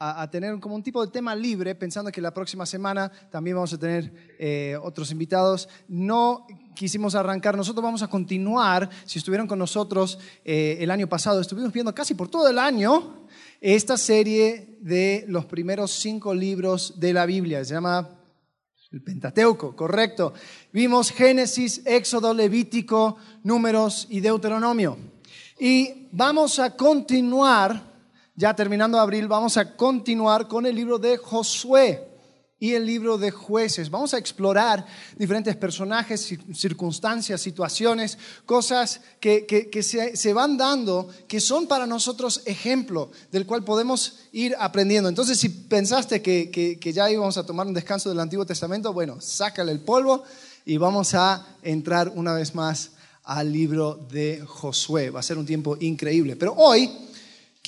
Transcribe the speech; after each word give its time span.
a, 0.00 0.30
tener 0.30 0.60
como 0.60 0.76
un 0.76 0.82
tipo 0.82 1.04
de 1.04 1.10
tema 1.10 1.34
libre, 1.34 1.74
pensando 1.74 2.12
que 2.12 2.20
la 2.20 2.32
próxima 2.32 2.64
semana 2.66 3.10
también 3.30 3.56
vamos 3.56 3.72
a 3.72 3.78
tener 3.78 4.12
eh, 4.38 4.76
otros 4.80 5.10
invitados. 5.10 5.68
No 5.88 6.46
quisimos 6.76 7.16
arrancar, 7.16 7.56
nosotros 7.56 7.82
vamos 7.82 8.02
a 8.02 8.08
continuar, 8.08 8.88
si 9.04 9.18
estuvieron 9.18 9.48
con 9.48 9.58
nosotros 9.58 10.18
eh, 10.44 10.76
el 10.80 10.92
año 10.92 11.08
pasado, 11.08 11.40
estuvimos 11.40 11.72
viendo 11.72 11.92
casi 11.94 12.14
por 12.14 12.28
todo 12.28 12.48
el 12.48 12.58
año 12.58 13.26
esta 13.60 13.96
serie 13.96 14.78
de 14.80 15.24
los 15.26 15.46
primeros 15.46 15.90
cinco 15.90 16.32
libros 16.32 17.00
de 17.00 17.12
la 17.12 17.26
Biblia, 17.26 17.64
se 17.64 17.74
llama 17.74 18.08
el 18.92 19.02
Pentateuco, 19.02 19.74
correcto. 19.74 20.32
Vimos 20.72 21.10
Génesis, 21.10 21.82
Éxodo, 21.84 22.32
Levítico, 22.32 23.16
Números 23.42 24.06
y 24.08 24.20
Deuteronomio. 24.20 24.96
Y 25.58 26.08
vamos 26.12 26.58
a 26.58 26.74
continuar 26.76 27.87
ya 28.38 28.54
terminando 28.54 29.00
abril, 29.00 29.26
vamos 29.26 29.56
a 29.56 29.74
continuar 29.74 30.46
con 30.46 30.64
el 30.64 30.76
libro 30.76 30.96
de 30.96 31.16
Josué 31.16 32.06
y 32.60 32.74
el 32.74 32.86
libro 32.86 33.18
de 33.18 33.32
jueces. 33.32 33.90
Vamos 33.90 34.14
a 34.14 34.18
explorar 34.18 34.86
diferentes 35.16 35.56
personajes, 35.56 36.38
circunstancias, 36.54 37.40
situaciones, 37.40 38.16
cosas 38.46 39.00
que, 39.18 39.68
se, 40.14 40.32
van 40.32 40.56
dando, 40.56 41.08
que 41.26 41.40
son 41.40 41.66
para 41.66 41.84
nosotros 41.84 42.42
ejemplo 42.46 43.10
del 43.32 43.44
cual 43.44 43.64
podemos 43.64 44.20
ir 44.30 44.54
aprendiendo. 44.60 45.08
Entonces, 45.08 45.36
si 45.40 45.48
pensaste 45.48 46.22
que, 46.22 46.78
que 46.80 46.92
ya 46.92 47.10
íbamos 47.10 47.38
a 47.38 47.44
tomar 47.44 47.66
un 47.66 47.74
descanso 47.74 48.08
del 48.08 48.20
Antiguo 48.20 48.46
Testamento, 48.46 48.92
bueno, 48.92 49.20
sácale 49.20 49.72
el 49.72 49.80
polvo 49.80 50.22
y 50.64 50.76
vamos 50.76 51.12
a 51.14 51.44
entrar 51.64 52.12
una 52.14 52.34
vez 52.34 52.54
más 52.54 52.92
al 53.24 53.52
libro 53.52 53.98
de 54.12 54.44
Josué. 54.46 55.10
Va 55.10 55.18
a 55.18 55.24
ser 55.24 55.38
un 55.38 55.44
tiempo 55.44 55.76
increíble. 55.80 56.36
Pero 56.36 56.54
hoy 56.56 57.07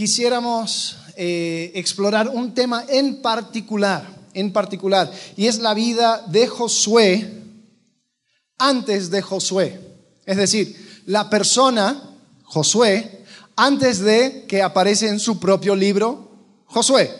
quisiéramos 0.01 0.97
eh, 1.15 1.73
explorar 1.75 2.31
un 2.31 2.55
tema 2.55 2.87
en 2.89 3.21
particular, 3.21 4.03
en 4.33 4.51
particular, 4.51 5.13
y 5.37 5.47
es 5.47 5.59
la 5.59 5.75
vida 5.75 6.25
de 6.27 6.47
Josué 6.47 7.31
antes 8.57 9.11
de 9.11 9.21
Josué. 9.21 9.79
Es 10.25 10.39
decir, 10.39 11.03
la 11.05 11.29
persona, 11.29 12.17
Josué, 12.45 13.27
antes 13.57 13.99
de 13.99 14.47
que 14.49 14.63
aparece 14.63 15.07
en 15.07 15.21
su 15.21 15.39
propio 15.39 15.77
libro, 15.77 16.31
Josué. 16.65 17.15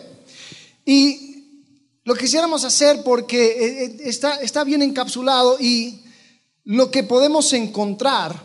Y 0.83 1.99
lo 2.03 2.15
quisiéramos 2.15 2.65
hacer 2.65 3.03
porque 3.03 3.45
eh, 3.45 3.85
eh, 3.85 3.97
está, 4.05 4.41
está 4.41 4.63
bien 4.63 4.81
encapsulado 4.81 5.57
y 5.59 6.01
lo 6.63 6.89
que 6.89 7.03
podemos 7.03 7.53
encontrar 7.53 8.43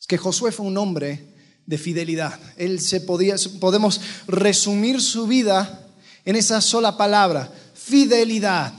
es 0.00 0.06
que 0.06 0.16
Josué 0.16 0.52
fue 0.52 0.64
un 0.64 0.78
hombre 0.78 1.35
de 1.66 1.78
fidelidad. 1.78 2.38
Él 2.56 2.80
se 2.80 3.00
podía, 3.00 3.36
podemos 3.60 4.00
resumir 4.26 5.00
su 5.00 5.26
vida 5.26 5.86
en 6.24 6.36
esa 6.36 6.60
sola 6.60 6.96
palabra, 6.96 7.52
fidelidad. 7.74 8.72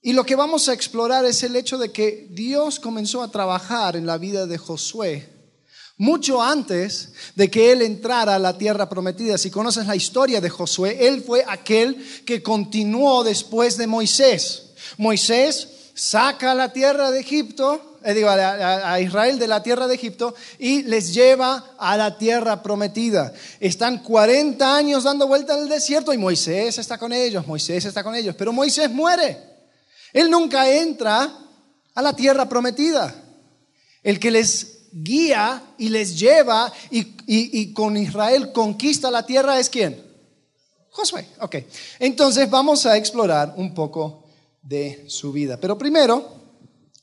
Y 0.00 0.12
lo 0.12 0.24
que 0.24 0.36
vamos 0.36 0.68
a 0.68 0.72
explorar 0.72 1.24
es 1.24 1.42
el 1.42 1.56
hecho 1.56 1.78
de 1.78 1.90
que 1.90 2.28
Dios 2.30 2.78
comenzó 2.78 3.22
a 3.22 3.30
trabajar 3.30 3.96
en 3.96 4.06
la 4.06 4.18
vida 4.18 4.46
de 4.46 4.56
Josué 4.56 5.36
mucho 5.98 6.42
antes 6.42 7.12
de 7.34 7.50
que 7.50 7.72
él 7.72 7.82
entrara 7.82 8.34
a 8.34 8.38
la 8.38 8.56
tierra 8.56 8.88
prometida. 8.88 9.38
Si 9.38 9.50
conoces 9.50 9.86
la 9.86 9.96
historia 9.96 10.40
de 10.40 10.50
Josué, 10.50 11.08
él 11.08 11.22
fue 11.22 11.44
aquel 11.46 11.96
que 12.24 12.42
continuó 12.42 13.24
después 13.24 13.76
de 13.76 13.86
Moisés. 13.86 14.74
Moisés 14.98 15.68
saca 15.94 16.54
la 16.54 16.72
tierra 16.72 17.10
de 17.10 17.20
Egipto 17.20 17.95
eh, 18.06 18.14
digo, 18.14 18.28
a, 18.30 19.00
Israel 19.00 19.38
de 19.38 19.48
la 19.48 19.62
tierra 19.64 19.88
de 19.88 19.96
Egipto 19.96 20.34
y 20.60 20.84
les 20.84 21.12
lleva 21.12 21.72
a 21.76 21.96
la 21.96 22.16
tierra 22.16 22.62
prometida. 22.62 23.32
Están 23.58 23.98
40 23.98 24.76
años 24.76 25.02
dando 25.02 25.26
vuelta 25.26 25.54
en 25.54 25.64
el 25.64 25.68
desierto 25.68 26.12
y 26.12 26.18
Moisés 26.18 26.78
está 26.78 26.98
con 26.98 27.12
ellos, 27.12 27.46
Moisés 27.46 27.84
está 27.84 28.04
con 28.04 28.14
ellos, 28.14 28.36
pero 28.38 28.52
Moisés 28.52 28.88
muere. 28.90 29.38
Él 30.12 30.30
nunca 30.30 30.70
entra 30.70 31.36
a 31.94 32.02
la 32.02 32.14
tierra 32.14 32.48
prometida. 32.48 33.14
El 34.04 34.20
que 34.20 34.30
les 34.30 34.86
guía 34.92 35.62
y 35.76 35.88
les 35.88 36.16
lleva 36.16 36.72
y, 36.92 37.16
y 37.26 37.72
con 37.72 37.96
Israel 37.96 38.52
conquista 38.52 39.10
la 39.10 39.26
tierra 39.26 39.58
es 39.58 39.68
quién? 39.68 40.00
Josué. 40.90 41.26
Ok. 41.40 41.56
Entonces 41.98 42.48
vamos 42.48 42.86
a 42.86 42.96
explorar 42.96 43.52
un 43.56 43.74
poco 43.74 44.22
de 44.62 45.04
su 45.08 45.32
vida. 45.32 45.58
Pero 45.60 45.76
primero, 45.76 46.45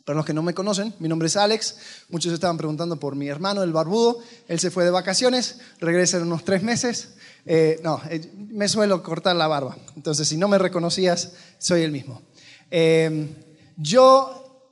para 0.06 0.18
los 0.18 0.26
que 0.26 0.34
no 0.34 0.44
me 0.44 0.54
conocen, 0.54 0.94
mi 1.00 1.08
nombre 1.08 1.28
es 1.28 1.38
Alex. 1.38 1.78
Muchos 2.10 2.34
estaban 2.34 2.58
preguntando 2.58 2.98
por 3.00 3.16
mi 3.16 3.30
hermano, 3.30 3.64
el 3.64 3.72
barbudo. 3.72 4.20
Él 4.50 4.60
se 4.60 4.70
fue 4.70 4.84
de 4.84 4.90
vacaciones, 4.90 5.60
regresa 5.80 6.18
en 6.18 6.24
unos 6.24 6.44
tres 6.44 6.62
meses. 6.62 7.14
Eh, 7.46 7.80
no, 7.84 8.02
eh, 8.10 8.22
me 8.36 8.68
suelo 8.68 9.02
cortar 9.02 9.36
la 9.38 9.48
barba. 9.48 9.78
Entonces, 9.96 10.28
si 10.28 10.36
no 10.36 10.50
me 10.50 10.58
reconocías, 10.58 11.34
soy 11.58 11.84
el 11.84 11.92
mismo. 11.92 12.22
Eh, 12.70 13.28
yo, 13.78 14.70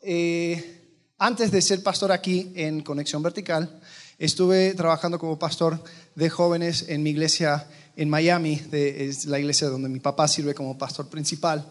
antes 1.18 1.52
de 1.52 1.62
ser 1.62 1.82
pastor 1.82 2.12
aquí 2.12 2.52
en 2.56 2.82
Conexión 2.82 3.24
Vertical, 3.24 3.80
estuve 4.20 4.74
trabajando 4.74 5.18
como 5.18 5.40
pastor 5.40 5.82
de 6.14 6.30
jóvenes 6.30 6.86
en 6.90 7.04
mi 7.04 7.12
iglesia 7.12 7.68
en 7.96 8.10
Miami, 8.10 8.62
es 8.72 9.26
la 9.26 9.40
iglesia 9.40 9.68
donde 9.68 9.90
mi 9.90 10.00
papá 10.00 10.28
sirve 10.28 10.54
como 10.54 10.78
pastor 10.78 11.08
principal. 11.08 11.70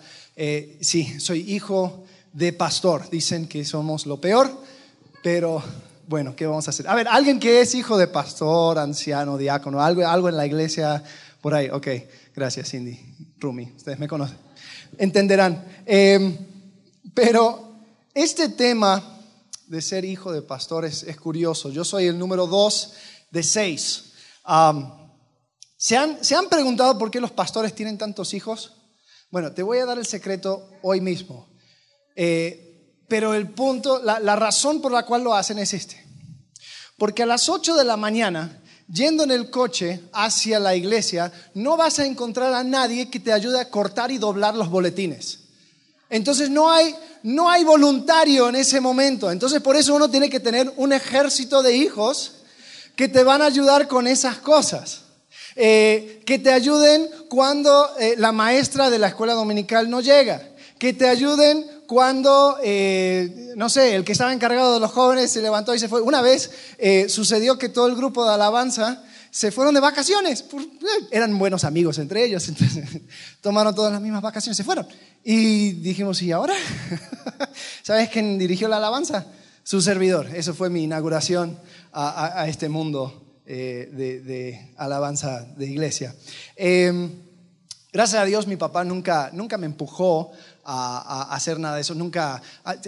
sí, 0.81 1.21
soy 1.21 1.41
hijo 1.53 2.05
de 2.33 2.53
pastor. 2.53 3.09
Dicen 3.11 3.49
que 3.49 3.65
somos 3.65 4.07
lo 4.07 4.21
peor, 4.21 4.51
pero 5.23 5.63
bueno, 6.07 6.35
¿qué 6.35 6.47
vamos 6.47 6.67
a 6.67 6.71
hacer? 6.71 6.89
A 6.89 6.95
ver, 6.95 7.09
alguien 7.09 7.39
que 7.39 7.61
es 7.61 7.75
hijo 7.75 7.97
de 7.97 8.09
pastor, 8.09 8.79
anciano, 8.79 9.37
diácono, 9.37 9.81
algo, 9.81 10.07
algo 10.07 10.29
en 10.29 10.37
la 10.37 10.47
iglesia 10.47 11.03
por 11.41 11.55
ahí. 11.55 11.69
Ok, 11.71 11.89
gracias 12.35 12.71
Cindy, 12.71 12.99
Rumi, 13.39 13.73
ustedes 13.77 13.99
me 13.99 14.09
conocen. 14.09 14.37
Entenderán. 14.99 15.65
Em, 15.87 16.37
pero 17.15 17.75
este 18.15 18.49
tema 18.49 19.19
de 19.67 19.81
ser 19.81 20.05
hijo 20.05 20.33
de 20.33 20.43
pastor 20.43 20.85
es, 20.85 21.05
curioso. 21.17 21.71
Yo 21.71 21.85
soy 21.85 22.07
el 22.07 22.19
número 22.19 22.47
dos 22.47 22.95
de 23.31 23.43
seis. 23.43 24.13
¿se, 25.77 25.97
han, 25.97 26.25
¿Se 26.25 26.35
han 26.35 26.49
preguntado 26.49 26.99
por 26.99 27.11
qué 27.11 27.21
los 27.21 27.31
pastores 27.31 27.73
tienen 27.75 27.99
tantos 27.99 28.35
hijos? 28.35 28.73
Bueno, 29.31 29.53
te 29.53 29.63
voy 29.63 29.79
a 29.79 29.87
dar 29.87 29.97
el 29.97 30.07
secreto 30.07 30.69
hoy 30.83 31.01
mismo. 31.01 31.50
Eh, 32.17 32.71
pero 33.09 33.35
el 33.35 33.51
punto, 33.51 34.01
la, 34.03 34.37
razón 34.37 34.81
por 34.81 34.93
la 34.93 35.05
cual 35.05 35.25
lo 35.25 35.35
hacen 35.35 35.59
es 35.59 35.75
este. 35.75 36.05
Porque 36.97 37.25
a 37.25 37.27
las 37.27 37.49
8 37.49 37.75
de 37.75 37.85
la 37.85 37.97
mañana, 37.97 38.61
yendo 38.87 39.25
en 39.25 39.33
el 39.33 39.51
coche 39.51 40.01
hacia 40.13 40.61
la 40.61 40.77
iglesia, 40.77 41.33
no 41.55 41.77
vas 41.77 41.99
a 41.99 42.07
encontrar 42.07 42.55
a 42.55 42.63
nadie 42.63 43.11
que 43.11 43.19
te 43.19 43.33
ayude 43.33 43.59
a 43.59 43.69
cortar 43.69 44.11
y 44.11 44.19
doblar 44.19 44.55
los 44.55 44.71
boletines. 44.71 45.41
Entonces 46.09 46.51
no 46.51 46.71
hay, 46.71 46.95
no 47.23 47.51
hay 47.51 47.65
voluntario 47.65 48.49
en 48.49 48.57
ese 48.57 48.81
momento. 48.81 49.31
Entonces 49.31 49.61
por 49.61 49.77
eso 49.77 49.95
uno 49.95 50.11
tiene 50.11 50.31
que 50.31 50.41
tener 50.41 50.73
un 50.77 50.93
ejército 50.93 51.63
de 51.63 51.75
hijos 51.75 52.33
que 52.97 53.09
te 53.09 53.25
van 53.25 53.43
a 53.43 53.47
ayudar 53.47 53.89
con 53.89 54.07
esas 54.07 54.39
cosas. 54.39 55.03
Eh, 55.57 56.23
que 56.27 56.39
te 56.39 56.53
ayuden 56.53 57.09
cuando 57.29 57.97
eh, 57.99 58.15
la 58.19 58.31
maestra 58.31 58.89
de 58.89 58.99
la 58.99 59.09
escuela 59.09 59.35
dominical 59.35 59.91
no 59.91 60.01
llega. 60.01 60.49
Que 60.79 60.93
te 60.93 61.09
ayuden 61.09 61.67
cuando, 61.91 62.57
eh, 62.63 63.53
no 63.57 63.69
sé, 63.69 63.97
el 63.97 64.05
que 64.05 64.13
estaba 64.13 64.33
encargado 64.33 64.75
de 64.75 64.79
los 64.79 64.93
jóvenes 64.93 65.33
se 65.33 65.43
levantó 65.43 65.75
y 65.75 65.79
se 65.81 65.89
fue. 65.89 66.01
Una 66.01 66.23
vez 66.23 66.49
eh, 66.79 67.09
sucedió 67.09 67.59
que 67.59 67.69
todo 67.69 67.89
el 67.89 67.97
grupo 67.97 68.25
de 68.25 68.33
alabanza 68.33 69.03
se 69.33 69.51
fueron 69.51 69.75
de 69.75 69.81
vacaciones. 69.81 70.45
Eh, 70.53 71.07
eran 71.11 71.37
buenos 71.37 71.65
amigos 71.65 71.99
entre 71.99 72.25
ellos, 72.25 72.49
entonces 72.49 72.85
tomaron 73.41 73.75
todas 73.75 73.93
las 73.93 74.01
mismas 74.01 74.23
vacaciones, 74.23 74.57
se 74.57 74.63
fueron. 74.63 74.87
Y 75.25 75.73
dijimos, 75.73 76.23
¿y 76.23 76.31
ahora? 76.31 76.55
¿Sabes 77.83 78.09
quién 78.09 78.39
dirigió 78.39 78.69
la 78.69 78.77
alabanza? 78.77 79.27
Su 79.65 79.83
servidor. 79.83 80.29
Eso 80.33 80.55
fue 80.55 80.71
mi 80.71 80.85
inauguración 80.85 81.59
a, 81.93 82.47
este 82.47 82.69
mundo 82.69 83.41
de, 83.45 84.23
de, 84.25 84.75
alabanza 84.77 85.41
de 85.57 85.67
iglesia. 85.67 86.15
Em, 86.55 87.11
gracias 87.93 88.23
a 88.23 88.25
Dios 88.27 88.47
mi 88.47 88.55
papá 88.55 88.85
nunca, 88.85 89.31
nunca 89.33 89.59
me 89.59 89.67
empujó 89.67 90.31
a, 90.65 91.35
hacer 91.35 91.59
nada 91.59 91.77
de 91.77 91.83
eso. 91.83 91.95
Nunca 91.95 92.43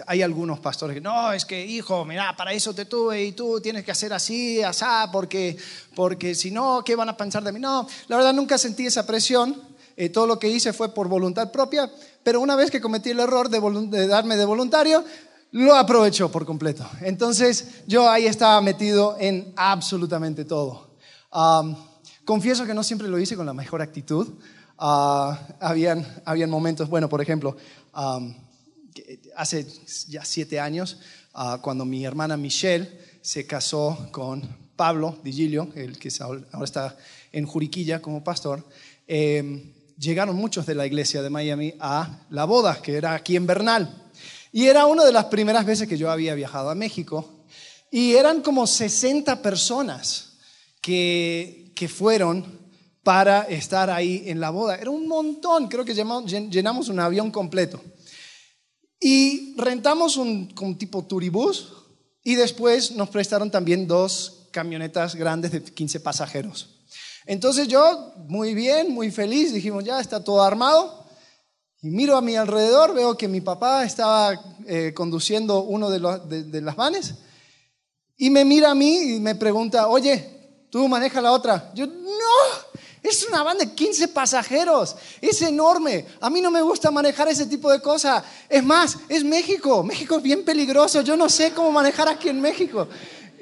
hay 0.07 0.23
algunos 0.23 0.61
pastores 0.61 0.95
que, 0.95 1.01
no, 1.01 1.33
es 1.33 1.45
que 1.45 1.65
hijo, 1.65 2.05
mira, 2.05 2.35
para 2.37 2.53
eso 2.53 2.75
te 2.75 2.85
tuve 2.85 3.25
y 3.25 3.33
tú 3.33 3.61
tienes 3.61 3.85
que 3.85 3.91
hacer 3.91 4.13
así, 4.13 4.63
asá, 4.63 5.09
porque, 5.13 5.57
porque 5.95 6.35
si 6.35 6.51
no, 6.51 6.83
¿qué 6.85 6.97
van 6.97 7.09
a 7.09 7.17
pensar 7.17 7.43
de 7.43 7.53
mí? 7.53 7.61
No, 7.61 7.87
la 8.09 8.17
verdad 8.17 8.33
nunca 8.33 8.59
sentí 8.59 8.87
esa 8.87 9.07
presión. 9.07 9.73
Eh, 9.97 10.09
todo 10.09 10.27
lo 10.27 10.39
que 10.39 10.49
hice 10.49 10.73
fue 10.73 10.95
por 10.95 11.09
voluntad 11.09 11.53
propia, 11.53 11.91
pero 12.23 12.41
una 12.41 12.57
vez 12.57 12.71
que 12.71 12.81
cometí 12.81 13.11
el 13.11 13.21
error 13.21 13.49
de, 13.51 14.07
darme 14.07 14.37
de 14.37 14.45
voluntario, 14.45 15.05
lo 15.51 15.75
aprovechó 15.75 16.31
por 16.31 16.47
completo. 16.47 16.89
Entonces 17.03 17.83
yo 17.87 18.09
ahí 18.09 18.27
estaba 18.27 18.61
metido 18.63 19.17
en 19.21 19.53
absolutamente 19.55 20.45
todo. 20.47 20.97
confieso 22.25 22.65
que 22.65 22.73
no 22.73 22.83
siempre 22.83 23.09
lo 23.09 23.19
hice 23.19 23.37
con 23.37 23.45
la 23.45 23.53
mejor 23.53 23.83
actitud. 23.83 24.29
Ah, 24.79 25.39
habían, 25.61 26.07
habían 26.25 26.51
momentos, 26.51 26.89
bueno, 26.89 27.09
por 27.09 27.21
ejemplo, 27.21 27.57
hace 29.37 29.67
ya 30.09 30.25
siete 30.25 30.61
años, 30.61 30.99
ah, 31.35 31.61
cuando 31.63 31.85
mi 31.85 32.05
hermana 32.05 32.37
Michelle 32.37 32.91
se 33.21 33.47
casó 33.47 34.09
con 34.11 34.43
Pablo 34.77 35.19
Digilio, 35.23 35.69
el 35.75 35.99
que 35.99 36.11
ahora 36.21 36.65
está 36.65 36.97
en 37.33 37.47
Juriquilla 37.47 38.03
como 38.03 38.25
pastor, 38.25 38.65
eh, 39.07 39.73
llegaron 39.99 40.37
muchos 40.37 40.67
de 40.67 40.75
la 40.75 40.87
iglesia 40.87 41.23
de 41.23 41.31
Miami 41.31 41.75
a 41.79 42.27
la 42.31 42.45
boda, 42.45 42.81
que 42.83 42.97
era 42.97 43.15
aquí 43.15 43.37
en 43.37 43.47
Bernal. 43.47 44.11
Y 44.53 44.67
era 44.67 44.87
una 44.87 45.05
de 45.05 45.13
las 45.13 45.27
primeras 45.27 45.65
veces 45.65 45.89
que 45.89 45.97
yo 45.97 46.11
había 46.11 46.35
viajado 46.35 46.71
a 46.71 46.75
México. 46.75 47.45
Y 47.91 48.15
eran 48.15 48.43
como 48.43 48.67
60 48.67 49.41
personas 49.41 50.33
que, 50.81 51.73
que 51.75 51.89
fueron 51.89 52.62
para 53.03 53.43
estar 53.43 53.91
ahí 53.91 54.25
en 54.27 54.41
la 54.41 54.51
boda. 54.51 54.77
Era 54.77 54.91
un 54.91 55.09
montón, 55.09 55.69
creo 55.69 55.85
que 55.85 55.95
llenamos 55.95 56.89
un 56.89 57.01
avión 57.01 57.31
completo. 57.31 57.81
Y 59.01 59.57
rentamos 59.57 60.17
un, 60.17 60.55
tipo 60.79 61.05
turibús 61.05 61.73
y 62.23 62.37
después 62.37 62.93
nos 62.93 63.09
prestaron 63.11 63.51
también 63.51 63.89
dos 63.89 64.49
camionetas 64.53 65.17
grandes 65.17 65.51
de 65.51 65.63
15 65.63 65.99
pasajeros. 66.01 66.69
Entonces 67.27 67.67
yo, 67.67 68.15
muy 68.29 68.55
bien, 68.55 68.93
muy 68.93 69.11
feliz, 69.11 69.53
dijimos, 69.53 69.83
ya 69.83 69.99
está 70.01 70.23
todo 70.23 70.43
armado. 70.43 71.05
Y 71.81 71.91
miro 71.91 72.17
a 72.17 72.21
mi 72.21 72.37
alrededor, 72.37 72.95
veo 72.95 73.19
que 73.19 73.27
mi 73.27 73.41
papá 73.41 73.85
estaba 73.85 74.41
eh, 74.67 74.93
conduciendo 74.95 75.63
uno 75.63 75.91
de, 75.91 75.99
los, 75.99 76.29
de, 76.29 76.61
las 76.61 76.77
vanes 76.77 77.15
y 78.17 78.31
me 78.31 78.45
mira 78.45 78.71
a 78.71 78.75
mí 78.77 79.17
y 79.17 79.19
me 79.19 79.35
pregunta, 79.35 79.89
oye, 79.89 80.69
¿tú 80.71 80.87
manejas 80.87 81.21
la 81.21 81.33
otra? 81.33 81.73
Yo, 81.75 81.89
no, 81.89 82.72
es 83.03 83.27
una 83.27 83.43
van 83.43 83.59
de 83.59 83.73
15 83.73 84.09
pasajeros, 84.09 84.97
es 85.21 85.43
enorme. 85.43 86.07
A 86.21 86.31
mí 86.31 86.41
no 86.41 86.51
me 86.51 86.63
gusta 86.63 86.91
manejar 86.91 87.29
ese 87.29 87.47
tipo 87.47 87.71
de 87.71 87.81
cosas. 87.81 88.23
Es 88.49 88.63
más, 88.63 88.97
es 89.09 89.25
México, 89.25 89.83
México 89.83 90.17
es 90.17 90.23
bien 90.23 90.45
peligroso, 90.45 91.03
yo 91.03 91.17
no 91.17 91.29
sé 91.29 91.51
cómo 91.53 91.73
manejar 91.73 92.09
aquí 92.09 92.29
en 92.29 92.41
México. 92.41 92.89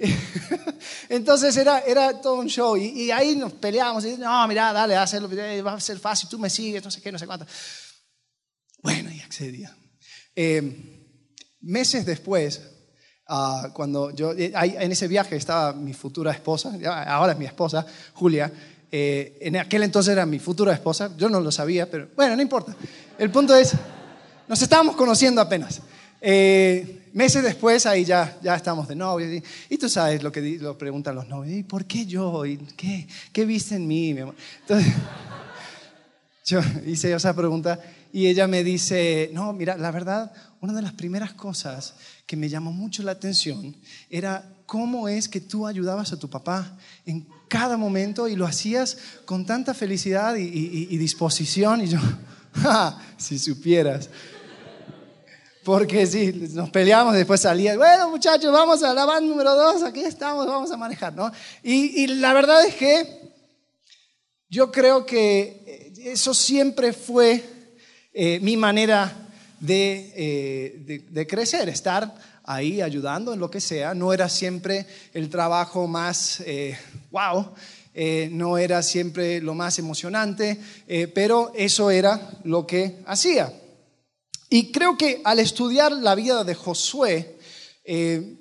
Entonces 1.11 1.57
era, 1.59 1.81
era 1.81 2.21
todo 2.21 2.37
un 2.37 2.47
show 2.47 2.77
y, 2.77 3.11
ahí 3.11 3.37
nos 3.37 3.53
peleábamos 3.53 4.05
y 4.07 4.17
no, 4.17 4.49
mira, 4.49 4.73
dale, 4.73 4.95
va 4.95 5.03
a 5.73 5.81
ser 5.81 5.99
fácil, 5.99 6.29
tú 6.29 6.39
me 6.39 6.49
sigues, 6.49 6.83
no 6.83 6.91
sé 6.91 7.03
qué, 7.03 7.13
no 7.13 7.19
sé 7.19 7.27
cuánto. 7.27 7.47
Bueno, 8.83 9.11
y 9.11 9.21
accedía. 9.21 9.77
Eh, 10.35 10.63
meses 11.61 12.07
después, 12.07 12.63
uh, 13.29 13.73
cuando 13.75 14.11
yo, 14.11 14.33
eh, 14.33 14.53
en 14.55 14.93
ese 14.93 15.07
viaje 15.07 15.37
estaba 15.37 15.75
mi 15.75 15.93
futura 15.93 16.33
esposa, 16.33 16.73
ahora 17.07 17.33
es 17.33 17.39
mi 17.39 17.45
esposa, 17.45 17.85
Julia, 18.15 18.51
eh, 18.93 19.39
en 19.41 19.57
aquel 19.57 19.85
entonces 19.85 20.13
era 20.13 20.27
mi 20.27 20.39
futura 20.39 20.73
esposa, 20.73 21.11
yo 21.17 21.29
no 21.29 21.41
lo 21.41 21.53
sabía, 21.53 21.89
pero 21.91 22.09
bueno, 22.17 22.35
no 22.35 22.43
importa. 22.43 22.75
El 23.19 23.31
punto 23.31 23.55
es, 23.55 23.73
nos 24.49 24.61
estábamos 24.61 24.97
conociendo 24.97 25.41
apenas. 25.41 25.81
Eh, 26.21 27.09
meses 27.13 27.43
después, 27.43 27.87
ahí 27.87 28.05
ya, 28.05 28.39
ya 28.43 28.57
estamos 28.57 28.89
de 28.89 28.97
novio. 28.97 29.43
Y, 29.69 29.79
tú 29.79 29.89
sabes 29.89 30.23
lo 30.23 30.33
que 30.33 30.41
lo 30.59 30.77
preguntan 30.77 31.15
los 31.15 31.29
novios: 31.29 31.57
¿y 31.57 31.63
por 31.63 31.85
qué 31.85 32.05
yo? 32.05 32.45
¿Y 32.45 32.57
qué, 32.77 33.07
¿Qué 33.33 33.45
viste 33.45 33.77
en 33.77 33.87
mí, 33.87 34.13
mi 34.13 34.21
amor? 34.21 34.35
Entonces, 34.63 34.93
yo 36.47 36.61
hice 36.85 37.13
esa 37.13 37.35
pregunta 37.35 37.79
y 38.13 38.27
ella 38.27 38.49
me 38.49 38.65
dice: 38.65 39.31
No, 39.33 39.53
mira, 39.53 39.77
la 39.77 39.93
verdad, 39.93 40.33
una 40.61 40.73
de 40.73 40.83
las 40.83 40.93
primeras 40.93 41.33
cosas 41.33 41.95
que 42.27 42.37
me 42.37 42.49
llamó 42.49 42.73
mucho 42.73 43.03
la 43.03 43.13
atención 43.13 43.77
era 44.11 44.45
cómo 44.71 45.09
es 45.09 45.29
que 45.29 45.41
tú 45.41 45.67
ayudabas 45.67 46.13
a 46.13 46.19
tu 46.21 46.31
papá 46.31 46.79
en 47.05 47.27
cada 47.49 47.77
momento 47.77 48.29
y 48.29 48.37
lo 48.37 48.47
hacías 48.47 48.97
con 49.25 49.45
tanta 49.45 49.75
felicidad 49.75 50.37
y, 50.37 50.87
y 50.89 50.97
disposición. 50.97 51.81
Y 51.81 51.89
yo, 51.89 51.99
si 53.17 53.37
supieras. 53.37 54.09
Porque 55.65 56.07
sí, 56.07 56.33
nos 56.53 56.71
peleamos, 56.71 57.15
después 57.15 57.41
salía, 57.41 57.77
bueno 57.77 58.11
muchachos, 58.11 58.53
vamos 58.53 58.81
a 58.85 58.95
la 58.95 59.05
van 59.05 59.29
número 59.29 59.57
dos, 59.57 59.83
aquí 59.83 60.03
estamos, 60.03 60.47
vamos 60.47 60.71
a 60.71 60.77
manejar, 60.77 61.15
¿no? 61.17 61.33
Y, 61.65 62.07
la 62.07 62.33
verdad 62.33 62.65
es 62.65 62.77
que 62.77 63.33
yo 64.49 64.71
creo 64.71 65.05
que 65.05 65.93
eso 66.05 66.33
siempre 66.33 66.93
fue 66.93 67.43
eh, 68.13 68.39
mi 68.41 68.57
manera 68.57 69.29
eh, 69.69 71.05
de, 71.11 71.27
crecer, 71.27 71.69
estar 71.69 72.15
ahí 72.55 72.81
ayudando 72.81 73.33
en 73.33 73.41
lo 73.41 73.51
que 73.51 73.61
sea. 73.61 73.95
No 73.95 74.13
era 74.13 74.29
siempre 74.29 74.87
el 75.13 75.29
trabajo 75.29 75.87
más 75.87 76.43
wow, 77.11 77.55
eh, 77.95 78.29
no 78.33 78.59
era 78.59 78.83
siempre 78.83 79.41
lo 79.41 79.55
más 79.55 79.79
emocionante, 79.79 80.59
pero 81.15 81.53
eso 81.55 81.91
era 81.91 82.31
lo 82.45 82.67
que 82.67 83.03
hacía. 83.07 83.53
Y 84.49 84.73
creo 84.73 84.99
que 84.99 85.23
al 85.25 85.39
estudiar 85.39 85.93
la 85.93 86.17
vida 86.17 86.43
de 86.43 86.57
Josué, 86.57 87.39
eh, 87.85 88.37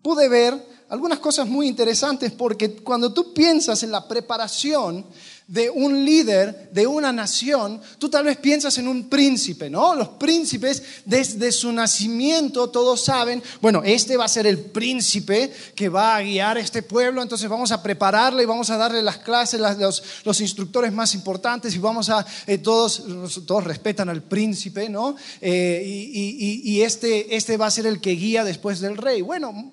pude 0.00 0.28
ver 0.28 0.54
algunas 0.88 1.18
cosas 1.18 1.46
muy 1.48 1.68
interesantes 1.68 2.32
porque 2.32 2.76
cuando 2.76 3.12
tú 3.12 3.34
piensas 3.34 3.82
en 3.82 3.90
la 3.90 4.06
preparación 4.08 5.06
de 5.50 5.68
un 5.68 6.04
líder 6.04 6.70
de 6.70 6.86
una 6.86 7.12
nación, 7.12 7.80
tú 7.98 8.08
tal 8.08 8.24
vez 8.24 8.36
piensas 8.36 8.78
en 8.78 8.86
un 8.86 9.08
príncipe, 9.08 9.68
¿no? 9.68 9.96
Los 9.96 10.10
príncipes 10.10 10.80
desde 11.04 11.50
su 11.50 11.72
nacimiento 11.72 12.70
todos 12.70 13.04
saben, 13.04 13.42
bueno, 13.60 13.82
este 13.84 14.16
va 14.16 14.26
a 14.26 14.28
ser 14.28 14.46
el 14.46 14.60
príncipe 14.60 15.52
que 15.74 15.88
va 15.88 16.14
a 16.14 16.22
guiar 16.22 16.56
este 16.56 16.84
pueblo, 16.84 17.20
entonces 17.20 17.50
vamos 17.50 17.72
a 17.72 17.82
prepararle 17.82 18.44
y 18.44 18.46
vamos 18.46 18.70
a 18.70 18.76
darle 18.76 19.02
las 19.02 19.18
clases, 19.18 19.58
los, 19.58 20.04
los, 20.24 20.40
instructores 20.40 20.92
más 20.92 21.16
importantes 21.16 21.74
y 21.74 21.78
vamos 21.78 22.10
a, 22.10 22.24
eh, 22.46 22.58
todos, 22.58 23.02
todos 23.44 23.64
respetan 23.64 24.08
al 24.08 24.22
príncipe, 24.22 24.88
¿no? 24.88 25.16
Eh, 25.40 25.82
y, 25.84 26.62
y 26.64 26.82
este, 26.82 27.34
este 27.34 27.56
va 27.56 27.66
a 27.66 27.72
ser 27.72 27.86
el 27.86 28.00
que 28.00 28.12
guía 28.12 28.44
después 28.44 28.78
del 28.78 28.96
rey. 28.96 29.20
Bueno, 29.20 29.72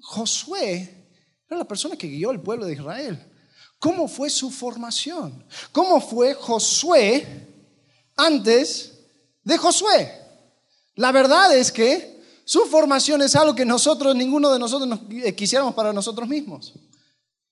Josué 0.00 1.06
era 1.48 1.58
la 1.58 1.68
persona 1.68 1.94
que 1.94 2.08
guió 2.08 2.32
el 2.32 2.40
pueblo 2.40 2.66
de 2.66 2.72
Israel. 2.72 3.24
¿Cómo 3.78 4.08
fue 4.08 4.30
su 4.30 4.50
formación? 4.50 5.44
¿Cómo 5.72 6.00
fue 6.00 6.34
Josué 6.34 7.46
antes 8.16 8.92
de 9.44 9.58
Josué? 9.58 10.12
La 10.94 11.12
verdad 11.12 11.54
es 11.56 11.70
que 11.70 12.16
su 12.44 12.60
formación 12.66 13.22
es 13.22 13.36
algo 13.36 13.54
que 13.54 13.64
nosotros, 13.64 14.14
ninguno 14.14 14.52
de 14.52 14.58
nosotros 14.58 14.88
nos, 14.88 15.00
eh, 15.10 15.34
quisiéramos 15.34 15.74
para 15.74 15.92
nosotros 15.92 16.28
mismos. 16.28 16.72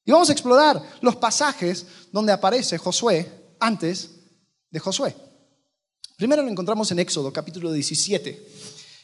Y 0.05 0.13
vamos 0.13 0.29
a 0.29 0.33
explorar 0.33 0.83
los 1.01 1.17
pasajes 1.17 1.87
donde 2.13 2.33
aparece 2.33 2.79
Josué 2.79 3.57
antes 3.59 4.11
de 4.71 4.79
Josué. 4.79 5.15
Primero 6.17 6.43
lo 6.43 6.49
encontramos 6.49 6.91
en 6.93 7.01
Éxodo 7.01 7.33
capítulo 7.33 7.73
17. 7.73 8.49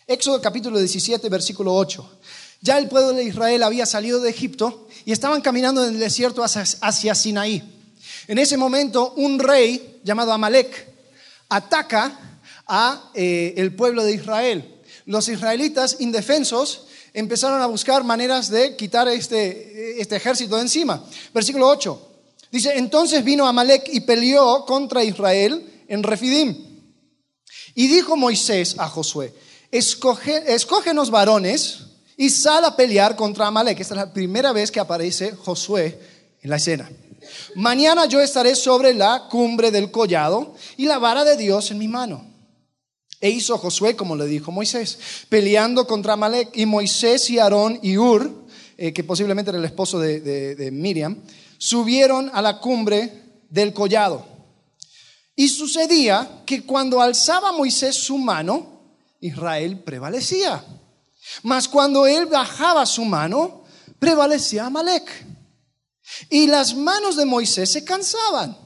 Éxodo 0.07 0.41
capítulo 0.41 0.79
17, 0.79 1.29
versículo 1.29 1.75
8. 1.75 2.21
Ya 2.63 2.77
el 2.77 2.89
pueblo 2.89 3.15
de 3.15 3.25
Israel 3.25 3.63
había 3.63 3.87
salido 3.87 4.21
de 4.21 4.31
Egipto 4.31 4.87
y 5.07 5.13
estaban 5.13 5.41
caminando 5.41 5.87
en 5.87 5.95
el 5.95 6.01
desierto 6.01 6.45
hacia, 6.45 7.15
Sinaí. 7.15 7.63
En 8.29 8.39
ese 8.39 8.59
momento 8.59 9.15
un 9.17 9.39
rey 9.39 10.01
llamado 10.05 10.33
Amalek 10.33 10.89
ataca 11.49 12.19
a 12.67 13.11
eh, 13.15 13.55
el 13.57 13.75
pueblo 13.75 14.05
de 14.05 14.13
Israel. 14.13 14.81
Los 15.07 15.29
israelitas 15.29 15.97
indefensos 16.01 16.87
empezaron 17.15 17.63
a 17.63 17.67
buscar 17.67 18.05
maneras 18.05 18.51
de 18.51 18.77
quitar 18.77 19.09
este, 19.09 20.01
este 20.01 20.17
ejército 20.17 20.57
de 20.57 20.63
encima. 20.63 21.03
Versículo 21.33 21.67
8. 21.67 22.09
Dice, 22.53 22.77
entonces 22.77 23.25
vino 23.25 23.47
Amalek 23.47 23.89
y 23.93 24.01
peleó 24.01 24.67
contra 24.67 25.03
Israel 25.03 25.85
en 25.89 26.03
Refidim. 26.03 26.57
Y 27.75 27.89
dijo 27.89 28.17
Moisés 28.17 28.77
a 28.79 28.89
Josué, 28.89 29.33
escógenos 29.71 31.11
varones 31.11 31.90
y 32.21 32.29
sale 32.29 32.67
a 32.67 32.77
pelear 32.77 33.17
contra 33.17 33.47
Amalek. 33.47 33.81
Esta 33.81 33.95
es 33.95 33.99
la 33.99 34.13
primera 34.13 34.53
vez 34.53 34.71
que 34.71 34.79
aparece 34.79 35.33
Josué 35.33 35.99
en 36.43 36.51
la 36.51 36.57
escena. 36.57 36.87
Mañana 37.55 38.05
yo 38.05 38.21
estaré 38.21 38.55
sobre 38.57 38.93
la 38.93 39.27
cumbre 39.31 39.71
del 39.71 39.91
collado 39.91 40.55
y 40.77 40.85
la 40.85 40.99
vara 40.99 41.25
de 41.25 41.39
Dios 41.39 41.71
en 41.71 41.79
mi 41.79 41.89
mano. 41.89 42.23
E 43.23 43.31
hizo 43.31 43.57
Josué 43.57 43.97
como 43.97 44.17
le 44.17 44.27
dijo 44.27 44.53
Moisés, 44.53 44.99
peleando 45.31 45.87
contra 45.87 46.13
Amalek. 46.13 46.51
Y 46.53 46.67
Moisés 46.67 47.31
y 47.31 47.39
Aarón 47.39 47.79
y 47.83 47.97
Ur, 47.97 48.45
eh, 48.77 48.93
que 48.93 49.03
posiblemente 49.03 49.51
era 49.51 49.59
el 49.59 49.65
esposo 49.65 49.99
de, 49.99 50.21
de 50.21 50.71
Miriam, 50.71 51.23
subieron 51.57 52.31
a 52.35 52.43
la 52.43 52.61
cumbre 52.61 53.15
del 53.49 53.73
collado. 53.73 54.27
Y 55.35 55.49
sucedía 55.49 56.43
que 56.45 56.67
cuando 56.67 57.01
alzaba 57.01 57.51
Moisés 57.53 57.97
su 57.97 58.19
mano, 58.19 58.83
Israel 59.21 59.79
prevalecía. 59.79 60.63
Mas 61.43 61.69
cuando 61.69 62.07
él 62.07 62.27
bajaba 62.27 62.87
su 62.87 63.05
mano, 63.05 63.65
prevalecía 63.99 64.67
Amalek. 64.67 65.27
Y 66.29 66.47
las 66.47 66.75
manos 66.75 67.17
de 67.17 67.25
Moisés 67.25 67.71
se 67.71 67.85
cansaban. 67.85 68.57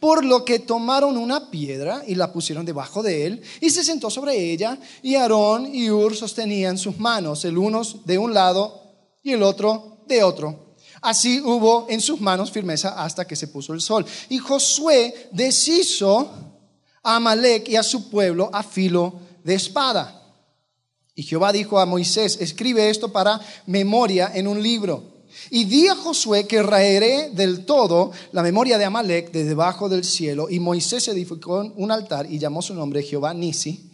Por 0.00 0.24
lo 0.24 0.44
que 0.44 0.60
tomaron 0.60 1.16
una 1.16 1.50
piedra 1.50 2.02
y 2.06 2.14
la 2.14 2.32
pusieron 2.32 2.64
debajo 2.64 3.02
de 3.02 3.26
él 3.26 3.42
y 3.60 3.70
se 3.70 3.84
sentó 3.84 4.08
sobre 4.08 4.52
ella. 4.52 4.78
Y 5.02 5.16
Aarón 5.16 5.74
y 5.74 5.90
Ur 5.90 6.16
sostenían 6.16 6.78
sus 6.78 6.98
manos, 6.98 7.44
el 7.44 7.58
uno 7.58 7.82
de 8.04 8.18
un 8.18 8.32
lado 8.32 8.82
y 9.22 9.32
el 9.32 9.42
otro 9.42 9.98
de 10.06 10.22
otro. 10.22 10.76
Así 11.02 11.40
hubo 11.40 11.86
en 11.90 12.00
sus 12.00 12.20
manos 12.20 12.50
firmeza 12.50 13.02
hasta 13.02 13.26
que 13.26 13.36
se 13.36 13.48
puso 13.48 13.74
el 13.74 13.80
sol. 13.80 14.06
Y 14.30 14.38
Josué 14.38 15.28
deshizo 15.32 16.30
a 17.02 17.16
Amalek 17.16 17.68
y 17.68 17.76
a 17.76 17.82
su 17.82 18.08
pueblo 18.08 18.48
a 18.52 18.62
filo 18.62 19.20
de 19.42 19.54
espada. 19.54 20.23
Y 21.14 21.22
Jehová 21.22 21.52
dijo 21.52 21.78
a 21.78 21.86
Moisés, 21.86 22.38
escribe 22.40 22.90
esto 22.90 23.12
para 23.12 23.40
memoria 23.66 24.32
en 24.34 24.48
un 24.48 24.62
libro 24.62 25.14
Y 25.50 25.64
di 25.64 25.88
a 25.88 25.94
Josué 25.94 26.46
que 26.46 26.62
raeré 26.62 27.30
del 27.30 27.64
todo 27.64 28.12
la 28.32 28.42
memoria 28.42 28.78
de 28.78 28.84
Amalek 28.84 29.30
de 29.30 29.44
debajo 29.44 29.88
del 29.88 30.04
cielo. 30.04 30.48
Y 30.50 30.60
Moisés 30.60 31.08
edificó 31.08 31.72
un 31.76 31.90
altar 31.90 32.26
y 32.30 32.38
llamó 32.38 32.62
su 32.62 32.74
nombre 32.74 33.02
Jehová 33.02 33.34
Nisi. 33.34 33.92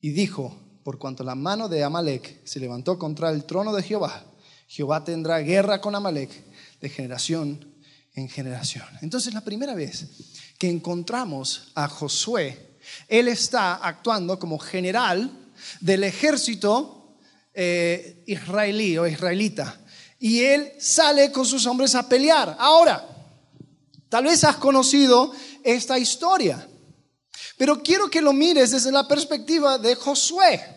Y 0.00 0.10
dijo, 0.10 0.56
por 0.84 0.98
cuanto 0.98 1.24
la 1.24 1.34
mano 1.34 1.68
de 1.68 1.82
Amalek 1.82 2.44
se 2.44 2.60
levantó 2.60 2.98
contra 2.98 3.30
el 3.30 3.44
trono 3.44 3.74
de 3.74 3.82
Jehová, 3.82 4.24
Jehová 4.68 5.04
tendrá 5.04 5.38
guerra 5.40 5.80
con 5.80 5.94
Amalek 5.94 6.30
de 6.80 6.88
generación 6.88 7.74
en 8.14 8.28
generación. 8.28 8.84
Entonces 9.02 9.34
la 9.34 9.42
primera 9.42 9.74
vez 9.74 10.06
que 10.58 10.68
encontramos 10.68 11.72
a 11.74 11.88
Josué, 11.88 12.78
él 13.08 13.28
está 13.28 13.74
actuando 13.74 14.38
como 14.38 14.58
general 14.58 15.45
del 15.80 16.04
ejército 16.04 17.16
eh, 17.54 18.22
israelí 18.26 18.98
o 18.98 19.06
israelita. 19.06 19.80
Y 20.18 20.42
él 20.42 20.72
sale 20.78 21.32
con 21.32 21.44
sus 21.44 21.66
hombres 21.66 21.94
a 21.94 22.08
pelear. 22.08 22.56
Ahora, 22.58 23.06
tal 24.08 24.24
vez 24.24 24.44
has 24.44 24.56
conocido 24.56 25.32
esta 25.62 25.98
historia, 25.98 26.66
pero 27.56 27.82
quiero 27.82 28.08
que 28.10 28.22
lo 28.22 28.32
mires 28.32 28.70
desde 28.70 28.92
la 28.92 29.08
perspectiva 29.08 29.78
de 29.78 29.94
Josué. 29.94 30.75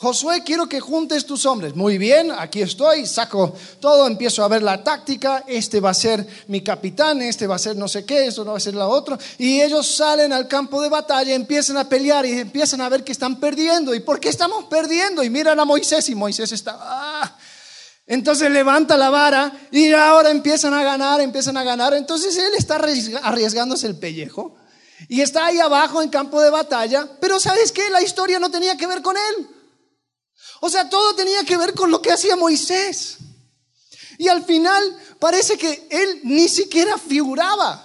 Josué, 0.00 0.44
quiero 0.44 0.68
que 0.68 0.78
juntes 0.78 1.26
tus 1.26 1.44
hombres. 1.44 1.74
Muy 1.74 1.98
bien, 1.98 2.30
aquí 2.30 2.62
estoy, 2.62 3.04
saco 3.04 3.56
todo, 3.80 4.06
empiezo 4.06 4.44
a 4.44 4.48
ver 4.48 4.62
la 4.62 4.84
táctica, 4.84 5.42
este 5.48 5.80
va 5.80 5.90
a 5.90 5.94
ser 5.94 6.24
mi 6.46 6.62
capitán, 6.62 7.20
este 7.20 7.48
va 7.48 7.56
a 7.56 7.58
ser 7.58 7.74
no 7.74 7.88
sé 7.88 8.04
qué, 8.04 8.28
esto 8.28 8.44
no 8.44 8.52
va 8.52 8.58
a 8.58 8.60
ser 8.60 8.76
la 8.76 8.86
otra. 8.86 9.18
Y 9.38 9.60
ellos 9.60 9.96
salen 9.96 10.32
al 10.32 10.46
campo 10.46 10.80
de 10.80 10.88
batalla, 10.88 11.34
empiezan 11.34 11.78
a 11.78 11.88
pelear 11.88 12.24
y 12.26 12.38
empiezan 12.38 12.80
a 12.80 12.88
ver 12.88 13.02
que 13.02 13.10
están 13.10 13.40
perdiendo. 13.40 13.92
¿Y 13.92 13.98
por 13.98 14.20
qué 14.20 14.28
estamos 14.28 14.66
perdiendo? 14.66 15.24
Y 15.24 15.30
miran 15.30 15.58
a 15.58 15.64
Moisés 15.64 16.08
y 16.08 16.14
Moisés 16.14 16.52
está... 16.52 16.78
Ah". 16.80 17.36
Entonces 18.06 18.52
levanta 18.52 18.96
la 18.96 19.10
vara 19.10 19.52
y 19.72 19.92
ahora 19.94 20.30
empiezan 20.30 20.74
a 20.74 20.84
ganar, 20.84 21.20
empiezan 21.20 21.56
a 21.56 21.64
ganar. 21.64 21.92
Entonces 21.94 22.36
él 22.36 22.52
está 22.56 22.76
arriesgándose 22.76 23.88
el 23.88 23.96
pellejo 23.96 24.54
y 25.08 25.22
está 25.22 25.46
ahí 25.46 25.58
abajo 25.58 26.00
en 26.02 26.08
campo 26.08 26.40
de 26.40 26.50
batalla. 26.50 27.08
Pero 27.20 27.40
¿sabes 27.40 27.72
qué? 27.72 27.90
La 27.90 28.00
historia 28.00 28.38
no 28.38 28.48
tenía 28.48 28.76
que 28.76 28.86
ver 28.86 29.02
con 29.02 29.16
él. 29.16 29.57
O 30.60 30.70
sea, 30.70 30.88
todo 30.88 31.14
tenía 31.14 31.44
que 31.44 31.56
ver 31.56 31.74
con 31.74 31.90
lo 31.90 32.02
que 32.02 32.12
hacía 32.12 32.36
Moisés. 32.36 33.18
Y 34.18 34.28
al 34.28 34.44
final 34.44 34.82
parece 35.18 35.56
que 35.56 35.86
él 35.90 36.20
ni 36.24 36.48
siquiera 36.48 36.98
figuraba. 36.98 37.84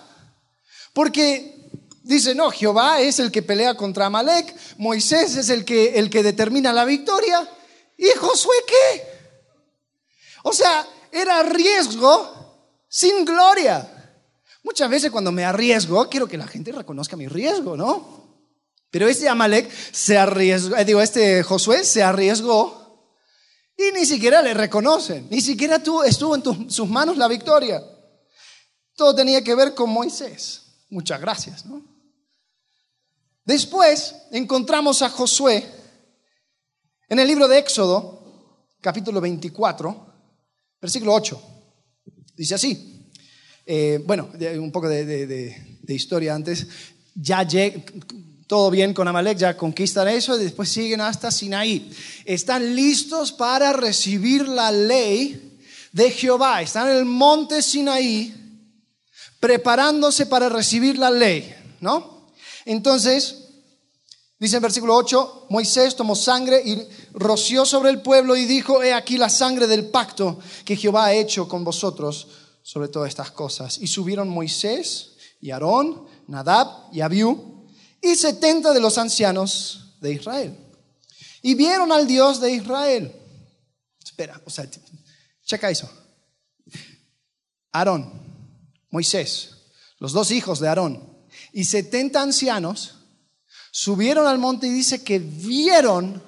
Porque 0.94 1.70
dice, 2.03 2.36
no, 2.36 2.51
Jehová 2.51 3.00
es 3.00 3.20
el 3.20 3.32
que 3.32 3.42
pelea 3.42 3.75
contra 3.75 4.08
Amalek, 4.08 4.56
Moisés 4.77 5.36
es 5.36 5.50
el 5.50 5.65
que, 5.65 6.00
el 6.00 6.10
que 6.10 6.24
determina 6.24 6.74
la 6.74 6.86
victoria. 6.86 7.48
¿Y 7.98 8.10
Josué 8.18 8.56
qué? 8.68 9.13
O 10.44 10.53
sea, 10.53 10.88
era 11.12 11.44
riesgo 11.44 12.44
sin 12.89 13.25
gloria. 13.25 13.89
Muchas 14.63 14.89
veces 14.89 15.12
cuando 15.12 15.32
me 15.32 15.46
arriesgo, 15.46 16.10
quiero 16.10 16.27
que 16.27 16.38
la 16.38 16.48
gente 16.48 16.72
reconozca 16.72 17.15
mi 17.15 17.27
riesgo, 17.27 17.75
¿no? 17.77 18.23
Pero 18.94 19.08
este 19.08 19.28
Amalek 19.28 19.72
se 19.92 20.20
arriesgó, 20.20 20.78
eh, 20.78 20.86
digo, 20.86 21.02
este 21.02 21.42
Josué 21.42 21.84
se 21.84 22.04
arriesgó 22.04 23.18
y 23.76 23.92
ni 23.92 24.06
siquiera 24.06 24.40
le 24.44 24.54
reconocen, 24.54 25.26
ni 25.32 25.42
siquiera 25.42 25.78
estuvo 25.78 26.36
en 26.36 26.70
sus 26.70 26.88
manos 26.88 27.18
la 27.18 27.28
victoria. 27.28 27.84
Todo 28.96 29.16
tenía 29.16 29.44
que 29.44 29.56
ver 29.56 29.74
con 29.74 29.90
Moisés. 29.90 30.86
Muchas 30.92 31.20
gracias. 31.20 31.66
Después 33.44 34.14
encontramos 34.30 35.02
a 35.02 35.10
Josué 35.10 35.68
en 37.10 37.18
el 37.18 37.28
libro 37.28 37.48
de 37.48 37.58
Éxodo, 37.58 38.62
capítulo 38.80 39.20
24, 39.22 40.14
versículo 40.80 41.16
8. 41.16 41.42
Dice 42.36 42.54
así. 42.54 43.10
Eh, 43.66 44.04
bueno, 44.06 44.30
un 44.60 44.72
poco 44.72 44.88
de, 44.88 45.04
de 45.26 45.94
historia 45.96 46.36
antes. 46.36 46.68
Ya 47.16 47.42
todo 48.48 48.70
bien 48.70 48.94
con 48.94 49.08
Amalek, 49.08 49.38
ya 49.38 49.58
conquistan 49.58 50.08
eso 50.08 50.36
y 50.36 50.44
después 50.44 50.70
siguen 50.70 51.02
hasta 51.02 51.32
Sinaí. 51.32 51.92
Están 52.26 52.76
listos 52.76 53.32
para 53.32 53.74
recibir 53.74 54.48
la 54.48 54.72
ley 54.72 55.60
de 55.92 56.12
Jehová. 56.12 56.62
Están 56.62 56.90
en 56.90 56.98
el 56.98 57.06
monte 57.06 57.62
Sinaí 57.62 58.34
preparándose 59.40 60.26
para 60.26 60.50
recibir 60.50 60.98
la 60.98 61.12
ley, 61.12 61.54
¿no? 61.82 62.32
Entonces, 62.66 63.50
dice 64.40 64.58
en 64.58 64.62
versículo 64.62 64.96
8, 64.96 65.48
Moisés 65.50 65.96
tomó 65.96 66.16
sangre 66.16 66.62
y 66.64 66.82
roció 67.14 67.66
sobre 67.66 67.90
el 67.90 68.02
pueblo 68.02 68.36
y 68.36 68.46
dijo, 68.46 68.82
he 68.82 68.94
aquí 68.94 69.18
la 69.18 69.30
sangre 69.30 69.68
del 69.68 69.86
pacto 69.90 70.40
que 70.64 70.78
Jehová 70.78 71.06
ha 71.06 71.14
hecho 71.14 71.48
con 71.48 71.64
vosotros 71.64 72.28
sobre 72.62 72.88
todas 72.88 73.10
estas 73.10 73.32
cosas. 73.32 73.78
Y 73.80 73.88
subieron 73.88 74.30
Moisés 74.30 75.12
y 75.42 75.52
Aarón, 75.52 76.06
Nadab 76.28 76.90
y 76.94 77.02
Abiú 77.02 77.53
y 78.04 78.16
setenta 78.16 78.74
de 78.74 78.82
los 78.82 78.98
ancianos 78.98 79.96
de 80.02 80.14
Israel. 80.14 80.58
Y 81.42 81.56
vieron 81.56 81.92
al 81.92 82.06
Dios 82.06 82.42
de 82.42 82.52
Israel. 82.52 83.16
Espera, 84.04 84.40
o 84.46 84.50
sea, 84.50 84.70
checa 85.44 85.72
eso. 85.72 85.90
Aarón, 87.72 88.12
Moisés, 88.92 89.56
los 90.00 90.12
dos 90.12 90.32
hijos 90.32 90.60
de 90.60 90.68
Aarón 90.68 91.18
y 91.54 91.64
setenta 91.64 92.22
ancianos 92.22 92.96
subieron 93.72 94.28
al 94.28 94.38
monte 94.38 94.68
y 94.68 94.72
dice 94.72 95.04
que 95.04 95.20
vieron 95.20 96.22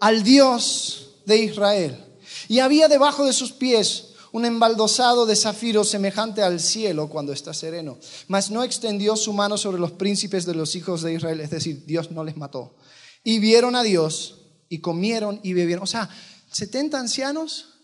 al 0.00 0.22
Dios 0.22 1.20
de 1.24 1.38
Israel. 1.38 2.04
Y 2.48 2.58
había 2.58 2.88
debajo 2.88 3.24
de 3.24 3.32
sus 3.32 3.52
pies 3.52 4.05
un 4.36 4.44
embaldosado 4.44 5.24
de 5.24 5.34
zafiro 5.34 5.82
semejante 5.82 6.42
al 6.42 6.60
cielo 6.60 7.08
cuando 7.08 7.32
está 7.32 7.54
sereno. 7.54 7.98
Mas 8.28 8.50
no 8.50 8.64
extendió 8.64 9.16
su 9.16 9.32
mano 9.32 9.56
sobre 9.56 9.78
los 9.78 9.92
príncipes 9.92 10.44
de 10.44 10.54
los 10.54 10.76
hijos 10.76 11.00
de 11.00 11.14
Israel, 11.14 11.40
es 11.40 11.48
decir, 11.48 11.86
Dios 11.86 12.10
no 12.10 12.22
les 12.22 12.36
mató. 12.36 12.76
Y 13.24 13.38
vieron 13.38 13.74
a 13.76 13.82
Dios 13.82 14.42
y 14.68 14.80
comieron 14.80 15.40
y 15.42 15.54
bebieron. 15.54 15.84
O 15.84 15.86
sea, 15.86 16.10
70 16.52 17.00
ancianos, 17.00 17.78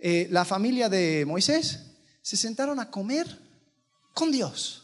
eh, 0.00 0.26
la 0.32 0.44
familia 0.44 0.88
de 0.88 1.24
Moisés, 1.24 1.78
se 2.20 2.36
sentaron 2.36 2.80
a 2.80 2.90
comer 2.90 3.38
con 4.12 4.32
Dios. 4.32 4.82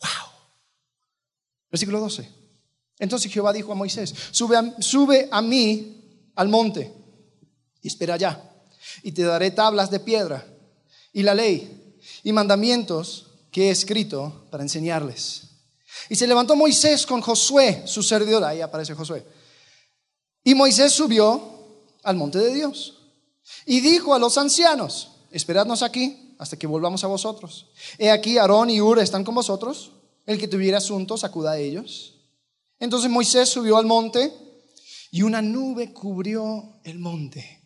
¡Wow! 0.00 0.32
Versículo 1.70 2.00
12. 2.00 2.28
Entonces 2.98 3.32
Jehová 3.32 3.52
dijo 3.52 3.70
a 3.70 3.76
Moisés, 3.76 4.12
sube 4.32 4.56
sube 4.80 5.28
a 5.30 5.40
mí 5.40 6.32
al 6.34 6.48
monte 6.48 6.92
y 7.80 7.86
espera 7.86 8.14
allá 8.14 8.49
y 9.02 9.12
te 9.12 9.22
daré 9.22 9.50
tablas 9.50 9.90
de 9.90 10.00
piedra 10.00 10.46
y 11.12 11.22
la 11.22 11.34
ley 11.34 11.96
y 12.22 12.32
mandamientos 12.32 13.26
que 13.50 13.68
he 13.68 13.70
escrito 13.70 14.46
para 14.50 14.62
enseñarles. 14.62 15.42
Y 16.08 16.16
se 16.16 16.26
levantó 16.26 16.56
Moisés 16.56 17.06
con 17.06 17.20
Josué, 17.20 17.82
su 17.86 18.02
servidor, 18.02 18.44
ahí 18.44 18.60
aparece 18.60 18.94
Josué. 18.94 19.24
Y 20.44 20.54
Moisés 20.54 20.92
subió 20.92 21.40
al 22.02 22.16
monte 22.16 22.38
de 22.38 22.54
Dios 22.54 22.98
y 23.66 23.80
dijo 23.80 24.14
a 24.14 24.18
los 24.18 24.38
ancianos, 24.38 25.10
esperadnos 25.30 25.82
aquí 25.82 26.34
hasta 26.38 26.58
que 26.58 26.66
volvamos 26.66 27.04
a 27.04 27.08
vosotros. 27.08 27.66
He 27.98 28.10
aquí, 28.10 28.38
Aarón 28.38 28.70
y 28.70 28.80
Ur 28.80 28.98
están 28.98 29.24
con 29.24 29.34
vosotros, 29.34 29.92
el 30.26 30.38
que 30.38 30.48
tuviera 30.48 30.78
asuntos, 30.78 31.24
acuda 31.24 31.52
a 31.52 31.58
ellos. 31.58 32.14
Entonces 32.78 33.10
Moisés 33.10 33.48
subió 33.48 33.76
al 33.76 33.86
monte 33.86 34.32
y 35.10 35.22
una 35.22 35.42
nube 35.42 35.92
cubrió 35.92 36.80
el 36.84 36.98
monte 36.98 37.59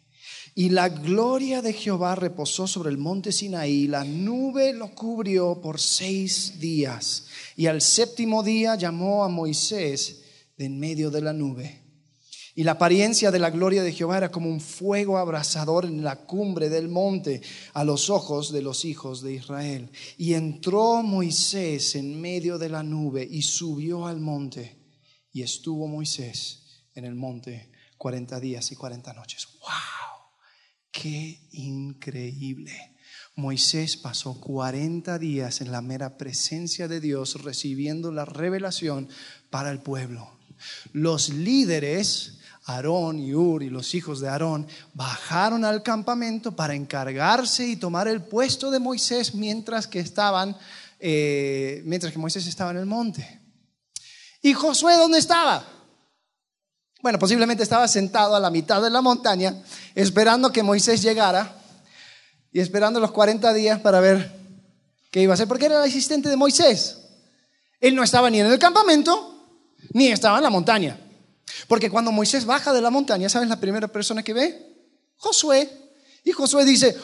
y 0.55 0.69
la 0.69 0.89
gloria 0.89 1.63
de 1.63 1.73
Jehová 1.73 2.15
reposó 2.15 2.67
sobre 2.67 2.91
el 2.91 2.99
monte 2.99 3.33
Sinaí, 3.33 3.89
la 3.89 4.05
nube 4.05 4.73
lo 4.73 4.95
cubrió 4.95 5.61
por 5.61 5.81
seis 5.81 6.61
días. 6.61 7.27
Y 7.57 7.67
al 7.67 7.81
séptimo 7.81 8.43
día 8.43 8.77
llamó 8.77 9.25
a 9.25 9.29
Moisés 9.29 10.23
de 10.57 10.67
en 10.67 10.79
medio 10.79 11.11
de 11.11 11.21
la 11.21 11.33
nube. 11.33 11.81
Y 12.55 12.63
la 12.63 12.73
apariencia 12.73 13.33
de 13.33 13.41
la 13.41 13.51
gloria 13.51 13.83
de 13.83 13.93
Jehová 13.93 14.19
era 14.19 14.31
como 14.31 14.49
un 14.49 14.61
fuego 14.61 15.19
abrasador 15.19 15.87
en 15.87 16.05
la 16.05 16.25
cumbre 16.25 16.69
del 16.69 16.89
monte 16.89 17.43
a 17.73 17.83
los 17.83 18.09
ojos 18.09 18.53
de 18.53 18.63
los 18.63 18.85
hijos 18.85 19.23
de 19.23 19.35
Israel. 19.35 19.91
Y 20.19 20.35
entró 20.35 21.03
Moisés 21.03 21.97
en 21.97 22.21
medio 22.21 22.59
de 22.59 22.69
la 22.69 22.85
nube 22.85 23.27
y 23.29 23.43
subió 23.43 24.07
al 24.07 24.21
monte. 24.21 24.77
Y 25.33 25.43
estuvo 25.43 25.89
Moisés 25.89 26.85
en 26.95 27.05
el 27.05 27.17
monte 27.17 27.73
cuarenta 27.99 28.39
días 28.39 28.71
y 28.71 28.77
cuarenta 28.77 29.13
noches. 29.13 29.49
¡Wow! 29.61 30.14
Qué 30.95 31.41
increíble. 31.51 32.93
Moisés 33.35 33.97
pasó 33.97 34.41
40 34.41 35.19
días 35.19 35.61
en 35.61 35.73
la 35.73 35.83
mera 35.83 36.17
presencia 36.17 36.87
de 36.87 37.01
Dios 37.01 37.43
recibiendo 37.43 38.13
la 38.13 38.25
revelación 38.25 39.09
para 39.51 39.73
el 39.73 39.81
pueblo. 39.81 40.39
Los 40.93 41.31
líderes, 41.31 42.39
Aarón 42.67 43.19
y 43.19 43.35
Ur 43.35 43.65
y 43.65 43.71
los 43.71 43.93
hijos 43.97 44.21
de 44.21 44.29
Aarón, 44.29 44.69
bajaron 44.95 45.65
al 45.65 45.83
campamento 45.83 46.55
para 46.55 46.77
encargarse 46.77 47.67
y 47.67 47.75
tomar 47.75 48.07
el 48.07 48.23
puesto 48.23 48.71
de 48.71 48.79
Moisés 48.79 49.35
mientras 49.35 49.89
que 49.89 49.99
estaban, 49.99 50.57
eh, 51.01 51.83
mientras 51.87 52.13
que 52.13 52.21
Moisés 52.21 52.47
estaba 52.47 52.71
en 52.71 52.77
el 52.77 52.87
monte. 52.87 53.41
¿Y 54.41 54.53
Josué 54.53 54.95
dónde 54.95 55.19
estaba? 55.19 55.74
Bueno, 57.05 57.19
posiblemente 57.19 57.63
estaba 57.63 57.87
sentado 57.87 58.35
a 58.35 58.41
la 58.41 58.49
mitad 58.49 58.81
de 58.81 58.89
la 58.89 59.03
montaña 59.03 59.63
esperando 59.95 60.51
que 60.51 60.63
Moisés 60.63 61.03
llegara 61.03 61.55
y 62.51 62.61
esperando 62.61 62.99
los 62.99 63.11
40 63.11 63.53
días 63.53 63.79
para 63.81 64.01
ver 64.01 64.33
qué 65.11 65.21
iba 65.21 65.35
a 65.35 65.35
hacer, 65.35 65.47
porque 65.47 65.67
era 65.67 65.77
el 65.77 65.91
asistente 65.91 66.31
de 66.31 66.37
Moisés. 66.37 66.97
Él 67.79 67.95
no 67.95 68.03
estaba 68.03 68.31
ni 68.31 68.41
en 68.41 68.47
el 68.47 68.59
campamento, 68.59 69.37
ni 69.93 70.09
estaba 70.09 70.39
en 70.39 70.45
la 70.45 70.49
montaña. 70.49 70.99
Porque 71.69 71.91
cuando 71.91 72.11
Moisés 72.11 72.47
baja 72.47 72.73
de 72.73 72.81
la 72.81 72.89
montaña, 72.89 73.29
¿sabes 73.29 73.51
la 73.51 73.61
primera 73.61 73.89
persona 73.89 74.23
que 74.23 74.33
ve? 74.33 74.89
Josué. 75.17 75.71
Y 76.25 76.33
Josué 76.33 76.65
dice, 76.65 76.97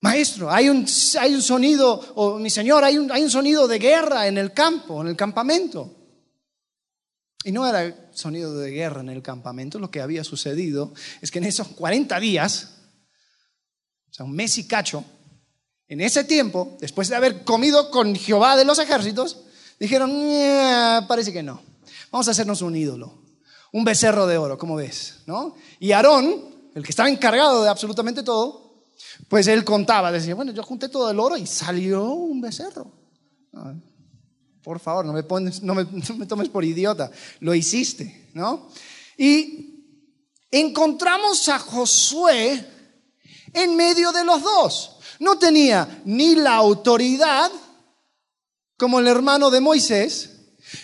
maestro, 0.00 0.50
hay 0.50 0.70
un, 0.70 0.86
hay 1.20 1.34
un 1.34 1.42
sonido, 1.42 2.00
o 2.14 2.38
mi 2.38 2.48
señor, 2.48 2.82
hay 2.82 2.96
un, 2.96 3.12
hay 3.12 3.24
un 3.24 3.30
sonido 3.30 3.68
de 3.68 3.78
guerra 3.78 4.26
en 4.26 4.38
el 4.38 4.54
campo, 4.54 5.02
en 5.02 5.08
el 5.08 5.16
campamento. 5.16 6.03
Y 7.44 7.52
no 7.52 7.66
era 7.66 8.10
sonido 8.12 8.56
de 8.56 8.70
guerra 8.70 9.02
en 9.02 9.10
el 9.10 9.22
campamento, 9.22 9.78
lo 9.78 9.90
que 9.90 10.00
había 10.00 10.24
sucedido 10.24 10.94
es 11.20 11.30
que 11.30 11.38
en 11.38 11.44
esos 11.44 11.68
40 11.68 12.18
días, 12.18 12.70
o 14.10 14.14
sea, 14.14 14.24
un 14.24 14.32
mes 14.32 14.56
y 14.56 14.66
cacho, 14.66 15.04
en 15.86 16.00
ese 16.00 16.24
tiempo, 16.24 16.78
después 16.80 17.08
de 17.08 17.16
haber 17.16 17.44
comido 17.44 17.90
con 17.90 18.16
Jehová 18.16 18.56
de 18.56 18.64
los 18.64 18.78
ejércitos, 18.78 19.42
dijeron, 19.78 20.10
parece 21.06 21.34
que 21.34 21.42
no, 21.42 21.60
vamos 22.10 22.26
a 22.28 22.30
hacernos 22.30 22.62
un 22.62 22.74
ídolo, 22.74 23.22
un 23.72 23.84
becerro 23.84 24.26
de 24.26 24.38
oro, 24.38 24.56
como 24.56 24.76
ves, 24.76 25.16
¿no? 25.26 25.54
Y 25.78 25.92
Aarón, 25.92 26.70
el 26.74 26.82
que 26.82 26.90
estaba 26.90 27.10
encargado 27.10 27.62
de 27.62 27.68
absolutamente 27.68 28.22
todo, 28.22 28.84
pues 29.28 29.46
él 29.48 29.64
contaba, 29.64 30.10
decía, 30.10 30.34
bueno, 30.34 30.52
yo 30.52 30.62
junté 30.62 30.88
todo 30.88 31.10
el 31.10 31.20
oro 31.20 31.36
y 31.36 31.46
salió 31.46 32.04
un 32.06 32.40
becerro. 32.40 32.90
Por 34.64 34.80
favor, 34.80 35.04
no 35.04 35.12
me, 35.12 35.22
pones, 35.22 35.62
no 35.62 35.74
me, 35.74 35.84
tomes 36.26 36.48
por 36.48 36.64
idiota. 36.64 37.10
Lo 37.40 37.54
hiciste, 37.54 38.30
¿no? 38.32 38.70
Y 39.18 39.84
encontramos 40.50 41.48
a 41.50 41.58
Josué 41.58 42.66
en 43.52 43.76
medio 43.76 44.10
de 44.10 44.24
los 44.24 44.42
dos. 44.42 44.96
No 45.20 45.38
tenía 45.38 46.02
ni 46.06 46.34
la 46.34 46.56
autoridad 46.56 47.52
como 48.76 48.98
el 48.98 49.06
hermano 49.06 49.50
de 49.50 49.60
Moisés, 49.60 50.30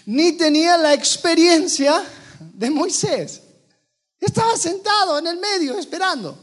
ni 0.06 0.32
tenía 0.32 0.76
la 0.76 0.92
experiencia 0.92 2.04
de 2.38 2.70
Moisés. 2.70 3.42
Estaba 4.20 4.56
sentado 4.56 5.18
en 5.18 5.26
el 5.26 5.38
medio 5.38 5.78
esperando. 5.78 6.38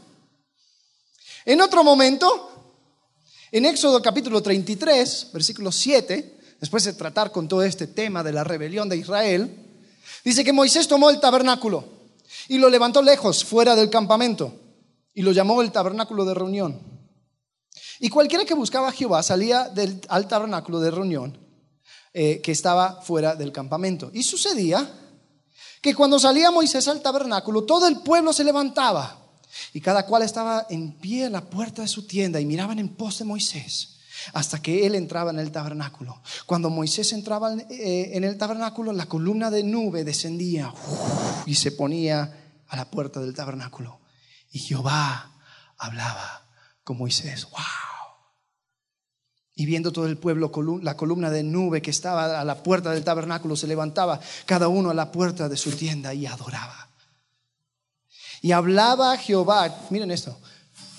En 1.44 1.60
otro 1.60 1.82
momento, 1.82 2.50
en 3.52 3.64
Éxodo 3.64 4.02
capítulo 4.02 4.42
33, 4.42 5.30
versículo 5.32 5.72
7, 5.72 6.37
después 6.60 6.84
de 6.84 6.92
tratar 6.92 7.32
con 7.32 7.48
todo 7.48 7.62
este 7.62 7.86
tema 7.86 8.22
de 8.22 8.32
la 8.32 8.44
rebelión 8.44 8.88
de 8.88 8.96
Israel, 8.96 9.54
dice 10.24 10.44
que 10.44 10.52
Moisés 10.52 10.88
tomó 10.88 11.10
el 11.10 11.20
tabernáculo 11.20 11.84
y 12.48 12.58
lo 12.58 12.68
levantó 12.68 13.02
lejos, 13.02 13.44
fuera 13.44 13.76
del 13.76 13.90
campamento, 13.90 14.52
y 15.14 15.22
lo 15.22 15.32
llamó 15.32 15.60
el 15.62 15.72
tabernáculo 15.72 16.24
de 16.24 16.34
reunión. 16.34 16.80
Y 18.00 18.08
cualquiera 18.08 18.44
que 18.44 18.54
buscaba 18.54 18.88
a 18.88 18.92
Jehová 18.92 19.22
salía 19.22 19.68
del, 19.68 20.00
al 20.08 20.28
tabernáculo 20.28 20.80
de 20.80 20.90
reunión 20.90 21.38
eh, 22.14 22.40
que 22.40 22.52
estaba 22.52 23.02
fuera 23.02 23.34
del 23.34 23.52
campamento. 23.52 24.10
Y 24.14 24.22
sucedía 24.22 24.88
que 25.80 25.94
cuando 25.94 26.18
salía 26.18 26.50
Moisés 26.50 26.86
al 26.88 27.02
tabernáculo, 27.02 27.64
todo 27.64 27.88
el 27.88 28.00
pueblo 28.00 28.32
se 28.32 28.44
levantaba 28.44 29.18
y 29.72 29.80
cada 29.80 30.06
cual 30.06 30.22
estaba 30.22 30.66
en 30.70 30.98
pie 30.98 31.26
en 31.26 31.32
la 31.32 31.48
puerta 31.48 31.82
de 31.82 31.88
su 31.88 32.06
tienda 32.06 32.40
y 32.40 32.46
miraban 32.46 32.78
en 32.78 32.88
pos 32.88 33.18
de 33.18 33.24
Moisés 33.24 33.97
hasta 34.32 34.60
que 34.60 34.86
él 34.86 34.94
entraba 34.94 35.30
en 35.30 35.38
el 35.38 35.50
tabernáculo. 35.50 36.22
Cuando 36.46 36.70
Moisés 36.70 37.12
entraba 37.12 37.54
eh, 37.54 38.10
en 38.14 38.24
el 38.24 38.36
tabernáculo, 38.36 38.92
la 38.92 39.06
columna 39.06 39.50
de 39.50 39.62
nube 39.62 40.04
descendía 40.04 40.72
y 41.46 41.54
se 41.54 41.72
ponía 41.72 42.62
a 42.68 42.76
la 42.76 42.90
puerta 42.90 43.20
del 43.20 43.34
tabernáculo. 43.34 44.00
Y 44.50 44.58
Jehová 44.58 45.32
hablaba 45.76 46.46
con 46.84 46.98
Moisés. 46.98 47.48
¡Wow! 47.50 47.60
Y 49.54 49.66
viendo 49.66 49.92
todo 49.92 50.06
el 50.06 50.18
pueblo, 50.18 50.52
la 50.82 50.96
columna 50.96 51.30
de 51.30 51.42
nube 51.42 51.82
que 51.82 51.90
estaba 51.90 52.40
a 52.40 52.44
la 52.44 52.62
puerta 52.62 52.92
del 52.92 53.02
tabernáculo 53.02 53.56
se 53.56 53.66
levantaba, 53.66 54.20
cada 54.46 54.68
uno 54.68 54.90
a 54.90 54.94
la 54.94 55.10
puerta 55.10 55.48
de 55.48 55.56
su 55.56 55.72
tienda 55.72 56.14
y 56.14 56.26
adoraba. 56.26 56.90
Y 58.40 58.52
hablaba 58.52 59.16
Jehová, 59.16 59.86
miren 59.90 60.12
esto, 60.12 60.38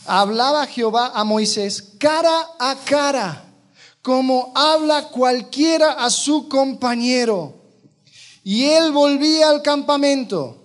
hablaba 0.06 0.66
Jehová 0.68 1.12
a 1.14 1.24
Moisés 1.24 1.96
cara 2.00 2.48
a 2.60 2.76
cara, 2.86 3.54
como 4.02 4.52
habla 4.56 5.10
cualquiera 5.10 5.92
a 5.94 6.10
su 6.10 6.50
compañero. 6.50 7.56
Y 8.44 8.66
él 8.66 8.92
volvía 8.92 9.50
al 9.50 9.62
campamento. 9.62 10.64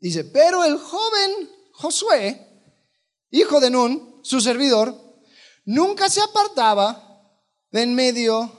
Dice, 0.00 0.24
pero 0.24 0.64
el 0.64 0.78
joven 0.78 1.50
Josué, 1.72 2.64
hijo 3.30 3.60
de 3.60 3.70
Nun, 3.70 4.20
su 4.22 4.40
servidor, 4.40 4.94
nunca 5.64 6.08
se 6.08 6.20
apartaba 6.20 7.12
de 7.70 7.82
en 7.82 7.94
medio 7.94 8.50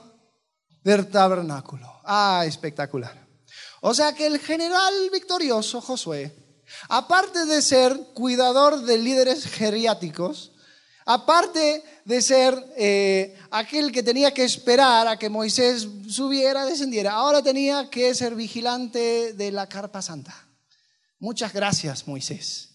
del 0.82 1.08
tabernáculo. 1.10 2.00
Ah, 2.04 2.44
espectacular. 2.46 3.26
O 3.80 3.94
sea 3.94 4.14
que 4.14 4.26
el 4.26 4.38
general 4.38 4.94
victorioso 5.10 5.80
Josué 5.80 6.43
Aparte 6.88 7.46
de 7.46 7.62
ser 7.62 7.98
cuidador 8.14 8.82
de 8.82 8.98
líderes 8.98 9.46
geriáticos, 9.46 10.52
aparte 11.06 11.82
de 12.04 12.22
ser 12.22 12.54
eh, 12.76 13.36
aquel 13.50 13.92
que 13.92 14.02
tenía 14.02 14.32
que 14.32 14.44
esperar 14.44 15.06
a 15.06 15.18
que 15.18 15.28
Moisés 15.28 15.86
subiera, 16.08 16.64
descendiera, 16.64 17.12
ahora 17.12 17.42
tenía 17.42 17.88
que 17.90 18.14
ser 18.14 18.34
vigilante 18.34 19.32
de 19.34 19.52
la 19.52 19.68
carpa 19.68 20.02
santa. 20.02 20.34
Muchas 21.18 21.52
gracias, 21.52 22.06
Moisés. 22.06 22.70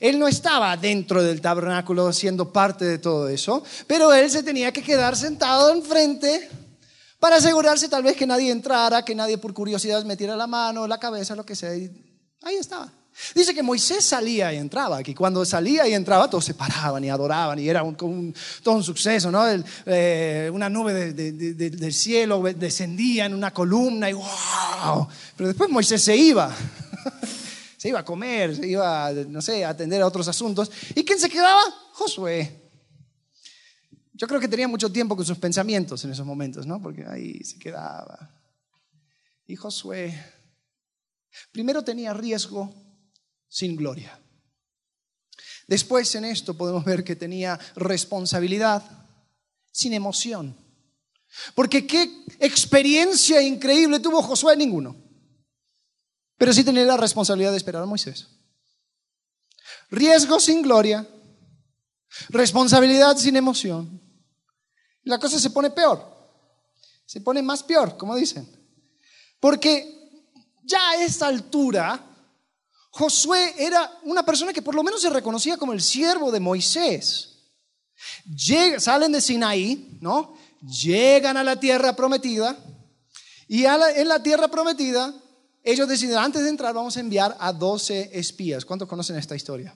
Él 0.00 0.18
no 0.18 0.26
estaba 0.26 0.76
dentro 0.76 1.22
del 1.22 1.40
tabernáculo 1.40 2.12
siendo 2.12 2.52
parte 2.52 2.84
de 2.84 2.98
todo 2.98 3.28
eso, 3.28 3.62
pero 3.86 4.12
él 4.12 4.30
se 4.30 4.42
tenía 4.42 4.72
que 4.72 4.82
quedar 4.82 5.16
sentado 5.16 5.72
enfrente 5.72 6.48
para 7.18 7.36
asegurarse 7.36 7.88
tal 7.88 8.02
vez 8.02 8.16
que 8.16 8.26
nadie 8.26 8.50
entrara, 8.50 9.04
que 9.04 9.14
nadie 9.14 9.38
por 9.38 9.52
curiosidad 9.52 10.04
metiera 10.04 10.34
la 10.34 10.46
mano, 10.46 10.88
la 10.88 10.98
cabeza, 10.98 11.36
lo 11.36 11.44
que 11.44 11.54
sea. 11.54 11.70
ahí 11.70 12.56
estaba. 12.58 12.90
Dice 13.34 13.54
que 13.54 13.62
Moisés 13.62 14.04
salía 14.04 14.52
y 14.52 14.56
entraba, 14.56 15.02
que 15.02 15.14
cuando 15.14 15.44
salía 15.44 15.86
y 15.86 15.92
entraba 15.92 16.28
todos 16.30 16.44
se 16.44 16.54
paraban 16.54 17.04
y 17.04 17.10
adoraban 17.10 17.58
y 17.58 17.68
era 17.68 17.82
un, 17.82 17.94
todo 18.62 18.74
un 18.74 18.82
suceso, 18.82 19.30
¿no? 19.30 19.44
Eh, 19.86 20.50
una 20.52 20.68
nube 20.68 21.12
del 21.12 21.92
cielo 21.92 22.42
descendía 22.42 23.26
en 23.26 23.34
una 23.34 23.52
columna 23.52 24.08
y 24.08 24.14
wow. 24.14 25.06
Pero 25.36 25.48
después 25.48 25.70
Moisés 25.70 26.02
se 26.02 26.16
iba, 26.16 26.54
se 27.76 27.88
iba 27.88 28.00
a 28.00 28.04
comer, 28.04 28.56
se 28.56 28.66
iba, 28.66 29.12
no 29.12 29.42
sé, 29.42 29.64
a 29.64 29.70
atender 29.70 30.00
a 30.00 30.06
otros 30.06 30.26
asuntos. 30.28 30.70
¿Y 30.94 31.04
quién 31.04 31.18
se 31.18 31.28
quedaba? 31.28 31.62
Josué. 31.92 32.60
Yo 34.14 34.26
creo 34.26 34.40
que 34.40 34.48
tenía 34.48 34.68
mucho 34.68 34.90
tiempo 34.90 35.16
con 35.16 35.24
sus 35.24 35.38
pensamientos 35.38 36.02
en 36.04 36.12
esos 36.12 36.26
momentos, 36.26 36.66
¿no? 36.66 36.80
Porque 36.80 37.04
ahí 37.06 37.44
se 37.44 37.58
quedaba. 37.58 38.30
Y 39.46 39.56
Josué, 39.56 40.18
primero 41.52 41.82
tenía 41.84 42.14
riesgo 42.14 42.72
sin 43.52 43.76
gloria. 43.76 44.18
Después 45.68 46.14
en 46.14 46.24
esto 46.24 46.54
podemos 46.54 46.86
ver 46.86 47.04
que 47.04 47.16
tenía 47.16 47.60
responsabilidad 47.76 48.82
sin 49.70 49.92
emoción. 49.92 50.56
Porque 51.54 51.86
qué 51.86 52.24
experiencia 52.40 53.42
increíble 53.42 54.00
tuvo 54.00 54.22
Josué, 54.22 54.56
ninguno. 54.56 54.96
Pero 56.38 56.52
sí 56.54 56.64
tenía 56.64 56.84
la 56.86 56.96
responsabilidad 56.96 57.50
de 57.50 57.58
esperar 57.58 57.82
a 57.82 57.86
Moisés. 57.86 58.26
Riesgo 59.90 60.40
sin 60.40 60.62
gloria, 60.62 61.06
responsabilidad 62.30 63.18
sin 63.18 63.36
emoción. 63.36 64.00
La 65.04 65.18
cosa 65.18 65.38
se 65.38 65.50
pone 65.50 65.70
peor, 65.70 66.02
se 67.04 67.20
pone 67.20 67.42
más 67.42 67.62
peor, 67.62 67.98
como 67.98 68.16
dicen. 68.16 68.48
Porque 69.38 70.24
ya 70.64 70.90
a 70.90 71.04
esta 71.04 71.26
altura 71.26 72.11
Josué 72.94 73.54
era 73.58 73.90
una 74.02 74.22
persona 74.22 74.52
que 74.52 74.60
por 74.60 74.74
lo 74.74 74.82
menos 74.82 75.00
se 75.00 75.08
reconocía 75.08 75.56
como 75.56 75.72
el 75.72 75.80
siervo 75.80 76.30
de 76.30 76.40
Moisés. 76.40 77.38
salen 78.78 79.12
de 79.12 79.20
Sinaí, 79.20 79.98
¿no? 80.02 80.36
Llegan 80.60 81.38
a 81.38 81.42
la 81.42 81.58
tierra 81.58 81.96
prometida 81.96 82.56
y 83.48 83.64
en 83.64 84.08
la 84.08 84.22
tierra 84.22 84.48
prometida 84.48 85.14
ellos 85.62 85.88
deciden, 85.88 86.18
antes 86.18 86.42
de 86.42 86.50
entrar 86.50 86.74
vamos 86.74 86.96
a 86.96 87.00
enviar 87.00 87.34
a 87.40 87.52
12 87.52 88.10
espías. 88.12 88.64
¿Cuántos 88.66 88.88
conocen 88.88 89.16
esta 89.16 89.34
historia? 89.34 89.74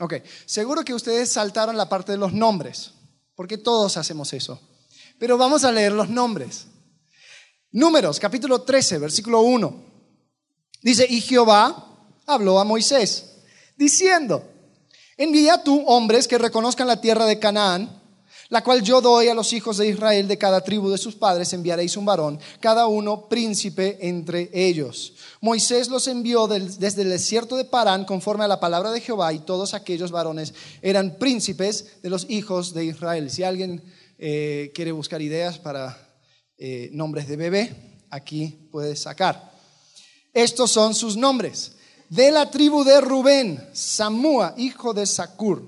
Ok, 0.00 0.14
seguro 0.46 0.84
que 0.84 0.94
ustedes 0.94 1.30
saltaron 1.30 1.76
la 1.76 1.88
parte 1.88 2.12
de 2.12 2.18
los 2.18 2.32
nombres, 2.32 2.90
porque 3.36 3.56
todos 3.56 3.96
hacemos 3.96 4.32
eso. 4.32 4.60
Pero 5.18 5.38
vamos 5.38 5.62
a 5.64 5.70
leer 5.70 5.92
los 5.92 6.08
nombres. 6.08 6.66
Números, 7.70 8.18
capítulo 8.18 8.62
13, 8.62 8.98
versículo 8.98 9.42
1. 9.42 9.84
Dice, 10.82 11.06
y 11.08 11.20
Jehová 11.20 11.95
habló 12.26 12.58
a 12.58 12.64
Moisés, 12.64 13.36
diciendo, 13.76 14.44
envía 15.16 15.62
tú 15.62 15.84
hombres 15.86 16.28
que 16.28 16.38
reconozcan 16.38 16.86
la 16.86 17.00
tierra 17.00 17.24
de 17.26 17.38
Canaán, 17.38 18.02
la 18.48 18.62
cual 18.62 18.82
yo 18.82 19.00
doy 19.00 19.28
a 19.28 19.34
los 19.34 19.52
hijos 19.52 19.76
de 19.76 19.88
Israel 19.88 20.28
de 20.28 20.38
cada 20.38 20.60
tribu 20.62 20.88
de 20.88 20.98
sus 20.98 21.14
padres, 21.16 21.52
enviaréis 21.52 21.96
un 21.96 22.04
varón, 22.04 22.38
cada 22.60 22.86
uno 22.86 23.28
príncipe 23.28 23.98
entre 24.00 24.50
ellos. 24.52 25.14
Moisés 25.40 25.88
los 25.88 26.06
envió 26.06 26.46
desde 26.46 27.02
el 27.02 27.10
desierto 27.10 27.56
de 27.56 27.64
Parán 27.64 28.04
conforme 28.04 28.44
a 28.44 28.48
la 28.48 28.60
palabra 28.60 28.92
de 28.92 29.00
Jehová 29.00 29.32
y 29.32 29.40
todos 29.40 29.74
aquellos 29.74 30.10
varones 30.10 30.54
eran 30.80 31.16
príncipes 31.18 32.00
de 32.02 32.10
los 32.10 32.28
hijos 32.30 32.72
de 32.72 32.84
Israel. 32.84 33.30
Si 33.30 33.42
alguien 33.42 33.82
eh, 34.18 34.70
quiere 34.74 34.92
buscar 34.92 35.20
ideas 35.20 35.58
para 35.58 35.98
eh, 36.56 36.88
nombres 36.92 37.26
de 37.26 37.36
bebé, 37.36 38.04
aquí 38.10 38.68
puede 38.70 38.94
sacar. 38.94 39.52
Estos 40.32 40.70
son 40.70 40.94
sus 40.94 41.16
nombres. 41.16 41.72
De 42.08 42.30
la 42.30 42.48
tribu 42.50 42.84
de 42.84 43.00
Rubén, 43.00 43.68
Samúa, 43.72 44.54
hijo 44.56 44.94
de 44.94 45.06
Sacur. 45.06 45.66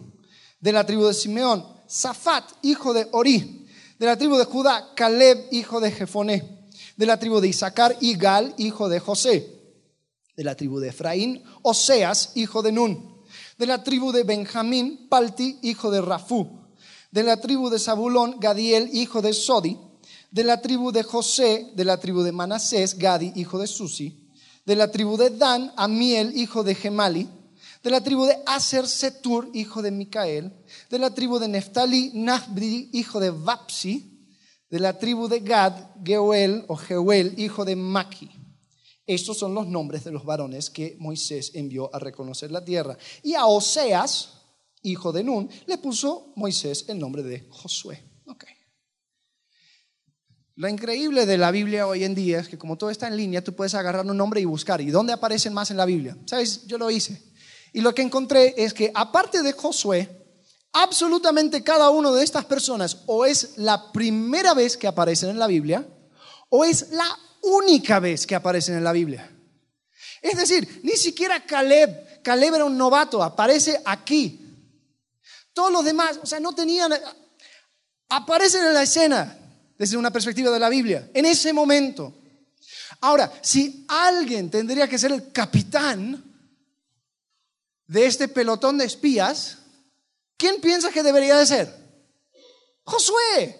De 0.61 0.72
la 0.72 0.87
tribu 0.87 1.07
de 1.07 1.14
Simeón, 1.14 1.66
Zafat, 1.90 2.44
hijo 2.62 2.92
de 2.92 3.09
Ori. 3.11 3.66
De 3.98 4.07
la 4.07 4.16
tribu 4.16 4.37
de 4.37 4.44
Judá, 4.44 4.94
Caleb, 4.94 5.48
hijo 5.51 5.81
de 5.81 5.90
Jefoné. 5.90 6.68
De 6.96 7.07
la 7.07 7.18
tribu 7.18 7.40
de 7.40 7.48
Isaacar, 7.48 7.96
Igal, 8.01 8.55
hijo 8.57 8.88
de 8.88 9.01
José. 9.01 9.53
De 10.37 10.44
la 10.44 10.55
tribu 10.55 10.79
de 10.79 10.90
Efraín, 10.90 11.42
Oseas, 11.62 12.31
hijo 12.37 12.62
de 12.62 12.70
Nun. 12.70 13.24
De 13.59 13.66
la 13.66 13.83
tribu 13.83 14.12
de 14.12 14.22
Benjamín, 14.22 15.09
Palti, 15.09 15.59
hijo 15.62 15.90
de 15.90 16.01
Rafú. 16.01 16.68
De 17.11 17.24
la 17.24 17.40
tribu 17.40 17.68
de 17.68 17.81
Zabulón, 17.81 18.38
Gadiel, 18.38 18.90
hijo 18.92 19.22
de 19.22 19.33
Sodi. 19.33 19.77
De 20.31 20.44
la 20.44 20.62
tribu 20.62 20.92
de 20.92 21.03
José, 21.03 21.72
de 21.74 21.85
la 21.85 21.98
tribu 21.98 22.22
de 22.22 22.31
Manasés, 22.31 22.96
Gadi, 22.96 23.33
hijo 23.35 23.59
de 23.59 23.66
Susi. 23.66 24.17
De 24.68 24.76
la 24.76 24.92
tribu 24.92 25.16
de 25.16 25.31
Dan, 25.31 25.72
Amiel, 25.76 26.37
hijo 26.37 26.62
de 26.62 26.74
Gemali 26.74 27.26
de 27.83 27.90
la 27.90 28.02
tribu 28.02 28.26
de 28.26 28.37
Aser 28.46 28.87
Setur, 28.87 29.48
hijo 29.54 29.83
de 29.83 29.90
Micael, 29.90 30.52
de 30.90 30.98
la 30.98 31.14
tribu 31.14 31.38
de 31.38 31.48
Neftali, 31.48 32.11
Nahbri, 32.14 32.90
hijo 32.92 33.20
de 33.20 33.31
Vapsi, 33.31 34.28
de 34.68 34.81
la 34.81 34.98
tribu 34.98 35.28
de 35.28 35.40
Gad, 35.40 35.74
Geuel 36.04 36.64
o 36.68 36.76
Geuel, 36.76 37.35
hijo 37.38 37.64
de 37.64 37.76
Maki. 37.76 38.31
Estos 39.07 39.38
son 39.38 39.54
los 39.54 39.66
nombres 39.66 40.04
de 40.04 40.12
los 40.12 40.24
varones 40.24 40.68
que 40.68 40.96
Moisés 40.98 41.52
envió 41.54 41.94
a 41.94 41.98
reconocer 41.98 42.50
la 42.50 42.62
tierra. 42.62 42.98
Y 43.22 43.35
a 43.35 43.46
Oseas, 43.46 44.42
hijo 44.83 45.12
de 45.12 45.24
Nun, 45.24 45.48
le 45.66 45.78
puso 45.78 46.33
Moisés 46.37 46.85
el 46.88 46.98
nombre 46.98 47.22
de 47.22 47.46
Josué. 47.48 48.08
Lo 50.59 50.66
increíble 50.66 51.25
de 51.25 51.38
la 51.38 51.53
Biblia 51.53 51.87
hoy 51.87 52.03
en 52.03 52.16
día 52.16 52.40
es 52.40 52.49
que 52.49 52.59
como 52.59 52.77
todo 52.77 52.90
está 52.90 53.07
en 53.07 53.16
línea, 53.16 53.44
tú 53.44 53.55
puedes 53.55 53.75
agarrar 53.75 54.05
un 54.05 54.16
nombre 54.16 54.40
y 54.40 54.44
buscar. 54.44 54.81
¿Y 54.81 54.90
dónde 54.90 55.12
aparecen 55.12 55.55
más 55.55 55.71
en 55.71 55.77
la 55.77 55.85
Biblia? 55.85 56.18
¿Sabes? 56.27 56.66
Yo 56.66 56.79
lo 56.79 56.90
hice. 56.90 57.23
Y 57.73 57.81
lo 57.81 57.94
que 57.94 58.03
encontré 58.03 58.55
es 58.57 58.75
que 58.75 58.90
aparte 58.92 59.44
de 59.44 59.53
Josué, 59.53 60.09
absolutamente 60.73 61.62
cada 61.62 61.90
una 61.90 62.11
de 62.11 62.25
estas 62.25 62.44
personas 62.44 63.05
o 63.07 63.25
es 63.25 63.57
la 63.59 63.92
primera 63.92 64.53
vez 64.53 64.77
que 64.77 64.88
aparecen 64.88 65.31
en 65.31 65.38
la 65.38 65.47
Biblia 65.47 65.87
o 66.49 66.64
es 66.64 66.90
la 66.90 67.09
única 67.42 68.01
vez 68.01 68.27
que 68.27 68.35
aparecen 68.35 68.77
en 68.77 68.83
la 68.83 68.90
Biblia. 68.90 69.31
Es 70.21 70.37
decir, 70.37 70.81
ni 70.83 70.97
siquiera 70.97 71.47
Caleb, 71.47 72.21
Caleb 72.25 72.55
era 72.55 72.64
un 72.64 72.77
novato, 72.77 73.23
aparece 73.23 73.81
aquí. 73.85 74.44
Todos 75.53 75.71
los 75.71 75.85
demás, 75.85 76.18
o 76.21 76.27
sea, 76.27 76.40
no 76.40 76.53
tenían, 76.53 76.92
aparecen 78.09 78.64
en 78.64 78.75
la 78.75 78.83
escena 78.83 79.38
desde 79.78 79.96
una 79.96 80.10
perspectiva 80.10 80.50
de 80.50 80.58
la 80.58 80.68
Biblia, 80.68 81.08
en 81.14 81.24
ese 81.24 81.52
momento. 81.52 82.14
Ahora, 83.00 83.32
si 83.42 83.86
alguien 83.88 84.50
tendría 84.50 84.88
que 84.88 84.98
ser 84.98 85.12
el 85.12 85.32
capitán, 85.32 86.28
de 87.88 88.04
este 88.04 88.28
pelotón 88.28 88.78
de 88.78 88.84
espías, 88.84 89.58
¿quién 90.36 90.60
piensa 90.60 90.92
que 90.92 91.02
debería 91.02 91.36
de 91.36 91.46
ser? 91.46 91.74
Josué, 92.84 93.58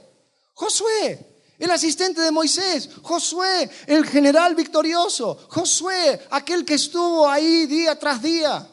Josué, 0.55 1.43
el 1.59 1.71
asistente 1.71 2.21
de 2.21 2.31
Moisés, 2.31 2.91
Josué, 3.03 3.69
el 3.87 4.07
general 4.07 4.55
victorioso, 4.55 5.35
Josué, 5.51 6.21
aquel 6.31 6.65
que 6.65 6.75
estuvo 6.75 7.29
ahí 7.29 7.67
día 7.67 7.99
tras 7.99 8.23
día. 8.23 8.69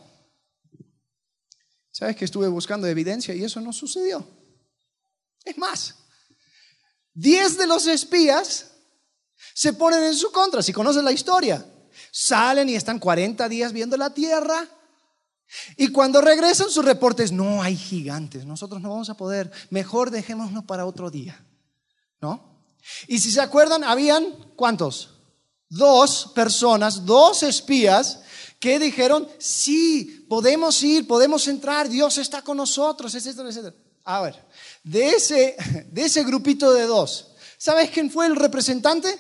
¿Sabes 1.89 2.17
que 2.17 2.25
estuve 2.25 2.49
buscando 2.49 2.85
evidencia 2.87 3.33
y 3.33 3.43
eso 3.43 3.61
no 3.61 3.71
sucedió? 3.71 4.27
Es 5.45 5.57
más, 5.57 5.95
diez 7.15 7.57
de 7.57 7.65
los 7.65 7.87
espías 7.87 8.67
se 9.55 9.73
ponen 9.73 10.03
en 10.03 10.13
su 10.13 10.31
contra, 10.31 10.61
si 10.61 10.71
conoces 10.71 11.03
la 11.03 11.11
historia. 11.11 11.65
Salen 12.11 12.69
y 12.69 12.75
están 12.75 12.99
40 12.99 13.49
días 13.49 13.73
viendo 13.73 13.97
la 13.97 14.13
tierra 14.13 14.69
y 15.77 15.89
cuando 15.89 16.21
regresan 16.21 16.69
sus 16.69 16.85
reportes, 16.85 17.31
no 17.31 17.61
hay 17.61 17.75
gigantes, 17.75 18.45
nosotros 18.45 18.81
no 18.81 18.89
vamos 18.89 19.09
a 19.09 19.17
poder, 19.17 19.51
mejor 19.69 20.11
dejémonos 20.11 20.63
para 20.65 20.85
otro 20.85 21.11
día. 21.11 21.43
¿No? 22.21 22.55
Y 23.07 23.19
si 23.19 23.31
se 23.31 23.41
acuerdan, 23.41 23.83
habían 23.83 24.25
cuántos? 24.55 25.11
Dos 25.69 26.31
personas, 26.35 27.05
dos 27.05 27.43
espías 27.43 28.21
que 28.59 28.79
dijeron, 28.79 29.27
sí, 29.37 30.25
podemos 30.29 30.81
ir, 30.83 31.07
podemos 31.07 31.47
entrar, 31.47 31.89
Dios 31.89 32.17
está 32.17 32.41
con 32.41 32.57
nosotros, 32.57 33.13
etcétera, 33.13 33.49
etcétera. 33.49 33.75
A 34.03 34.21
ver, 34.21 34.43
de 34.85 35.09
ese, 35.09 35.55
de 35.91 36.05
ese 36.05 36.23
grupito 36.23 36.71
de 36.71 36.83
dos, 36.83 37.31
¿sabes 37.57 37.89
quién 37.89 38.09
fue 38.09 38.27
el 38.27 38.35
representante? 38.35 39.19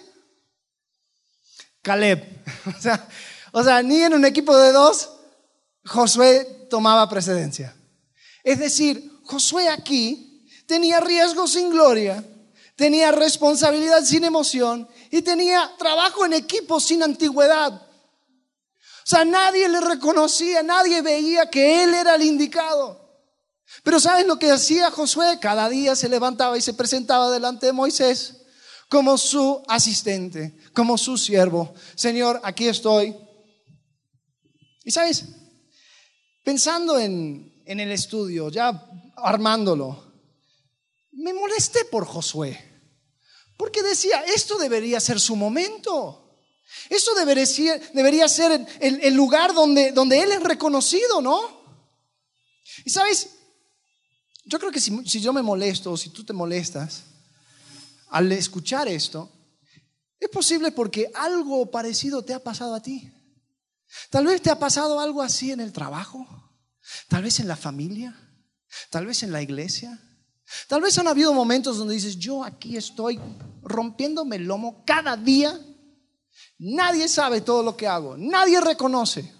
Caleb. 1.81 2.23
O 2.77 2.81
sea, 2.81 3.07
o 3.51 3.63
sea, 3.63 3.83
ni 3.83 4.01
en 4.01 4.13
un 4.13 4.25
equipo 4.25 4.55
de 4.57 4.71
dos 4.71 5.09
Josué 5.85 6.67
tomaba 6.69 7.07
precedencia. 7.07 7.75
Es 8.43 8.59
decir, 8.59 9.11
Josué 9.23 9.69
aquí 9.69 10.45
tenía 10.65 10.99
riesgo 10.99 11.47
sin 11.47 11.69
gloria, 11.69 12.23
tenía 12.75 13.11
responsabilidad 13.11 14.03
sin 14.03 14.23
emoción 14.23 14.87
y 15.11 15.21
tenía 15.21 15.71
trabajo 15.77 16.25
en 16.25 16.33
equipo 16.33 16.79
sin 16.79 17.03
antigüedad. 17.03 17.71
O 17.73 19.07
sea, 19.07 19.25
nadie 19.25 19.69
le 19.69 19.79
reconocía, 19.79 20.63
nadie 20.63 21.01
veía 21.03 21.49
que 21.49 21.83
él 21.83 21.93
era 21.93 22.15
el 22.15 22.23
indicado. 22.23 23.04
Pero 23.83 23.99
¿sabes 23.99 24.25
lo 24.25 24.39
que 24.39 24.51
hacía 24.51 24.91
Josué? 24.91 25.39
Cada 25.39 25.69
día 25.69 25.95
se 25.95 26.09
levantaba 26.09 26.57
y 26.57 26.61
se 26.61 26.73
presentaba 26.73 27.31
delante 27.31 27.67
de 27.67 27.73
Moisés 27.73 28.45
como 28.89 29.17
su 29.17 29.63
asistente, 29.67 30.57
como 30.73 30.97
su 30.97 31.17
siervo. 31.17 31.73
Señor, 31.95 32.39
aquí 32.43 32.67
estoy. 32.67 33.15
¿Y 34.83 34.91
sabes? 34.91 35.25
Pensando 36.43 36.99
en, 36.99 37.51
el 37.65 37.91
estudio, 37.91 38.49
ya 38.49 38.87
armándolo, 39.17 40.13
me 41.13 41.33
molesté 41.33 41.85
por 41.85 42.05
Josué, 42.05 42.55
porque 43.57 43.81
decía, 43.81 44.23
esto 44.35 44.57
debería 44.59 44.99
ser 44.99 45.19
su 45.19 45.35
momento, 45.35 46.39
esto 46.89 47.15
debería, 47.15 48.27
ser 48.27 48.67
el, 48.79 49.13
lugar 49.15 49.55
donde, 49.55 49.91
donde 49.91 50.21
él 50.21 50.33
es 50.33 50.43
reconocido, 50.43 51.21
¿no? 51.21 51.63
Y 52.83 52.91
sabes, 52.91 53.34
yo 54.45 54.59
creo 54.59 54.71
que 54.71 54.79
si, 54.79 55.19
yo 55.19 55.33
me 55.33 55.41
molesto 55.41 55.91
o 55.91 55.97
si 55.97 56.09
tú 56.11 56.23
te 56.23 56.33
molestas 56.33 57.03
al 58.09 58.31
escuchar 58.31 58.87
esto, 58.87 59.31
es 60.19 60.29
posible 60.29 60.71
porque 60.71 61.11
algo 61.15 61.69
parecido 61.71 62.23
te 62.23 62.33
ha 62.33 62.43
pasado 62.43 62.75
a 62.75 62.81
ti. 62.81 63.11
Tal 64.09 64.25
vez 64.25 64.41
te 64.41 64.51
ha 64.51 64.59
pasado 64.59 64.99
algo 64.99 65.21
así 65.21 65.51
en 65.51 65.59
el 65.59 65.73
trabajo, 65.73 66.27
tal 67.09 67.23
vez 67.23 67.39
en 67.39 67.47
la 67.47 67.55
familia, 67.55 68.15
tal 68.91 69.07
vez 69.07 69.23
en 69.23 69.31
la 69.31 69.41
iglesia. 69.41 69.99
Tal 70.67 70.81
vez 70.81 70.97
han 70.99 71.07
habido 71.07 71.33
momentos 71.33 71.77
donde 71.77 71.95
dices, 71.95 72.17
yo 72.17 72.43
aquí 72.43 72.77
estoy 72.77 73.19
rompiéndome 73.63 74.35
el 74.35 74.43
lomo 74.43 74.83
cada 74.85 75.17
día. 75.17 75.59
Nadie 76.59 77.07
sabe 77.07 77.41
todo 77.41 77.63
lo 77.63 77.75
que 77.75 77.87
hago, 77.87 78.15
nadie 78.15 78.61
reconoce. 78.61 79.33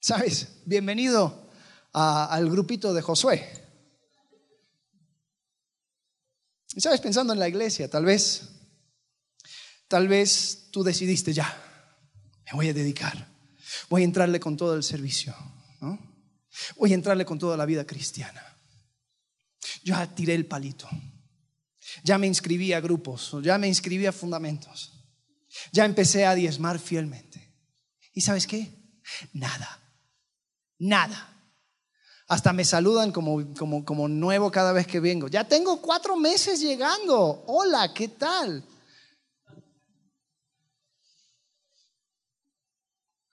¿Sabes? 0.00 0.48
Bienvenido 0.66 1.47
al 1.92 2.50
grupito 2.50 2.92
de 2.92 3.02
Josué. 3.02 3.52
Y 6.74 6.80
sabes, 6.80 7.00
pensando 7.00 7.32
en 7.32 7.38
la 7.38 7.48
iglesia, 7.48 7.88
tal 7.88 8.04
vez, 8.04 8.50
tal 9.88 10.06
vez 10.06 10.68
tú 10.70 10.84
decidiste 10.84 11.32
ya, 11.32 11.56
me 12.46 12.52
voy 12.52 12.68
a 12.68 12.74
dedicar. 12.74 13.28
Voy 13.88 14.02
a 14.02 14.04
entrarle 14.04 14.40
con 14.40 14.56
todo 14.56 14.74
el 14.74 14.82
servicio. 14.82 15.34
Voy 16.76 16.92
a 16.92 16.94
entrarle 16.94 17.24
con 17.24 17.38
toda 17.38 17.56
la 17.56 17.66
vida 17.66 17.86
cristiana. 17.86 18.42
Ya 19.84 20.06
tiré 20.14 20.34
el 20.34 20.46
palito. 20.46 20.88
Ya 22.04 22.18
me 22.18 22.26
inscribí 22.26 22.72
a 22.72 22.80
grupos. 22.80 23.36
Ya 23.42 23.58
me 23.58 23.68
inscribí 23.68 24.06
a 24.06 24.12
fundamentos. 24.12 24.92
Ya 25.72 25.84
empecé 25.84 26.26
a 26.26 26.34
diezmar 26.34 26.78
fielmente. 26.78 27.54
¿Y 28.12 28.20
sabes 28.20 28.46
qué? 28.46 28.70
Nada. 29.32 29.80
Nada. 30.78 31.37
Hasta 32.28 32.52
me 32.52 32.64
saludan 32.66 33.10
como, 33.10 33.54
como, 33.54 33.86
como 33.86 34.06
nuevo 34.06 34.50
cada 34.50 34.72
vez 34.72 34.86
que 34.86 35.00
vengo. 35.00 35.28
Ya 35.28 35.48
tengo 35.48 35.80
cuatro 35.80 36.14
meses 36.14 36.60
llegando. 36.60 37.42
Hola, 37.46 37.94
¿qué 37.94 38.08
tal? 38.08 38.62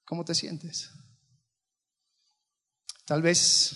¿Cómo 0.05 0.23
te 0.23 0.33
sientes? 0.33 0.91
Tal 3.03 3.21
vez 3.21 3.75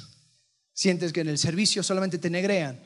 sientes 0.71 1.11
que 1.11 1.21
en 1.21 1.27
el 1.27 1.37
servicio 1.37 1.83
solamente 1.83 2.17
te 2.17 2.29
negrean. 2.29 2.81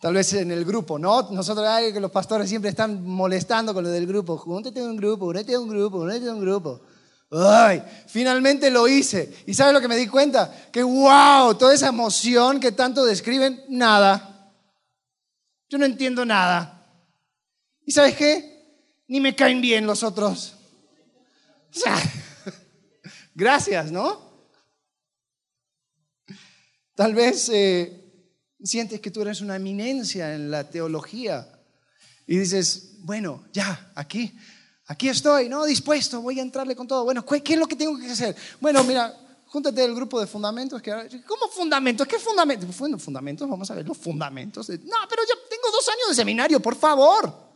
Tal 0.00 0.14
vez 0.14 0.32
en 0.32 0.50
el 0.50 0.64
grupo, 0.64 0.98
¿no? 0.98 1.30
Nosotros 1.30 1.64
que 1.92 2.00
los 2.00 2.10
pastores 2.10 2.48
siempre 2.48 2.70
están 2.70 3.06
molestando 3.06 3.72
con 3.72 3.84
lo 3.84 3.90
del 3.90 4.08
grupo. 4.08 4.42
En 4.44 4.82
un 4.82 4.96
grupo, 4.96 5.26
únete 5.26 5.54
a 5.54 5.60
un 5.60 5.68
grupo, 5.68 5.98
únete 5.98 6.28
a 6.28 6.34
un 6.34 6.40
grupo. 6.40 6.80
Ay, 7.34 7.82
finalmente 8.08 8.70
lo 8.70 8.86
hice. 8.86 9.42
¿Y 9.46 9.54
sabes 9.54 9.72
lo 9.72 9.80
que 9.80 9.88
me 9.88 9.96
di 9.96 10.06
cuenta? 10.06 10.54
Que 10.70 10.82
wow, 10.82 11.54
toda 11.54 11.74
esa 11.74 11.88
emoción 11.88 12.60
que 12.60 12.72
tanto 12.72 13.06
describen, 13.06 13.64
nada. 13.70 14.52
Yo 15.70 15.78
no 15.78 15.86
entiendo 15.86 16.26
nada. 16.26 16.86
¿Y 17.86 17.92
sabes 17.92 18.16
qué? 18.16 19.02
Ni 19.08 19.18
me 19.18 19.34
caen 19.34 19.62
bien 19.62 19.86
los 19.86 20.02
otros. 20.02 20.56
O 21.74 21.78
sea, 21.78 21.98
gracias, 23.34 23.90
¿no? 23.90 24.30
Tal 26.94 27.14
vez 27.14 27.48
eh, 27.48 28.12
sientes 28.62 29.00
que 29.00 29.10
tú 29.10 29.22
eres 29.22 29.40
una 29.40 29.56
eminencia 29.56 30.34
en 30.34 30.50
la 30.50 30.68
teología 30.68 31.50
y 32.26 32.36
dices, 32.36 32.98
bueno, 32.98 33.46
ya, 33.54 33.90
aquí, 33.94 34.38
aquí 34.86 35.08
estoy, 35.08 35.48
¿no? 35.48 35.64
Dispuesto, 35.64 36.20
voy 36.20 36.38
a 36.38 36.42
entrarle 36.42 36.76
con 36.76 36.86
todo. 36.86 37.04
Bueno, 37.04 37.24
¿qué 37.24 37.52
es 37.52 37.58
lo 37.58 37.66
que 37.66 37.76
tengo 37.76 37.98
que 37.98 38.10
hacer? 38.10 38.36
Bueno, 38.60 38.82
mira, 38.84 39.14
júntate 39.46 39.82
del 39.82 39.94
grupo 39.94 40.20
de 40.20 40.26
fundamentos. 40.26 40.80
Que, 40.80 41.22
¿Cómo 41.26 41.48
fundamentos? 41.48 42.06
¿Qué 42.06 42.18
fundamentos? 42.18 42.74
fundamentos, 42.74 43.48
vamos 43.48 43.70
a 43.70 43.74
ver 43.74 43.86
los 43.86 43.98
fundamentos. 43.98 44.68
No, 44.68 44.96
pero 45.08 45.22
yo 45.22 45.34
tengo 45.48 45.70
dos 45.70 45.88
años 45.88 46.08
de 46.08 46.14
seminario, 46.14 46.60
por 46.60 46.74
favor. 46.74 47.52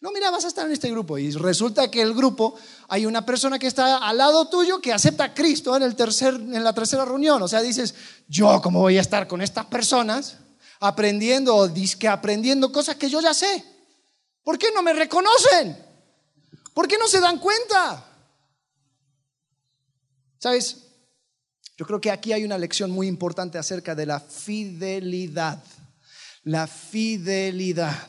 No, 0.00 0.10
mira, 0.12 0.30
vas 0.30 0.46
a 0.46 0.48
estar 0.48 0.64
en 0.64 0.72
este 0.72 0.90
grupo. 0.90 1.18
Y 1.18 1.30
resulta 1.32 1.90
que 1.90 2.00
el 2.00 2.14
grupo, 2.14 2.54
hay 2.88 3.04
una 3.04 3.26
persona 3.26 3.58
que 3.58 3.66
está 3.66 3.98
al 3.98 4.16
lado 4.16 4.48
tuyo 4.48 4.80
que 4.80 4.94
acepta 4.94 5.24
a 5.24 5.34
Cristo 5.34 5.76
en, 5.76 5.82
el 5.82 5.94
tercer, 5.94 6.34
en 6.34 6.64
la 6.64 6.72
tercera 6.72 7.04
reunión. 7.04 7.42
O 7.42 7.48
sea, 7.48 7.60
dices, 7.60 7.94
yo 8.26 8.62
cómo 8.62 8.80
voy 8.80 8.96
a 8.96 9.02
estar 9.02 9.28
con 9.28 9.42
estas 9.42 9.66
personas 9.66 10.38
aprendiendo 10.80 11.54
o 11.54 11.68
disque 11.68 12.08
aprendiendo 12.08 12.72
cosas 12.72 12.96
que 12.96 13.10
yo 13.10 13.20
ya 13.20 13.34
sé. 13.34 13.62
¿Por 14.42 14.58
qué 14.58 14.68
no 14.74 14.82
me 14.82 14.94
reconocen? 14.94 15.89
¿Por 16.80 16.88
qué 16.88 16.96
no 16.96 17.08
se 17.08 17.20
dan 17.20 17.38
cuenta? 17.38 18.06
¿Sabes? 20.38 20.78
Yo 21.76 21.84
creo 21.84 22.00
que 22.00 22.10
aquí 22.10 22.32
hay 22.32 22.42
una 22.42 22.56
lección 22.56 22.90
muy 22.90 23.06
importante 23.06 23.58
acerca 23.58 23.94
de 23.94 24.06
la 24.06 24.18
fidelidad. 24.18 25.62
La 26.44 26.66
fidelidad. 26.66 28.08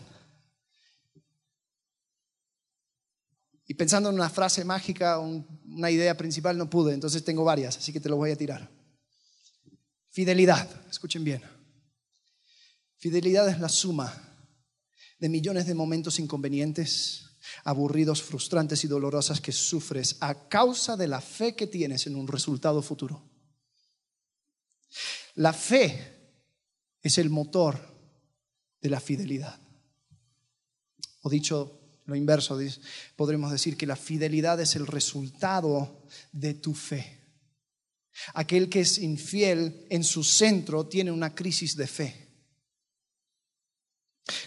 Y 3.67 3.73
pensando 3.73 4.07
en 4.07 4.15
una 4.15 4.29
frase 4.29 4.63
mágica, 4.63 5.19
una 5.19 5.91
idea 5.91 6.15
principal, 6.15 6.57
no 6.57 6.69
pude, 6.69 6.93
entonces 6.93 7.25
tengo 7.25 7.43
varias, 7.43 7.75
así 7.75 7.91
que 7.91 7.99
te 7.99 8.07
lo 8.07 8.15
voy 8.15 8.31
a 8.31 8.37
tirar. 8.37 8.71
Fidelidad, 10.11 10.69
escuchen 10.89 11.25
bien. 11.25 11.41
Fidelidad 12.95 13.49
es 13.49 13.59
la 13.59 13.67
suma 13.67 14.15
de 15.19 15.27
millones 15.27 15.65
de 15.65 15.75
momentos 15.75 16.19
inconvenientes, 16.19 17.30
aburridos, 17.63 18.21
frustrantes 18.21 18.83
y 18.83 18.87
dolorosas 18.87 19.41
que 19.41 19.51
sufres 19.51 20.17
a 20.19 20.47
causa 20.47 20.97
de 20.97 21.07
la 21.07 21.21
fe 21.21 21.55
que 21.55 21.67
tienes 21.67 22.07
en 22.07 22.15
un 22.15 22.27
resultado 22.27 22.81
futuro. 22.81 23.23
La 25.35 25.53
fe 25.53 26.21
es 27.01 27.17
el 27.17 27.29
motor 27.29 27.79
de 28.81 28.89
la 28.89 28.99
fidelidad. 28.99 29.59
O 31.21 31.29
dicho 31.29 31.79
lo 32.05 32.15
inverso, 32.15 32.59
podremos 33.15 33.51
decir 33.51 33.77
que 33.77 33.85
la 33.85 33.95
fidelidad 33.95 34.59
es 34.59 34.75
el 34.75 34.87
resultado 34.87 36.03
de 36.31 36.55
tu 36.55 36.73
fe. 36.73 37.19
Aquel 38.33 38.69
que 38.69 38.81
es 38.81 38.97
infiel 38.97 39.85
en 39.89 40.03
su 40.03 40.23
centro 40.23 40.87
tiene 40.87 41.11
una 41.11 41.33
crisis 41.33 41.75
de 41.75 41.87
fe. 41.87 42.30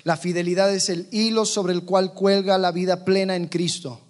La 0.04 0.16
fidelidad 0.16 0.72
es 0.74 0.88
el 0.88 1.08
hilo 1.10 1.44
sobre 1.44 1.72
el 1.72 1.84
cual 1.84 2.14
cuelga 2.14 2.58
la 2.58 2.72
vida 2.72 3.04
plena 3.04 3.36
en 3.36 3.48
Cristo. 3.48 4.00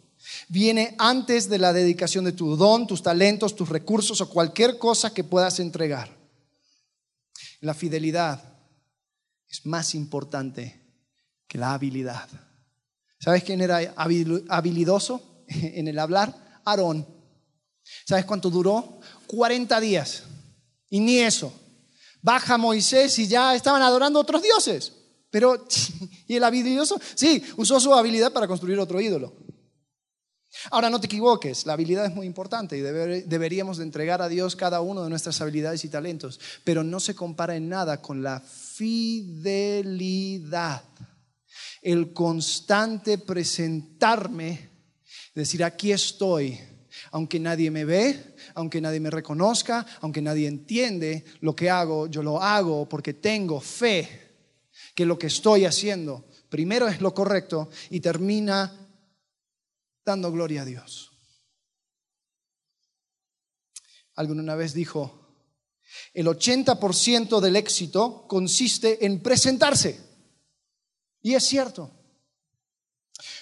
Viene 0.48 0.94
antes 0.98 1.48
de 1.48 1.59
la 1.59 1.72
dedicación 1.72 2.24
de 2.24 2.33
tu 2.33 2.57
don, 2.57 2.87
tus 2.87 3.03
talentos, 3.03 3.57
tus 3.57 3.68
recursos 3.68 4.20
o 4.20 4.29
cualquier 4.29 4.79
cosa 4.79 5.12
que 5.12 5.24
puedas 5.24 5.61
entregar. 5.61 6.11
La 7.61 7.74
fidelidad 7.74 8.42
es 9.48 9.64
más 9.64 9.94
importante 9.94 10.81
que 11.46 11.59
la 11.59 11.74
habilidad. 11.74 12.29
¿Sabes 13.18 13.44
quién 13.44 13.61
era 13.61 13.94
habilidoso 13.96 15.44
en 15.48 15.88
el 15.88 15.98
hablar? 15.98 16.61
Aarón. 16.64 17.07
¿Sabes 18.07 18.24
cuánto 18.24 18.50
duró? 18.50 19.00
40 19.27 19.81
días. 19.81 20.24
Y 20.90 21.00
ni 21.00 21.18
eso. 21.18 21.53
Baja 22.22 22.57
Moisés 22.59 23.18
y 23.18 23.29
ya 23.29 23.55
estaban 23.55 23.83
adorando 23.83 24.18
otros 24.18 24.42
dioses. 24.42 24.92
Pero, 25.35 25.66
¿y 26.29 26.37
el 26.37 26.44
habilidoso? 26.44 27.01
Sí, 27.16 27.42
usó 27.57 27.81
su 27.81 27.92
habilidad 27.92 28.33
para 28.33 28.47
construir 28.47 28.79
otro 28.79 29.01
ídolo. 29.01 29.35
Ahora 30.70 30.88
no 30.88 31.01
te 31.01 31.07
equivoques, 31.07 31.66
la 31.66 31.73
habilidad 31.73 32.07
es 32.07 32.14
muy 32.14 32.25
importante 32.25 32.79
y 32.79 32.81
deberíamos 32.81 33.79
de 33.79 33.83
entregar 33.83 34.23
a 34.23 34.29
Dios 34.29 34.55
cada 34.55 34.81
uno 34.81 35.03
de 35.03 35.11
nuestras 35.11 35.40
habilidades 35.40 35.85
y 35.85 35.88
talentos, 35.88 36.38
pero 36.62 36.85
no 36.85 37.01
se 37.01 37.16
compara 37.16 37.57
en 37.57 37.68
nada 37.68 38.01
con 38.01 38.23
la 38.23 38.38
fidelidad 38.38 40.05
el 41.83 42.12
constante 42.12 43.18
presentarme, 43.18 44.70
decir, 45.35 45.64
aquí 45.64 45.90
estoy, 45.90 46.61
aunque 47.11 47.40
nadie 47.40 47.73
me 47.73 47.85
ve, 47.85 48.37
aunque 48.55 48.81
nadie 48.81 49.01
me 49.01 49.11
reconozca, 49.11 49.85
aunque 50.01 50.23
nadie 50.23 50.47
entiende 50.47 51.25
lo 51.40 51.57
que 51.57 51.70
hago, 51.70 52.07
yo 52.07 52.23
lo 52.23 52.40
hago 52.40 52.88
porque 52.88 53.14
tengo 53.14 53.61
fe 53.61 54.24
que 54.95 55.07
lo 55.07 55.19
que 55.19 55.27
estoy 55.27 55.65
haciendo 55.65 56.25
primero 56.49 56.87
es 56.89 57.01
lo 57.01 57.13
correcto 57.13 57.69
y 57.91 58.01
termina 58.01 58.73
dando 60.05 60.31
gloria 60.31 60.63
a 60.63 60.65
Dios. 60.65 61.11
Alguien 64.15 64.39
una 64.39 64.55
vez 64.55 64.73
dijo, 64.75 65.25
el 66.13 66.27
80% 66.27 67.41
del 67.41 67.57
éxito 67.57 68.27
consiste 68.29 69.05
en 69.05 69.21
presentarse. 69.21 69.99
Y 71.23 71.35
es 71.35 71.45
cierto. 71.45 71.91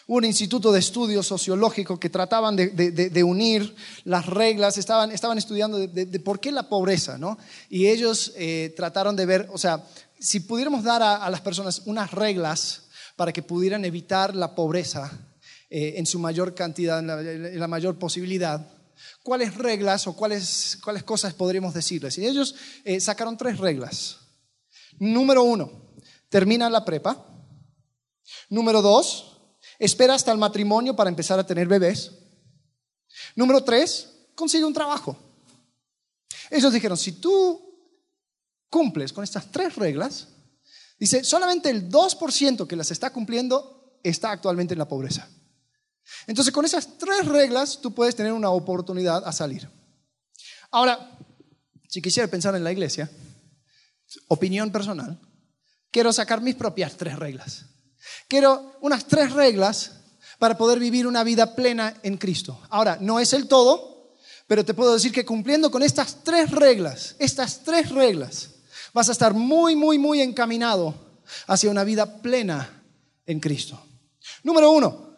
Hubo 0.06 0.16
un 0.18 0.24
instituto 0.24 0.72
de 0.72 0.80
estudio 0.80 1.22
sociológico 1.22 1.98
que 1.98 2.10
trataban 2.10 2.56
de, 2.56 3.24
unir 3.24 3.74
las 4.04 4.26
reglas, 4.26 4.76
estaban, 4.78 5.10
estaban 5.10 5.38
estudiando 5.38 5.78
de, 5.78 6.20
por 6.20 6.40
qué 6.40 6.50
la 6.50 6.68
pobreza, 6.68 7.18
¿no? 7.18 7.38
Y 7.68 7.86
ellos 7.86 8.32
eh, 8.36 8.72
trataron 8.76 9.16
de 9.16 9.26
ver, 9.26 9.48
o 9.52 9.58
sea, 9.58 9.84
si 10.22 10.40
pudiéramos 10.40 10.84
dar 10.84 11.02
a, 11.02 11.28
las 11.28 11.40
personas 11.40 11.82
unas 11.84 12.12
reglas 12.12 12.84
para 13.16 13.32
que 13.32 13.42
pudieran 13.42 13.84
evitar 13.84 14.36
la 14.36 14.54
pobreza 14.54 15.10
eh, 15.68 15.94
en 15.96 16.06
su 16.06 16.18
mayor 16.20 16.54
cantidad, 16.54 17.00
en 17.00 17.58
la, 17.58 17.66
mayor 17.66 17.98
posibilidad, 17.98 18.64
¿cuáles 19.24 19.54
reglas 19.56 20.06
o 20.06 20.14
cuáles, 20.14 20.78
cuáles 20.82 21.02
cosas 21.02 21.34
podríamos 21.34 21.74
decirles? 21.74 22.18
Y 22.18 22.26
ellos 22.26 22.54
eh, 22.84 23.00
sacaron 23.00 23.36
tres 23.36 23.58
reglas. 23.58 24.18
Número 24.98 25.42
uno, 25.42 25.90
termina 26.28 26.70
la 26.70 26.84
prepa. 26.84 27.26
Número 28.48 28.80
dos, 28.80 29.40
espera 29.78 30.14
hasta 30.14 30.30
el 30.30 30.38
matrimonio 30.38 30.94
para 30.94 31.10
empezar 31.10 31.38
a 31.38 31.46
tener 31.46 31.66
bebés. 31.66 32.12
Número 33.34 33.64
tres, 33.64 34.08
consigue 34.36 34.64
un 34.64 34.74
trabajo. 34.74 35.16
Ellos 36.48 36.72
dijeron, 36.72 36.96
si 36.96 37.12
tú 37.12 37.71
cumples 38.72 39.12
con 39.12 39.22
estas 39.22 39.52
tres 39.52 39.76
reglas, 39.76 40.28
dice, 40.98 41.22
solamente 41.22 41.68
el 41.68 41.90
2% 41.90 42.66
que 42.66 42.74
las 42.74 42.90
está 42.90 43.12
cumpliendo 43.12 43.98
está 44.02 44.30
actualmente 44.30 44.72
en 44.72 44.78
la 44.78 44.88
pobreza. 44.88 45.28
Entonces, 46.26 46.54
con 46.54 46.64
esas 46.64 46.96
tres 46.96 47.26
reglas, 47.26 47.80
tú 47.82 47.94
puedes 47.94 48.16
tener 48.16 48.32
una 48.32 48.48
oportunidad 48.48 49.22
a 49.26 49.32
salir. 49.32 49.68
Ahora, 50.70 51.18
si 51.86 52.00
quisiera 52.00 52.28
pensar 52.28 52.56
en 52.56 52.64
la 52.64 52.72
iglesia, 52.72 53.10
opinión 54.28 54.72
personal, 54.72 55.20
quiero 55.90 56.10
sacar 56.10 56.40
mis 56.40 56.54
propias 56.54 56.96
tres 56.96 57.18
reglas. 57.18 57.66
Quiero 58.26 58.78
unas 58.80 59.06
tres 59.06 59.32
reglas 59.32 59.92
para 60.38 60.56
poder 60.56 60.78
vivir 60.78 61.06
una 61.06 61.24
vida 61.24 61.54
plena 61.54 61.94
en 62.02 62.16
Cristo. 62.16 62.58
Ahora, 62.70 62.96
no 63.00 63.20
es 63.20 63.34
el 63.34 63.48
todo, 63.48 64.16
pero 64.46 64.64
te 64.64 64.72
puedo 64.72 64.94
decir 64.94 65.12
que 65.12 65.26
cumpliendo 65.26 65.70
con 65.70 65.82
estas 65.82 66.24
tres 66.24 66.50
reglas, 66.50 67.16
estas 67.18 67.62
tres 67.64 67.90
reglas, 67.90 68.51
vas 68.92 69.08
a 69.08 69.12
estar 69.12 69.34
muy, 69.34 69.76
muy, 69.76 69.98
muy 69.98 70.20
encaminado 70.20 70.94
hacia 71.46 71.70
una 71.70 71.84
vida 71.84 72.20
plena 72.20 72.82
en 73.26 73.40
Cristo. 73.40 73.80
Número 74.42 74.70
uno, 74.70 75.16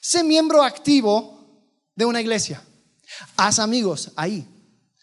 sé 0.00 0.22
miembro 0.22 0.62
activo 0.62 1.36
de 1.94 2.04
una 2.04 2.20
iglesia. 2.20 2.62
Haz 3.36 3.58
amigos 3.58 4.12
ahí. 4.16 4.46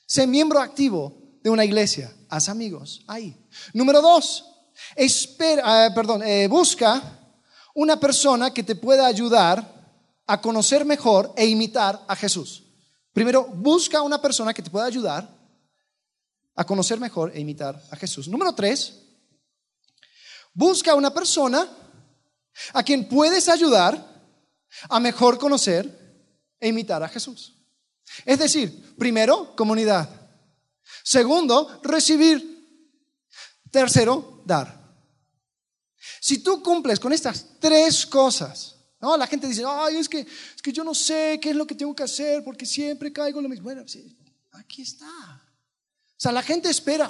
Sé 0.06 0.28
miembro 0.28 0.60
activo 0.60 1.14
de 1.42 1.50
una 1.50 1.66
iglesia. 1.66 2.14
Haz 2.30 2.50
amigos 2.50 3.04
ahí. 3.08 3.36
Número 3.74 4.02
dos, 4.02 4.46
espera, 4.96 5.88
eh, 5.88 5.92
perdón, 5.92 6.24
eh, 6.24 6.48
busca 6.48 7.02
una 7.76 8.00
persona 8.00 8.54
que 8.54 8.64
te 8.64 8.76
pueda 8.76 9.06
ayudar 9.08 9.74
a 10.26 10.42
conocer 10.42 10.86
mejor 10.86 11.34
e 11.36 11.46
imitar 11.46 12.04
a 12.08 12.16
Jesús. 12.16 12.64
Primero, 13.12 13.46
busca 13.46 14.02
una 14.02 14.22
persona 14.22 14.54
que 14.54 14.62
te 14.62 14.70
pueda 14.70 14.86
ayudar 14.86 15.28
a 16.56 16.66
conocer 16.66 17.00
mejor 17.00 17.32
e 17.36 17.40
imitar 17.40 17.82
a 17.92 17.96
Jesús. 17.96 18.28
Número 18.28 18.54
tres, 18.54 19.04
Busca 20.54 20.94
una 20.94 21.12
persona 21.12 21.68
a 22.74 22.84
quien 22.84 23.08
puedes 23.08 23.50
ayudar 23.50 24.12
a 24.90 25.00
mejor 25.00 25.40
conocer 25.40 25.84
e 26.60 26.68
imitar 26.68 27.02
a 27.02 27.10
Jesús. 27.10 27.56
Es 28.24 28.38
decir, 28.38 28.96
primero, 28.96 29.56
comunidad. 29.56 30.08
Segundo, 31.04 31.80
recibir. 31.84 32.52
Tercero, 33.72 34.44
dar. 34.46 34.80
Si 36.22 36.44
tú 36.44 36.62
cumples 36.62 37.00
con 37.00 37.12
estas 37.12 37.60
tres 37.60 38.06
cosas, 38.06 38.76
¿no? 39.02 39.18
La 39.18 39.26
gente 39.26 39.48
dice, 39.48 39.64
ay, 39.68 39.98
es 39.98 40.08
que, 40.08 40.20
es 40.20 40.62
que 40.62 40.72
yo 40.72 40.84
no 40.84 40.94
sé 40.94 41.40
qué 41.42 41.50
es 41.50 41.56
lo 41.56 41.66
que 41.66 41.74
tengo 41.74 41.96
que 41.96 42.04
hacer 42.04 42.44
porque 42.44 42.68
siempre 42.68 43.12
caigo 43.12 43.40
en 43.40 43.44
lo 43.44 43.50
mismo. 43.50 43.64
Bueno, 43.64 43.84
aquí 44.52 44.84
está. 44.84 45.43
O 46.16 46.22
sea, 46.24 46.32
la 46.32 46.42
gente 46.42 46.70
espera 46.70 47.10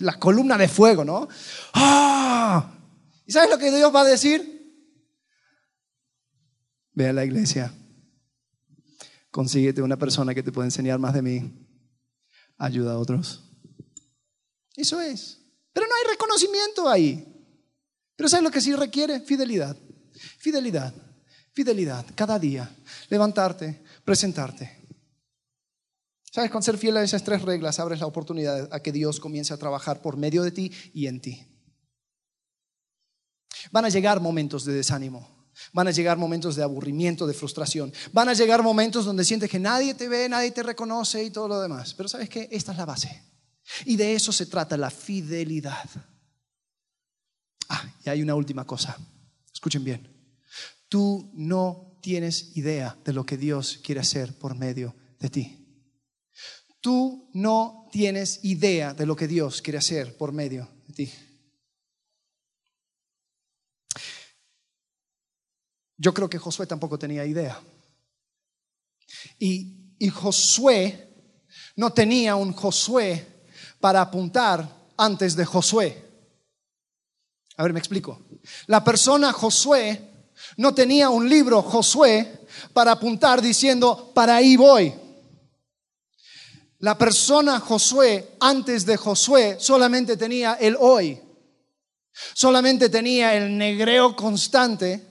la 0.00 0.18
columna 0.18 0.58
de 0.58 0.68
fuego, 0.68 1.04
¿no? 1.04 1.28
¡Ah! 1.72 2.72
¿Y 3.24 3.32
sabes 3.32 3.50
lo 3.50 3.58
que 3.58 3.74
Dios 3.74 3.94
va 3.94 4.02
a 4.02 4.04
decir? 4.04 4.56
Ve 6.92 7.08
a 7.08 7.12
la 7.12 7.24
iglesia. 7.24 7.72
Consíguete 9.30 9.82
una 9.82 9.98
persona 9.98 10.34
que 10.34 10.42
te 10.42 10.52
pueda 10.52 10.66
enseñar 10.66 10.98
más 10.98 11.14
de 11.14 11.22
mí. 11.22 11.68
Ayuda 12.58 12.92
a 12.92 12.98
otros. 12.98 13.42
Eso 14.76 15.00
es. 15.00 15.38
Pero 15.72 15.86
no 15.86 15.92
hay 15.94 16.12
reconocimiento 16.12 16.88
ahí. 16.88 17.32
Pero 18.16 18.28
¿sabes 18.28 18.44
lo 18.44 18.50
que 18.50 18.60
sí 18.60 18.74
requiere? 18.74 19.20
Fidelidad. 19.20 19.76
Fidelidad. 20.38 20.94
Fidelidad. 21.52 22.06
Cada 22.14 22.38
día. 22.38 22.74
Levantarte, 23.10 23.82
presentarte. 24.04 24.85
¿Sabes? 26.36 26.50
Con 26.50 26.62
ser 26.62 26.76
fiel 26.76 26.94
a 26.98 27.02
esas 27.02 27.24
tres 27.24 27.40
reglas 27.40 27.80
abres 27.80 27.98
la 27.98 28.06
oportunidad 28.06 28.68
a 28.70 28.80
que 28.80 28.92
Dios 28.92 29.20
comience 29.20 29.54
a 29.54 29.56
trabajar 29.56 30.02
por 30.02 30.18
medio 30.18 30.42
de 30.42 30.50
ti 30.50 30.70
y 30.92 31.06
en 31.06 31.18
ti. 31.18 31.46
Van 33.70 33.86
a 33.86 33.88
llegar 33.88 34.20
momentos 34.20 34.66
de 34.66 34.74
desánimo. 34.74 35.48
Van 35.72 35.88
a 35.88 35.92
llegar 35.92 36.18
momentos 36.18 36.54
de 36.54 36.62
aburrimiento, 36.62 37.26
de 37.26 37.32
frustración. 37.32 37.90
Van 38.12 38.28
a 38.28 38.34
llegar 38.34 38.62
momentos 38.62 39.06
donde 39.06 39.24
sientes 39.24 39.48
que 39.48 39.58
nadie 39.58 39.94
te 39.94 40.08
ve, 40.08 40.28
nadie 40.28 40.50
te 40.50 40.62
reconoce 40.62 41.24
y 41.24 41.30
todo 41.30 41.48
lo 41.48 41.58
demás. 41.58 41.94
Pero 41.94 42.06
sabes 42.06 42.28
que 42.28 42.50
esta 42.52 42.72
es 42.72 42.76
la 42.76 42.84
base. 42.84 43.22
Y 43.86 43.96
de 43.96 44.12
eso 44.12 44.30
se 44.30 44.44
trata 44.44 44.76
la 44.76 44.90
fidelidad. 44.90 45.88
Ah, 47.70 47.82
y 48.04 48.10
hay 48.10 48.20
una 48.20 48.34
última 48.34 48.66
cosa. 48.66 48.94
Escuchen 49.54 49.82
bien. 49.82 50.06
Tú 50.90 51.30
no 51.32 51.98
tienes 52.02 52.54
idea 52.58 52.94
de 53.06 53.14
lo 53.14 53.24
que 53.24 53.38
Dios 53.38 53.80
quiere 53.82 54.02
hacer 54.02 54.36
por 54.38 54.54
medio 54.54 54.94
de 55.18 55.30
ti. 55.30 55.65
Tú 56.86 57.28
no 57.32 57.88
tienes 57.90 58.44
idea 58.44 58.94
de 58.94 59.06
lo 59.06 59.16
que 59.16 59.26
Dios 59.26 59.60
quiere 59.60 59.78
hacer 59.78 60.16
por 60.16 60.30
medio 60.30 60.68
de 60.86 60.94
ti. 60.94 61.12
Yo 65.96 66.14
creo 66.14 66.30
que 66.30 66.38
Josué 66.38 66.68
tampoco 66.68 66.96
tenía 66.96 67.26
idea. 67.26 67.60
Y, 69.40 69.96
y 69.98 70.08
Josué 70.10 71.12
no 71.74 71.92
tenía 71.92 72.36
un 72.36 72.52
Josué 72.52 73.26
para 73.80 74.00
apuntar 74.00 74.86
antes 74.96 75.34
de 75.34 75.44
Josué. 75.44 76.04
A 77.56 77.64
ver, 77.64 77.72
me 77.72 77.80
explico. 77.80 78.28
La 78.68 78.84
persona 78.84 79.32
Josué 79.32 80.08
no 80.56 80.72
tenía 80.72 81.10
un 81.10 81.28
libro 81.28 81.62
Josué 81.62 82.46
para 82.72 82.92
apuntar 82.92 83.42
diciendo, 83.42 84.12
para 84.14 84.36
ahí 84.36 84.56
voy. 84.56 85.05
La 86.80 86.96
persona 86.98 87.60
Josué 87.60 88.36
antes 88.40 88.84
de 88.84 88.96
Josué 88.96 89.56
solamente 89.58 90.16
tenía 90.16 90.54
el 90.54 90.76
hoy. 90.78 91.20
Solamente 92.34 92.88
tenía 92.88 93.34
el 93.34 93.56
negreo 93.56 94.14
constante 94.16 95.06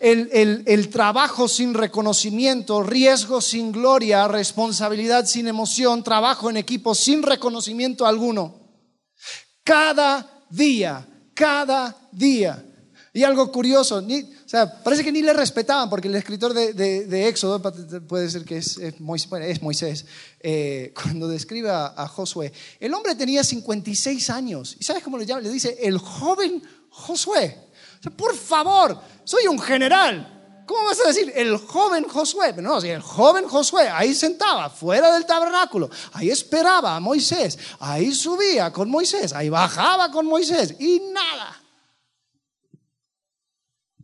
el, 0.00 0.88
trabajo 0.90 1.48
sin 1.48 1.74
reconocimiento, 1.74 2.82
riesgo 2.82 3.40
sin 3.40 3.72
gloria, 3.72 4.28
responsabilidad 4.28 5.26
sin 5.26 5.48
emoción, 5.48 6.02
trabajo 6.02 6.50
en 6.50 6.56
equipo 6.56 6.94
sin 6.94 7.22
reconocimiento 7.22 8.06
alguno. 8.06 8.54
Cada 9.64 10.44
día, 10.50 11.06
cada 11.34 11.96
día. 12.12 12.62
Y 13.12 13.22
algo 13.22 13.50
curioso, 13.50 14.02
o 14.46 14.48
sea, 14.48 14.80
parece 14.80 15.02
que 15.02 15.10
ni 15.10 15.22
le 15.22 15.32
respetaban, 15.32 15.90
porque 15.90 16.06
el 16.06 16.14
escritor 16.14 16.54
de, 16.54 17.28
Éxodo, 17.28 17.60
puede 18.06 18.30
ser 18.30 18.44
que 18.44 18.58
es, 18.58 19.00
Moisés, 19.00 20.06
eh, 20.38 20.94
cuando 21.02 21.26
describe 21.26 21.68
a, 21.68 22.06
Josué, 22.06 22.52
el 22.78 22.94
hombre 22.94 23.16
tenía 23.16 23.42
56 23.42 24.30
años. 24.30 24.76
¿Y 24.78 24.84
sabes 24.84 25.02
cómo 25.02 25.18
le 25.18 25.26
llama? 25.26 25.40
Le 25.40 25.50
dice, 25.50 25.76
el 25.82 25.98
joven 25.98 26.62
Josué. 26.90 27.58
por 28.16 28.36
favor, 28.36 28.96
soy 29.24 29.48
un 29.48 29.58
general. 29.58 30.32
¿Cómo 30.64 30.84
vas 30.84 31.00
a 31.04 31.08
decir 31.08 31.32
el 31.34 31.56
joven 31.56 32.04
Josué? 32.04 32.52
No, 32.58 32.78
el 32.78 33.02
joven 33.02 33.48
Josué 33.48 33.88
ahí 33.88 34.14
sentaba 34.14 34.70
fuera 34.70 35.12
del 35.12 35.26
tabernáculo, 35.26 35.90
ahí 36.12 36.30
esperaba 36.30 36.94
a 36.94 37.00
Moisés, 37.00 37.58
ahí 37.80 38.12
subía 38.12 38.72
con 38.72 38.88
Moisés, 38.88 39.32
ahí 39.32 39.48
bajaba 39.48 40.12
con 40.12 40.24
Moisés 40.24 40.76
y 40.78 41.00
nada. 41.12 41.65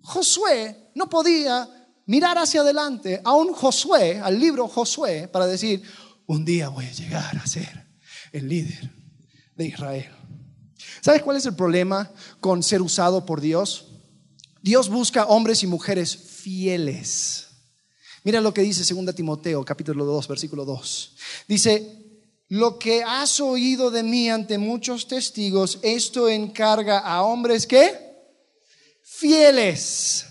Josué 0.03 0.91
no 0.95 1.09
podía 1.09 1.69
mirar 2.07 2.39
hacia 2.39 2.61
adelante 2.61 3.21
a 3.25 3.35
un 3.35 3.53
Josué, 3.53 4.19
al 4.19 4.39
libro 4.39 4.69
Josué, 4.69 5.29
para 5.29 5.47
decir, 5.47 5.83
un 6.27 6.45
día 6.45 6.69
voy 6.69 6.87
a 6.87 6.93
llegar 6.93 7.37
a 7.37 7.47
ser 7.47 7.87
el 8.33 8.49
líder 8.49 8.91
de 9.55 9.67
Israel. 9.67 10.11
¿Sabes 11.01 11.23
cuál 11.23 11.37
es 11.37 11.47
el 11.47 11.55
problema 11.55 12.11
con 12.41 12.63
ser 12.63 12.83
usado 12.83 13.25
por 13.27 13.41
Dios? 13.41 13.87
Dios 14.63 14.89
busca 14.89 15.27
hombres 15.27 15.63
y 15.63 15.67
mujeres 15.67 16.17
fieles. 16.17 17.49
Mira 18.25 18.41
lo 18.41 18.55
que 18.55 18.63
dice 18.63 18.95
2 18.95 19.15
Timoteo, 19.15 19.65
capítulo 19.65 20.05
2, 20.05 20.29
versículo 20.29 20.65
2. 20.65 21.17
Dice, 21.49 22.03
lo 22.49 22.79
que 22.79 23.03
has 23.03 23.41
oído 23.41 23.91
de 23.91 24.03
mí 24.03 24.31
ante 24.31 24.59
muchos 24.59 25.09
testigos, 25.09 25.79
esto 25.83 26.29
encarga 26.29 26.99
a 26.99 27.23
hombres 27.23 27.67
que 27.67 28.12
fieles, 29.23 30.27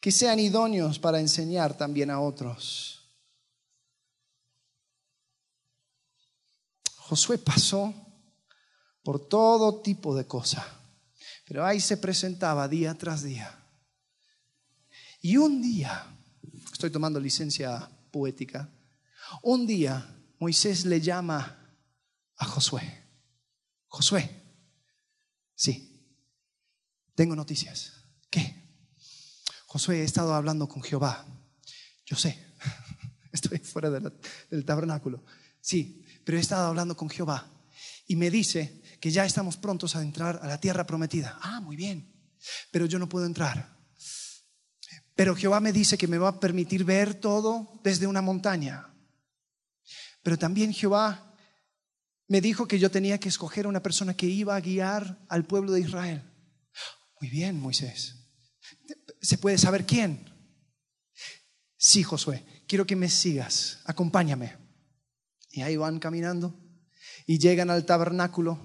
que 0.00 0.10
sean 0.10 0.40
idóneos 0.40 0.98
para 0.98 1.20
enseñar 1.20 1.76
también 1.76 2.10
a 2.10 2.18
otros. 2.18 2.98
Josué 6.96 7.36
pasó 7.38 7.94
por 9.02 9.28
todo 9.28 9.82
tipo 9.82 10.16
de 10.16 10.26
cosas 10.26 10.64
pero 11.52 11.66
ahí 11.66 11.80
se 11.80 11.98
presentaba 11.98 12.66
día 12.66 12.94
tras 12.94 13.22
día. 13.22 13.62
Y 15.20 15.36
un 15.36 15.60
día, 15.60 16.06
estoy 16.72 16.90
tomando 16.90 17.20
licencia 17.20 17.90
poética, 18.10 18.70
un 19.42 19.66
día 19.66 20.16
Moisés 20.38 20.86
le 20.86 20.98
llama 20.98 21.76
a 22.36 22.44
Josué. 22.46 23.04
Josué, 23.86 24.30
sí, 25.54 25.91
tengo 27.14 27.36
noticias. 27.36 27.92
¿Qué? 28.30 28.62
Josué, 29.66 30.00
he 30.00 30.04
estado 30.04 30.34
hablando 30.34 30.68
con 30.68 30.82
Jehová. 30.82 31.26
Yo 32.06 32.16
sé, 32.16 32.54
estoy 33.32 33.58
fuera 33.58 33.90
del 33.90 34.64
tabernáculo. 34.64 35.24
Sí, 35.60 36.04
pero 36.24 36.38
he 36.38 36.40
estado 36.40 36.66
hablando 36.66 36.96
con 36.96 37.08
Jehová. 37.08 37.48
Y 38.06 38.16
me 38.16 38.30
dice 38.30 38.82
que 39.00 39.10
ya 39.10 39.24
estamos 39.24 39.56
prontos 39.56 39.96
a 39.96 40.02
entrar 40.02 40.40
a 40.42 40.46
la 40.46 40.60
tierra 40.60 40.86
prometida. 40.86 41.38
Ah, 41.40 41.60
muy 41.60 41.76
bien, 41.76 42.12
pero 42.70 42.86
yo 42.86 42.98
no 42.98 43.08
puedo 43.08 43.26
entrar. 43.26 43.78
Pero 45.14 45.36
Jehová 45.36 45.60
me 45.60 45.72
dice 45.72 45.98
que 45.98 46.08
me 46.08 46.18
va 46.18 46.28
a 46.28 46.40
permitir 46.40 46.84
ver 46.84 47.14
todo 47.14 47.80
desde 47.84 48.06
una 48.06 48.22
montaña. 48.22 48.88
Pero 50.22 50.38
también 50.38 50.72
Jehová 50.72 51.34
me 52.28 52.40
dijo 52.40 52.66
que 52.66 52.78
yo 52.78 52.90
tenía 52.90 53.18
que 53.18 53.28
escoger 53.28 53.66
una 53.66 53.82
persona 53.82 54.14
que 54.14 54.26
iba 54.26 54.56
a 54.56 54.60
guiar 54.60 55.24
al 55.28 55.44
pueblo 55.44 55.72
de 55.72 55.80
Israel. 55.80 56.31
Muy 57.22 57.30
bien, 57.30 57.60
Moisés. 57.60 58.16
¿Se 59.20 59.38
puede 59.38 59.56
saber 59.56 59.86
quién? 59.86 60.28
Sí, 61.76 62.02
Josué, 62.02 62.44
quiero 62.66 62.84
que 62.84 62.96
me 62.96 63.08
sigas, 63.08 63.78
acompáñame. 63.84 64.56
Y 65.52 65.62
ahí 65.62 65.76
van 65.76 66.00
caminando 66.00 66.52
y 67.24 67.38
llegan 67.38 67.70
al 67.70 67.86
tabernáculo 67.86 68.58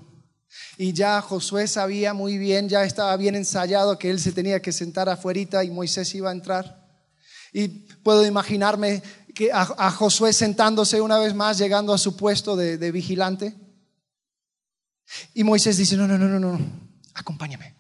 y 0.76 0.92
ya 0.94 1.22
Josué 1.22 1.68
sabía 1.68 2.16
muy 2.16 2.40
bien, 2.40 2.68
ya 2.68 2.84
estaba 2.84 3.16
bien 3.16 3.36
ensayado 3.36 4.00
que 4.00 4.10
él 4.10 4.20
se 4.20 4.32
tenía 4.32 4.60
que 4.60 4.72
sentar 4.72 5.08
afuera 5.08 5.64
y 5.64 5.70
Moisés 5.70 6.16
iba 6.16 6.32
a 6.32 6.34
entrar. 6.34 6.84
Y 7.54 7.68
puedo 7.68 8.26
imaginarme 8.26 9.04
que 9.36 9.52
a, 9.54 9.92
Josué 9.92 10.34
sentándose 10.34 11.00
una 11.00 11.20
vez 11.20 11.36
más, 11.36 11.60
llegando 11.60 11.94
a 11.94 12.00
su 12.00 12.18
puesto 12.18 12.56
de, 12.56 12.80
de 12.80 12.92
vigilante. 12.92 13.54
Y 15.36 15.44
Moisés 15.44 15.78
dice, 15.78 15.96
no, 15.96 16.08
no, 16.08 16.18
no, 16.18 16.28
no, 16.28 16.40
no, 16.40 16.60
acompáñame. 17.14 17.77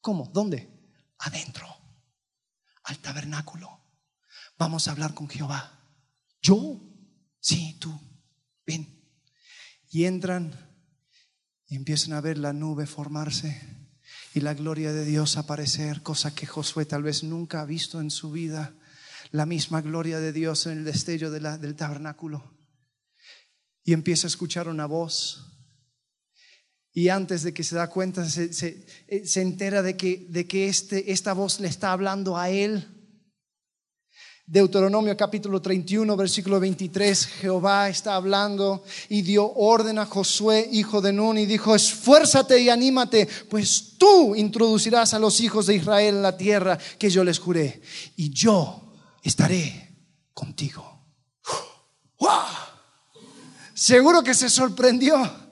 ¿Cómo? 0.00 0.30
¿Dónde? 0.32 0.68
Adentro, 1.18 1.66
al 2.84 2.98
tabernáculo. 2.98 3.80
Vamos 4.58 4.88
a 4.88 4.92
hablar 4.92 5.14
con 5.14 5.28
Jehová. 5.28 5.78
¿Yo? 6.42 6.80
Sí, 7.40 7.76
tú. 7.78 7.98
Ven. 8.66 9.02
Y 9.90 10.04
entran 10.04 10.54
Y 11.66 11.76
empiezan 11.76 12.14
a 12.14 12.20
ver 12.20 12.38
la 12.38 12.52
nube 12.52 12.86
formarse 12.86 13.80
y 14.34 14.40
la 14.40 14.54
gloria 14.54 14.92
de 14.92 15.04
Dios 15.04 15.36
aparecer, 15.36 16.02
cosa 16.02 16.34
que 16.34 16.46
Josué 16.46 16.84
tal 16.84 17.02
vez 17.02 17.24
nunca 17.24 17.60
ha 17.60 17.64
visto 17.64 18.00
en 18.00 18.10
su 18.10 18.30
vida. 18.30 18.74
La 19.32 19.46
misma 19.46 19.80
gloria 19.80 20.20
de 20.20 20.32
Dios 20.32 20.66
en 20.66 20.78
el 20.78 20.84
destello 20.84 21.30
del 21.30 21.76
tabernáculo. 21.76 22.56
Y 23.84 23.92
empieza 23.92 24.26
a 24.26 24.28
escuchar 24.28 24.68
una 24.68 24.86
voz. 24.86 25.59
Y 26.92 27.08
antes 27.08 27.42
de 27.42 27.54
que 27.54 27.62
se 27.62 27.76
da 27.76 27.88
cuenta, 27.88 28.28
se, 28.28 28.52
se, 28.52 28.84
eh, 29.08 29.22
entera 29.36 29.82
de 29.82 29.96
que, 29.96 30.26
de 30.28 30.46
que 30.46 30.68
este, 30.68 31.12
esta 31.12 31.32
voz 31.32 31.60
le 31.60 31.68
está 31.68 31.92
hablando 31.92 32.36
a 32.36 32.50
él 32.50 32.86
Deuteronomio 34.50 35.16
capítulo 35.16 35.62
31, 35.62 36.16
versículo 36.16 36.58
23, 36.58 37.24
Jehová 37.24 37.88
está 37.88 38.16
hablando 38.16 38.82
y 39.08 39.22
dio 39.22 39.48
orden 39.48 39.96
a 40.00 40.06
Josué, 40.06 40.68
hijo 40.72 41.00
de 41.00 41.12
Nun, 41.12 41.38
y 41.38 41.46
dijo, 41.46 41.72
esfuérzate 41.72 42.60
y 42.60 42.68
anímate, 42.68 43.28
pues 43.48 43.94
tú 43.96 44.34
introducirás 44.34 45.14
a 45.14 45.20
los 45.20 45.40
hijos 45.40 45.66
de 45.66 45.76
Israel 45.76 46.16
en 46.16 46.22
la 46.22 46.36
tierra 46.36 46.76
que 46.98 47.10
yo 47.10 47.22
les 47.22 47.38
juré, 47.38 47.80
y 48.16 48.30
yo 48.30 48.92
estaré 49.22 49.96
contigo. 50.34 51.00
¡Wow! 52.18 52.30
Seguro 53.72 54.24
que 54.24 54.34
se 54.34 54.50
sorprendió. 54.50 55.49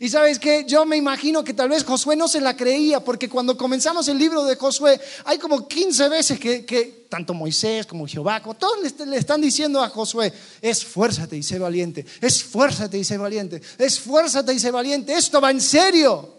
Y 0.00 0.08
sabes 0.08 0.38
que 0.38 0.64
yo 0.66 0.86
me 0.86 0.96
imagino 0.96 1.44
que 1.44 1.54
tal 1.54 1.68
vez 1.68 1.84
Josué 1.84 2.16
no 2.16 2.28
se 2.28 2.40
la 2.40 2.56
creía, 2.56 3.00
porque 3.00 3.28
cuando 3.28 3.56
comenzamos 3.56 4.08
el 4.08 4.18
libro 4.18 4.44
de 4.44 4.56
Josué, 4.56 5.00
hay 5.24 5.38
como 5.38 5.68
15 5.68 6.08
veces 6.08 6.40
que, 6.40 7.06
tanto 7.08 7.34
Moisés 7.34 7.86
como 7.86 8.06
Jehová, 8.06 8.42
todos 8.58 8.78
le, 8.80 9.16
están 9.16 9.40
diciendo 9.40 9.82
a 9.82 9.88
Josué, 9.88 10.32
esfuérzate 10.60 11.36
y 11.36 11.42
sé 11.42 11.58
valiente, 11.58 12.06
esfuérzate 12.20 12.98
y 12.98 13.04
sé 13.04 13.18
valiente, 13.18 13.60
esfuérzate 13.78 14.54
y 14.54 14.58
sé 14.58 14.70
valiente, 14.70 15.14
esto 15.14 15.40
va 15.40 15.50
en 15.50 15.60
serio. 15.60 16.38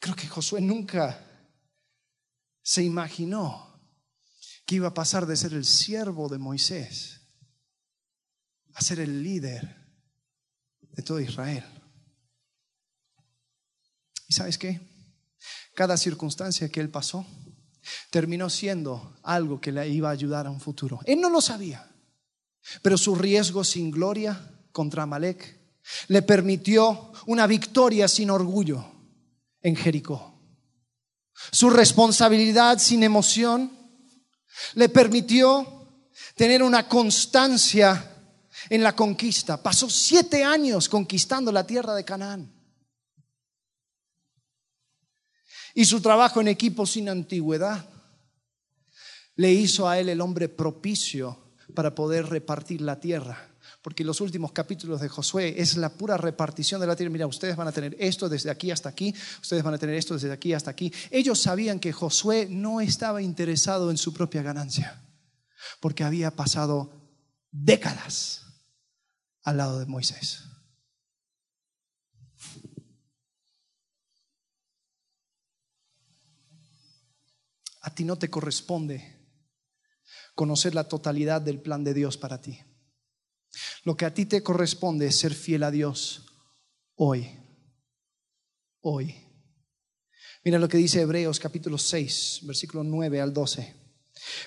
Creo 0.00 0.16
que 0.16 0.28
Josué 0.28 0.60
nunca 0.60 1.20
se 2.62 2.82
imaginó 2.82 3.80
que 4.66 4.76
iba 4.76 4.88
a 4.88 4.94
pasar 4.94 5.26
de 5.26 5.36
ser 5.36 5.52
el 5.52 5.64
siervo 5.64 6.28
de 6.28 6.38
Moisés 6.38 7.20
a 8.74 8.80
ser 8.80 9.00
el 9.00 9.22
líder 9.22 9.83
de 10.94 11.02
todo 11.02 11.20
Israel. 11.20 11.64
¿Y 14.28 14.32
sabes 14.32 14.58
qué? 14.58 14.80
Cada 15.74 15.96
circunstancia 15.96 16.68
que 16.68 16.80
él 16.80 16.90
pasó 16.90 17.26
terminó 18.10 18.48
siendo 18.48 19.16
algo 19.22 19.60
que 19.60 19.72
le 19.72 19.88
iba 19.88 20.08
a 20.08 20.12
ayudar 20.12 20.46
a 20.46 20.50
un 20.50 20.60
futuro. 20.60 21.00
Él 21.04 21.20
no 21.20 21.28
lo 21.28 21.40
sabía, 21.40 21.90
pero 22.82 22.96
su 22.96 23.14
riesgo 23.14 23.64
sin 23.64 23.90
gloria 23.90 24.50
contra 24.72 25.02
Amalek 25.02 25.60
le 26.08 26.22
permitió 26.22 27.12
una 27.26 27.46
victoria 27.46 28.08
sin 28.08 28.30
orgullo 28.30 28.84
en 29.60 29.76
Jericó. 29.76 30.40
Su 31.52 31.68
responsabilidad 31.68 32.78
sin 32.78 33.02
emoción 33.02 33.70
le 34.74 34.88
permitió 34.88 35.88
tener 36.36 36.62
una 36.62 36.88
constancia 36.88 38.13
en 38.70 38.82
la 38.82 38.94
conquista. 38.94 39.62
Pasó 39.62 39.88
siete 39.88 40.44
años 40.44 40.88
conquistando 40.88 41.52
la 41.52 41.66
tierra 41.66 41.94
de 41.94 42.04
Canaán. 42.04 42.52
Y 45.74 45.84
su 45.84 46.00
trabajo 46.00 46.40
en 46.40 46.48
equipo 46.48 46.86
sin 46.86 47.08
antigüedad 47.08 47.88
le 49.36 49.52
hizo 49.52 49.88
a 49.88 49.98
él 49.98 50.08
el 50.08 50.20
hombre 50.20 50.48
propicio 50.48 51.52
para 51.74 51.94
poder 51.94 52.26
repartir 52.26 52.80
la 52.80 53.00
tierra. 53.00 53.50
Porque 53.82 54.04
los 54.04 54.20
últimos 54.20 54.52
capítulos 54.52 55.00
de 55.00 55.08
Josué 55.08 55.56
es 55.58 55.76
la 55.76 55.90
pura 55.90 56.16
repartición 56.16 56.80
de 56.80 56.86
la 56.86 56.96
tierra. 56.96 57.12
Mira, 57.12 57.26
ustedes 57.26 57.56
van 57.56 57.68
a 57.68 57.72
tener 57.72 57.96
esto 57.98 58.28
desde 58.28 58.50
aquí 58.50 58.70
hasta 58.70 58.88
aquí, 58.88 59.14
ustedes 59.42 59.62
van 59.62 59.74
a 59.74 59.78
tener 59.78 59.96
esto 59.96 60.14
desde 60.14 60.32
aquí 60.32 60.52
hasta 60.52 60.70
aquí. 60.70 60.92
Ellos 61.10 61.40
sabían 61.40 61.80
que 61.80 61.92
Josué 61.92 62.46
no 62.48 62.80
estaba 62.80 63.20
interesado 63.20 63.90
en 63.90 63.98
su 63.98 64.14
propia 64.14 64.42
ganancia, 64.42 65.02
porque 65.80 66.04
había 66.04 66.30
pasado 66.30 66.92
décadas 67.50 68.43
al 69.44 69.58
lado 69.58 69.78
de 69.78 69.86
Moisés. 69.86 70.42
A 77.82 77.94
ti 77.94 78.04
no 78.04 78.16
te 78.16 78.30
corresponde 78.30 79.14
conocer 80.34 80.74
la 80.74 80.88
totalidad 80.88 81.42
del 81.42 81.60
plan 81.60 81.84
de 81.84 81.94
Dios 81.94 82.16
para 82.16 82.40
ti. 82.40 82.58
Lo 83.84 83.96
que 83.96 84.06
a 84.06 84.14
ti 84.14 84.26
te 84.26 84.42
corresponde 84.42 85.06
es 85.06 85.18
ser 85.18 85.34
fiel 85.34 85.62
a 85.62 85.70
Dios 85.70 86.24
hoy. 86.96 87.38
Hoy. 88.80 89.14
Mira 90.42 90.58
lo 90.58 90.68
que 90.68 90.78
dice 90.78 91.02
Hebreos 91.02 91.38
capítulo 91.38 91.78
6, 91.78 92.40
versículo 92.42 92.82
9 92.82 93.20
al 93.20 93.32
12. 93.32 93.74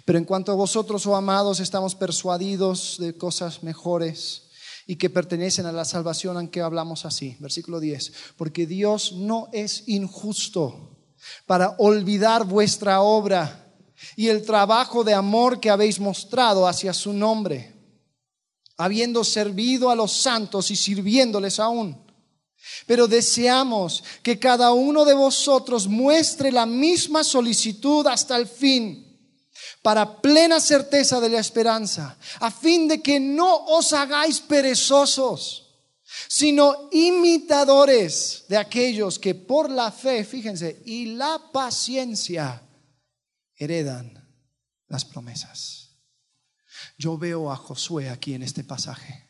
Pero 0.06 0.18
en 0.18 0.26
cuanto 0.26 0.52
a 0.52 0.56
vosotros, 0.56 1.06
oh 1.06 1.16
amados, 1.16 1.60
estamos 1.60 1.96
persuadidos 1.96 2.98
de 3.00 3.16
cosas 3.16 3.64
mejores 3.64 4.47
y 4.88 4.96
que 4.96 5.10
pertenecen 5.10 5.66
a 5.66 5.72
la 5.74 5.84
salvación, 5.84 6.38
aunque 6.38 6.62
hablamos 6.62 7.06
así. 7.06 7.36
Versículo 7.40 7.82
10. 7.82 8.14
Porque 8.38 8.66
Dios 8.66 9.12
no 9.12 9.50
es 9.52 9.84
injusto 9.88 10.98
para 11.46 11.76
olvidar 11.78 12.46
vuestra 12.46 13.02
obra 13.02 13.74
y 14.16 14.30
el 14.30 14.44
trabajo 14.46 15.04
de 15.04 15.14
amor 15.14 15.60
que 15.60 15.70
habéis 15.70 16.00
mostrado 16.00 16.68
hacia 16.68 16.94
su 16.94 17.12
nombre, 17.12 17.76
habiendo 18.78 19.26
servido 19.26 19.90
a 19.90 19.96
los 19.96 20.14
santos 20.14 20.72
y 20.72 20.78
sirviéndoles 20.78 21.60
aún. 21.60 22.06
Pero 22.86 23.08
deseamos 23.08 24.04
que 24.24 24.40
cada 24.40 24.72
uno 24.72 25.04
de 25.04 25.14
vosotros 25.14 25.88
muestre 25.88 26.52
la 26.52 26.66
misma 26.66 27.24
solicitud 27.24 28.08
hasta 28.08 28.38
el 28.38 28.48
fin 28.48 29.07
para 29.82 30.22
plena 30.22 30.60
certeza 30.60 31.20
de 31.20 31.30
la 31.30 31.40
esperanza, 31.40 32.18
a 32.40 32.52
fin 32.52 32.88
de 32.88 33.02
que 33.02 33.20
no 33.20 33.66
os 33.68 33.94
hagáis 33.94 34.40
perezosos, 34.40 35.68
sino 36.28 36.90
imitadores 36.92 38.46
de 38.50 38.58
aquellos 38.58 39.20
que 39.20 39.36
por 39.36 39.70
la 39.70 39.92
fe, 39.92 40.24
fíjense, 40.24 40.82
y 40.86 41.16
la 41.16 41.52
paciencia 41.52 42.62
heredan 43.56 44.28
las 44.88 45.06
promesas. 45.06 45.98
Yo 46.98 47.18
veo 47.18 47.52
a 47.52 47.56
Josué 47.56 48.10
aquí 48.10 48.34
en 48.34 48.44
este 48.44 48.64
pasaje. 48.64 49.28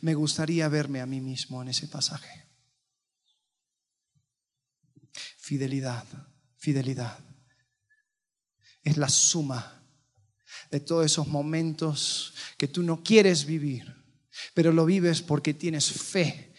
Me 0.00 0.14
gustaría 0.14 0.68
verme 0.68 1.00
a 1.00 1.06
mí 1.06 1.20
mismo 1.20 1.62
en 1.62 1.68
ese 1.68 1.88
pasaje. 1.88 2.48
Fidelidad, 5.38 6.04
fidelidad 6.58 7.29
es 8.82 8.96
la 8.96 9.08
suma 9.08 9.82
de 10.70 10.80
todos 10.80 11.06
esos 11.06 11.26
momentos 11.26 12.34
que 12.56 12.68
tú 12.68 12.82
no 12.82 13.02
quieres 13.02 13.44
vivir, 13.44 13.94
pero 14.54 14.72
lo 14.72 14.84
vives 14.84 15.22
porque 15.22 15.54
tienes 15.54 15.90
fe 15.90 16.54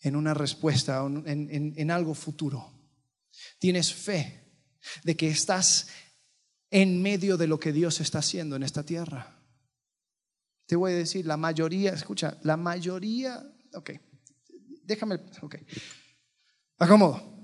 en 0.00 0.16
una 0.16 0.34
respuesta, 0.34 1.04
en, 1.06 1.74
en 1.76 1.90
algo 1.90 2.14
futuro. 2.14 2.72
Tienes 3.58 3.94
fe 3.94 4.42
de 5.04 5.16
que 5.16 5.28
estás 5.28 5.88
en 6.70 7.02
medio 7.02 7.36
de 7.36 7.46
lo 7.46 7.60
que 7.60 7.72
Dios 7.72 8.00
está 8.00 8.18
haciendo 8.18 8.56
en 8.56 8.62
esta 8.62 8.82
tierra. 8.82 9.38
Te 10.66 10.74
voy 10.74 10.92
a 10.92 10.96
decir, 10.96 11.26
la 11.26 11.36
mayoría, 11.36 11.92
escucha, 11.92 12.38
la 12.42 12.56
mayoría, 12.56 13.44
ok, 13.74 13.90
déjame, 14.82 15.20
ok, 15.42 15.56
acomodo. 16.78 17.41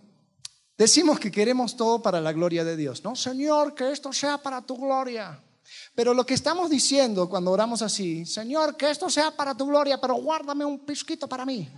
Decimos 0.79 1.18
que 1.18 1.33
queremos 1.33 1.76
todo 1.76 2.01
para 2.01 2.20
la 2.20 2.33
gloria 2.33 2.62
de 2.62 2.76
Dios, 2.76 3.03
¿no? 3.03 3.16
Señor, 3.16 3.74
que 3.74 3.91
esto 3.91 4.12
sea 4.12 4.39
para 4.39 4.62
tu 4.62 4.76
gloria. 4.76 5.43
Pero 5.93 6.14
lo 6.14 6.24
que 6.24 6.35
estamos 6.35 6.70
diciendo 6.70 7.29
cuando 7.29 7.51
oramos 7.51 7.83
así, 7.83 8.24
Señor, 8.24 8.76
que 8.76 8.89
esto 8.89 9.11
sea 9.11 9.33
para 9.33 9.57
tu 9.57 9.66
gloria, 9.66 10.01
pero 10.01 10.14
guárdame 10.14 10.64
un 10.64 10.79
pisquito 10.79 11.29
para 11.29 11.45
mí, 11.45 11.68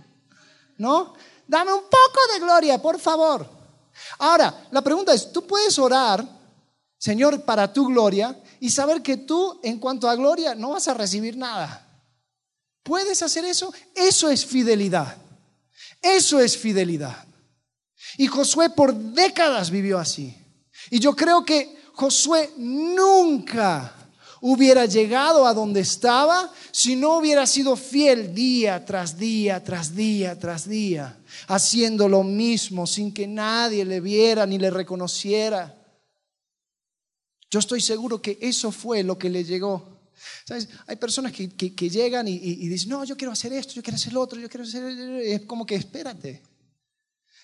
¿no? 0.77 1.15
Dame 1.47 1.73
un 1.73 1.81
poco 1.81 2.19
de 2.31 2.39
gloria, 2.39 2.79
por 2.79 2.99
favor. 2.99 3.49
Ahora, 4.19 4.67
la 4.69 4.83
pregunta 4.83 5.15
es, 5.15 5.31
¿tú 5.31 5.47
puedes 5.47 5.79
orar, 5.79 6.23
Señor, 6.99 7.41
para 7.41 7.73
tu 7.73 7.87
gloria 7.87 8.39
y 8.59 8.69
saber 8.69 9.01
que 9.01 9.17
tú, 9.17 9.59
en 9.63 9.79
cuanto 9.79 10.07
a 10.07 10.15
gloria, 10.15 10.53
no 10.53 10.69
vas 10.69 10.87
a 10.87 10.93
recibir 10.93 11.35
nada? 11.35 11.87
¿Puedes 12.83 13.23
hacer 13.23 13.45
eso? 13.45 13.73
Eso 13.95 14.29
es 14.29 14.45
fidelidad. 14.45 15.17
Eso 16.03 16.39
es 16.39 16.55
fidelidad. 16.55 17.30
Y 18.17 18.27
Josué 18.27 18.69
por 18.69 18.93
décadas 18.93 19.71
vivió 19.71 19.99
así. 19.99 20.35
Y 20.89 20.99
yo 20.99 21.15
creo 21.15 21.45
que 21.45 21.75
Josué 21.93 22.51
nunca 22.57 23.95
hubiera 24.41 24.85
llegado 24.85 25.45
a 25.45 25.53
donde 25.53 25.81
estaba 25.81 26.51
si 26.71 26.95
no 26.95 27.17
hubiera 27.17 27.45
sido 27.45 27.75
fiel 27.75 28.33
día 28.33 28.83
tras 28.85 29.17
día, 29.17 29.63
tras 29.63 29.95
día, 29.95 30.37
tras 30.39 30.67
día, 30.67 31.19
haciendo 31.47 32.09
lo 32.09 32.23
mismo 32.23 32.87
sin 32.87 33.13
que 33.13 33.27
nadie 33.27 33.85
le 33.85 34.01
viera 34.01 34.45
ni 34.45 34.57
le 34.57 34.71
reconociera. 34.71 35.77
Yo 37.49 37.59
estoy 37.59 37.81
seguro 37.81 38.21
que 38.21 38.37
eso 38.41 38.71
fue 38.71 39.03
lo 39.03 39.17
que 39.17 39.29
le 39.29 39.43
llegó. 39.43 39.91
Hay 40.87 40.95
personas 40.95 41.31
que, 41.31 41.49
que, 41.49 41.89
llegan 41.89 42.27
y, 42.27 42.33
y, 42.33 42.67
dicen, 42.67 42.89
no, 42.89 43.03
yo 43.03 43.17
quiero 43.17 43.31
hacer 43.31 43.53
esto, 43.53 43.73
yo 43.73 43.83
quiero 43.83 43.95
hacer 43.95 44.13
lo 44.13 44.21
otro, 44.21 44.39
yo 44.39 44.49
quiero 44.49 44.63
hacer... 44.63 44.83
Es 45.23 45.41
como 45.41 45.65
que 45.65 45.75
espérate. 45.75 46.41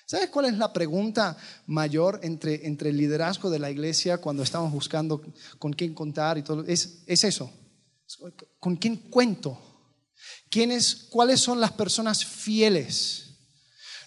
¿Sabes 0.08 0.30
cuál 0.30 0.46
es 0.46 0.58
la 0.58 0.72
pregunta 0.72 1.36
mayor 1.66 2.22
entre, 2.24 2.66
entre 2.66 2.92
el 2.92 2.98
liderazgo 2.98 3.50
de 3.50 3.60
la 3.60 3.70
iglesia 3.70 4.20
cuando 4.20 4.42
estamos 4.42 4.72
buscando 4.72 5.22
con 5.60 5.74
quién 5.74 5.94
contar 5.94 6.38
y 6.38 6.44
todo? 6.44 6.64
Es, 6.66 7.04
es 7.06 7.26
eso. 7.26 7.52
¿Con 8.58 8.78
quién 8.78 8.96
cuento? 8.96 9.60
¿Quiénes, 10.50 10.96
¿Cuáles 11.10 11.42
son 11.42 11.60
las 11.60 11.74
personas 11.74 12.24
fieles? 12.24 13.26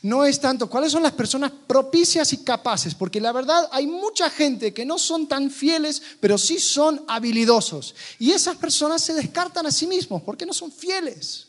No 0.00 0.24
es 0.24 0.40
tanto 0.40 0.70
cuáles 0.70 0.90
son 0.90 1.02
las 1.02 1.12
personas 1.12 1.52
propicias 1.66 2.32
y 2.32 2.44
capaces, 2.44 2.94
porque 2.94 3.20
la 3.20 3.32
verdad 3.32 3.68
hay 3.70 3.86
mucha 3.86 4.30
gente 4.30 4.72
que 4.72 4.86
no 4.86 4.98
son 4.98 5.28
tan 5.28 5.50
fieles, 5.50 6.00
pero 6.18 6.38
sí 6.38 6.58
son 6.58 7.04
habilidosos. 7.08 7.94
Y 8.18 8.30
esas 8.30 8.56
personas 8.56 9.02
se 9.02 9.12
descartan 9.12 9.66
a 9.66 9.70
sí 9.70 9.86
mismos 9.86 10.22
porque 10.22 10.46
no 10.46 10.54
son 10.54 10.72
fieles. 10.72 11.48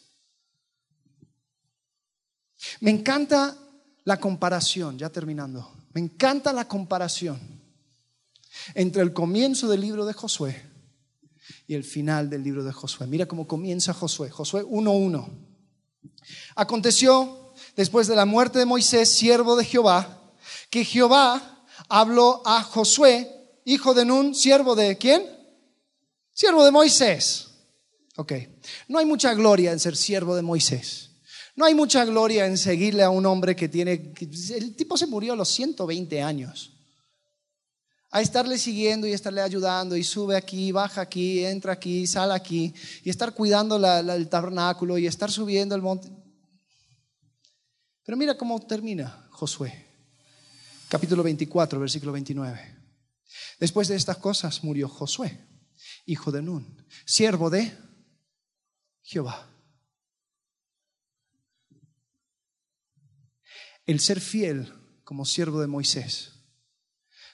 Me 2.82 2.92
encanta 2.92 3.58
la 4.12 4.20
comparación, 4.20 4.98
ya 4.98 5.10
terminando, 5.10 5.72
me 5.94 6.02
encanta 6.02 6.52
la 6.52 6.68
comparación 6.68 7.40
entre 8.76 9.02
el 9.04 9.14
comienzo 9.14 9.70
del 9.70 9.80
libro 9.80 10.06
de 10.06 10.12
Josué 10.12 10.62
y 11.66 11.76
el 11.76 11.86
final 11.86 12.30
del 12.30 12.44
libro 12.44 12.62
de 12.66 12.74
Josué. 12.74 13.08
Mira 13.08 13.26
cómo 13.26 13.48
comienza 13.48 13.94
Josué, 13.94 14.30
Josué 14.30 14.66
1.1. 14.66 15.30
Aconteció 16.58 17.54
después 17.78 18.08
de 18.08 18.18
la 18.18 18.26
muerte 18.26 18.60
de 18.60 18.66
Moisés, 18.66 19.08
siervo 19.08 19.56
de 19.56 19.64
Jehová, 19.64 20.34
que 20.70 20.84
Jehová 20.84 21.64
habló 21.88 22.42
a 22.46 22.64
Josué, 22.64 23.32
hijo 23.64 23.94
de 23.94 24.04
Nun, 24.04 24.36
siervo 24.36 24.76
de 24.76 24.98
quién? 24.98 25.24
Siervo 26.34 26.66
de 26.66 26.72
Moisés. 26.72 27.48
Ok, 28.18 28.34
no 28.90 29.00
hay 29.00 29.06
mucha 29.06 29.34
gloria 29.34 29.72
en 29.72 29.80
ser 29.80 29.96
siervo 29.96 30.36
de 30.36 30.42
Moisés. 30.42 31.11
No 31.56 31.66
hay 31.66 31.76
mucha 31.76 32.06
gloria 32.06 32.46
en 32.46 32.58
seguirle 32.58 33.04
a 33.04 33.10
un 33.10 33.26
hombre 33.26 33.56
que 33.56 33.68
tiene, 33.68 34.14
el 34.56 34.76
tipo 34.76 34.98
se 34.98 35.08
murió 35.08 35.34
a 35.34 35.36
los 35.36 35.50
120 35.50 36.22
años. 36.22 36.74
A 38.10 38.22
estarle 38.22 38.58
siguiendo 38.58 39.08
y 39.08 39.14
estarle 39.14 39.42
ayudando 39.42 39.96
y 39.96 40.04
sube 40.04 40.36
aquí, 40.36 40.72
baja 40.72 41.02
aquí, 41.02 41.46
entra 41.46 41.74
aquí, 41.74 42.06
sale 42.08 42.34
aquí 42.34 42.74
y 43.04 43.10
estar 43.10 43.34
cuidando 43.34 43.78
el 43.78 44.28
tabernáculo 44.30 44.98
y 44.98 45.08
estar 45.08 45.32
subiendo 45.32 45.76
el 45.76 45.82
monte. 45.82 46.10
Pero 48.04 48.18
mira 48.18 48.38
cómo 48.38 48.60
termina 48.60 49.28
Josué, 49.32 49.86
capítulo 50.90 51.24
24, 51.24 51.80
versículo 51.80 52.12
29. 52.12 52.80
Después 53.60 53.88
de 53.88 53.96
estas 53.96 54.18
cosas 54.18 54.64
murió 54.64 54.90
Josué, 54.90 55.48
hijo 56.06 56.32
de 56.32 56.42
Nun, 56.42 56.86
siervo 57.06 57.50
de 57.50 57.72
Jehová. 59.04 59.51
El 63.92 64.00
ser 64.00 64.22
fiel 64.22 64.74
como 65.04 65.26
siervo 65.26 65.60
de 65.60 65.68
Moisés 65.68 66.32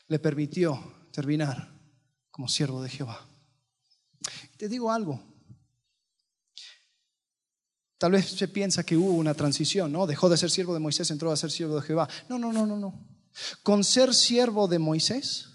le 0.08 0.18
permitió 0.18 0.92
terminar 1.12 1.72
como 2.32 2.48
siervo 2.48 2.82
de 2.82 2.90
Jehová. 2.90 3.30
Te 4.58 4.68
digo 4.68 4.92
algo. 4.92 5.22
Tal 8.00 8.14
vez 8.14 8.30
se 8.30 8.48
piensa 8.48 8.84
que 8.84 8.98
hubo 8.98 9.12
una 9.12 9.36
transición, 9.36 9.92
¿no? 9.92 10.08
Dejó 10.08 10.30
de 10.30 10.38
ser 10.38 10.50
siervo 10.50 10.74
de 10.74 10.80
Moisés, 10.80 11.12
entró 11.12 11.32
a 11.32 11.38
ser 11.38 11.52
siervo 11.52 11.80
de 11.80 11.86
Jehová. 11.86 12.10
No, 12.28 12.40
no, 12.40 12.52
no, 12.52 12.66
no, 12.66 12.76
no. 12.76 13.08
Con 13.62 13.84
ser 13.84 14.16
siervo 14.16 14.68
de 14.68 14.80
Moisés 14.80 15.50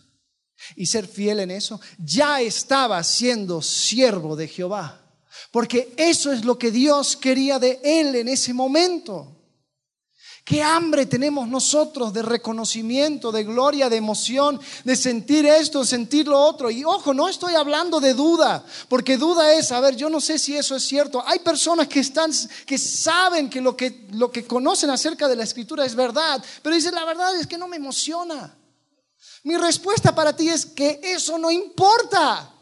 y 0.77 0.87
ser 0.87 1.09
fiel 1.09 1.41
en 1.41 1.51
eso, 1.51 1.81
ya 1.99 2.41
estaba 2.41 3.03
siendo 3.03 3.61
siervo 3.61 4.37
de 4.37 4.47
Jehová. 4.47 5.05
Porque 5.51 5.95
eso 5.97 6.33
es 6.33 6.45
lo 6.45 6.57
que 6.57 6.71
Dios 6.71 7.17
quería 7.17 7.59
de 7.59 7.81
él 7.83 8.15
en 8.15 8.29
ese 8.29 8.55
momento. 8.55 9.42
Qué 10.45 10.61
hambre 10.61 11.07
tenemos 11.07 11.47
nosotros 11.47 12.13
de 12.13 12.21
reconocimiento, 12.21 13.31
de 13.31 13.45
gloria, 13.45 13.89
de 13.89 13.97
emoción, 13.97 14.61
de 14.83 14.97
sentir 14.97 15.47
esto, 15.47 15.85
sentir 15.85 16.27
lo 16.27 16.37
otro. 16.37 16.69
Y 16.69 16.85
ojo, 16.85 17.15
no 17.15 17.29
estoy 17.29 17.55
hablando 17.55 18.01
de 18.01 18.13
duda, 18.13 18.65
porque 18.89 19.17
duda 19.17 19.53
es, 19.53 19.71
a 19.71 19.79
ver, 19.79 19.95
yo 19.95 20.11
no 20.11 20.21
sé 20.21 20.41
si 20.41 20.57
eso 20.57 20.75
es 20.75 20.83
cierto. 20.83 21.23
Hay 21.25 21.39
personas 21.39 21.87
que 21.87 22.01
están 22.01 22.33
que 22.67 22.77
saben 22.77 23.49
que 23.49 23.61
lo 23.61 23.77
que 23.77 24.09
lo 24.11 24.33
que 24.33 24.45
conocen 24.45 24.91
acerca 24.91 25.29
de 25.29 25.37
la 25.37 25.45
escritura 25.45 25.87
es 25.87 25.95
verdad, 25.95 26.43
pero 26.61 26.75
dicen, 26.75 26.95
la 26.97 27.05
verdad 27.05 27.37
es 27.37 27.47
que 27.47 27.59
no 27.59 27.69
me 27.69 27.77
emociona. 27.77 28.59
Mi 29.45 29.57
respuesta 29.57 30.13
para 30.13 30.35
ti 30.35 30.49
es 30.49 30.67
que 30.67 30.99
eso 31.05 31.39
no 31.39 31.53
importa. 31.53 32.53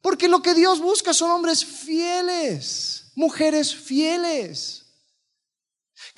Porque 0.00 0.26
lo 0.26 0.42
que 0.42 0.54
Dios 0.54 0.80
busca 0.80 1.14
son 1.14 1.30
hombres 1.30 1.64
fieles, 1.64 3.12
mujeres 3.14 3.72
fieles 3.72 4.77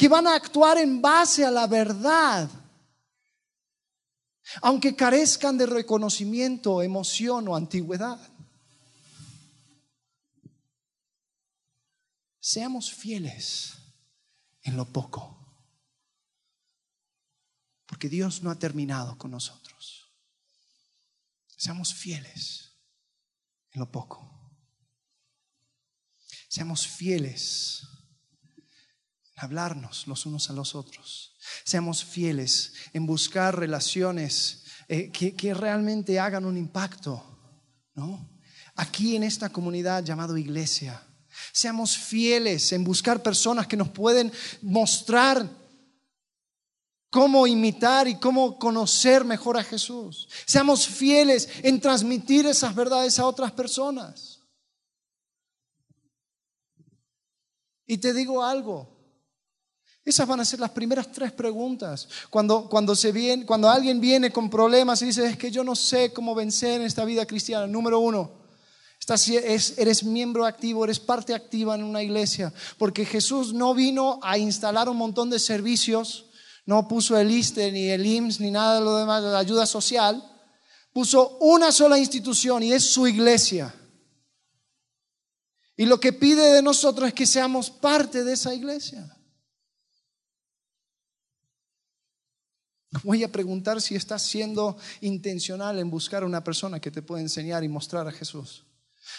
que 0.00 0.08
van 0.08 0.26
a 0.26 0.34
actuar 0.34 0.78
en 0.78 1.02
base 1.02 1.44
a 1.44 1.50
la 1.50 1.66
verdad, 1.66 2.48
aunque 4.62 4.96
carezcan 4.96 5.58
de 5.58 5.66
reconocimiento, 5.66 6.80
emoción 6.80 7.46
o 7.48 7.54
antigüedad. 7.54 8.18
Seamos 12.40 12.90
fieles 12.90 13.74
en 14.62 14.78
lo 14.78 14.86
poco, 14.86 15.36
porque 17.84 18.08
Dios 18.08 18.42
no 18.42 18.50
ha 18.50 18.58
terminado 18.58 19.18
con 19.18 19.30
nosotros. 19.30 20.08
Seamos 21.58 21.92
fieles 21.92 22.72
en 23.72 23.80
lo 23.80 23.90
poco. 23.92 24.26
Seamos 26.48 26.86
fieles 26.86 27.89
hablarnos 29.40 30.06
los 30.06 30.26
unos 30.26 30.50
a 30.50 30.52
los 30.52 30.74
otros. 30.74 31.34
Seamos 31.64 32.04
fieles 32.04 32.74
en 32.92 33.06
buscar 33.06 33.58
relaciones 33.58 34.64
eh, 34.88 35.10
que, 35.10 35.54
realmente 35.54 36.18
hagan 36.20 36.44
un 36.44 36.56
impacto, 36.56 37.24
¿no? 37.94 38.28
Aquí 38.76 39.16
en 39.16 39.22
esta 39.22 39.48
comunidad 39.48 40.04
llamado 40.04 40.36
iglesia. 40.36 41.02
Seamos 41.52 41.96
fieles 41.96 42.72
en 42.72 42.84
buscar 42.84 43.22
personas 43.22 43.66
que 43.66 43.76
nos 43.76 43.88
pueden 43.88 44.32
mostrar 44.62 45.48
cómo 47.08 47.46
imitar 47.46 48.08
y 48.08 48.16
cómo 48.16 48.58
conocer 48.58 49.24
mejor 49.24 49.56
a 49.56 49.64
Jesús. 49.64 50.28
Seamos 50.46 50.86
fieles 50.86 51.48
en 51.62 51.80
transmitir 51.80 52.46
esas 52.46 52.74
verdades 52.74 53.18
a 53.18 53.26
otras 53.26 53.52
personas. 53.52 54.40
Y 57.86 57.98
te 57.98 58.14
digo 58.14 58.44
algo, 58.44 58.99
esas 60.04 60.26
van 60.26 60.40
a 60.40 60.44
ser 60.44 60.60
las 60.60 60.70
primeras 60.70 61.12
tres 61.12 61.32
preguntas. 61.32 62.08
Cuando, 62.30 62.68
cuando, 62.68 62.96
se 62.96 63.12
viene, 63.12 63.44
cuando 63.44 63.68
alguien 63.68 64.00
viene 64.00 64.32
con 64.32 64.48
problemas 64.48 65.02
y 65.02 65.06
dice, 65.06 65.26
es 65.26 65.36
que 65.36 65.50
yo 65.50 65.62
no 65.62 65.76
sé 65.76 66.12
cómo 66.12 66.34
vencer 66.34 66.80
en 66.80 66.86
esta 66.86 67.04
vida 67.04 67.26
cristiana. 67.26 67.66
Número 67.66 68.00
uno, 68.00 68.30
estás, 68.98 69.28
eres 69.28 70.02
miembro 70.02 70.46
activo, 70.46 70.84
eres 70.84 70.98
parte 70.98 71.34
activa 71.34 71.74
en 71.74 71.84
una 71.84 72.02
iglesia. 72.02 72.52
Porque 72.78 73.04
Jesús 73.04 73.52
no 73.52 73.74
vino 73.74 74.18
a 74.22 74.38
instalar 74.38 74.88
un 74.88 74.96
montón 74.96 75.28
de 75.28 75.38
servicios, 75.38 76.26
no 76.64 76.88
puso 76.88 77.18
el 77.18 77.30
ISTE, 77.30 77.70
ni 77.70 77.90
el 77.90 78.06
IMSS, 78.06 78.40
ni 78.40 78.50
nada 78.50 78.78
de 78.78 78.84
lo 78.84 78.96
demás, 78.96 79.22
de 79.22 79.30
la 79.30 79.38
ayuda 79.38 79.66
social. 79.66 80.24
Puso 80.94 81.36
una 81.40 81.72
sola 81.72 81.98
institución 81.98 82.62
y 82.62 82.72
es 82.72 82.84
su 82.84 83.06
iglesia. 83.06 83.74
Y 85.76 85.84
lo 85.84 86.00
que 86.00 86.12
pide 86.12 86.54
de 86.54 86.62
nosotros 86.62 87.08
es 87.08 87.14
que 87.14 87.26
seamos 87.26 87.70
parte 87.70 88.24
de 88.24 88.32
esa 88.32 88.54
iglesia. 88.54 89.16
Voy 93.02 93.24
a 93.24 93.32
preguntar 93.32 93.80
si 93.80 93.94
estás 93.94 94.22
siendo 94.22 94.76
intencional 95.00 95.78
en 95.78 95.90
buscar 95.90 96.22
a 96.22 96.26
una 96.26 96.44
persona 96.44 96.80
que 96.80 96.90
te 96.90 97.02
pueda 97.02 97.22
enseñar 97.22 97.64
y 97.64 97.68
mostrar 97.68 98.06
a 98.06 98.12
Jesús. 98.12 98.64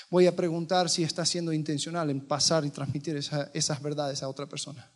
Voy 0.10 0.28
a 0.28 0.36
preguntar 0.36 0.90
si 0.90 1.04
estás 1.04 1.30
siendo 1.30 1.54
intencional 1.54 2.10
en 2.10 2.26
pasar 2.26 2.66
y 2.66 2.70
transmitir 2.70 3.16
esas 3.16 3.82
verdades 3.82 4.24
a 4.24 4.30
otra 4.30 4.48
persona. 4.48 4.90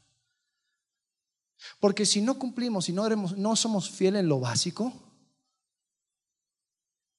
Porque 1.80 2.06
si 2.06 2.22
no 2.22 2.38
cumplimos 2.38 2.90
y 2.90 2.94
no, 2.94 3.10
no 3.10 3.56
somos 3.56 3.90
fieles 3.90 4.22
en 4.22 4.30
lo 4.30 4.40
básico, 4.40 4.94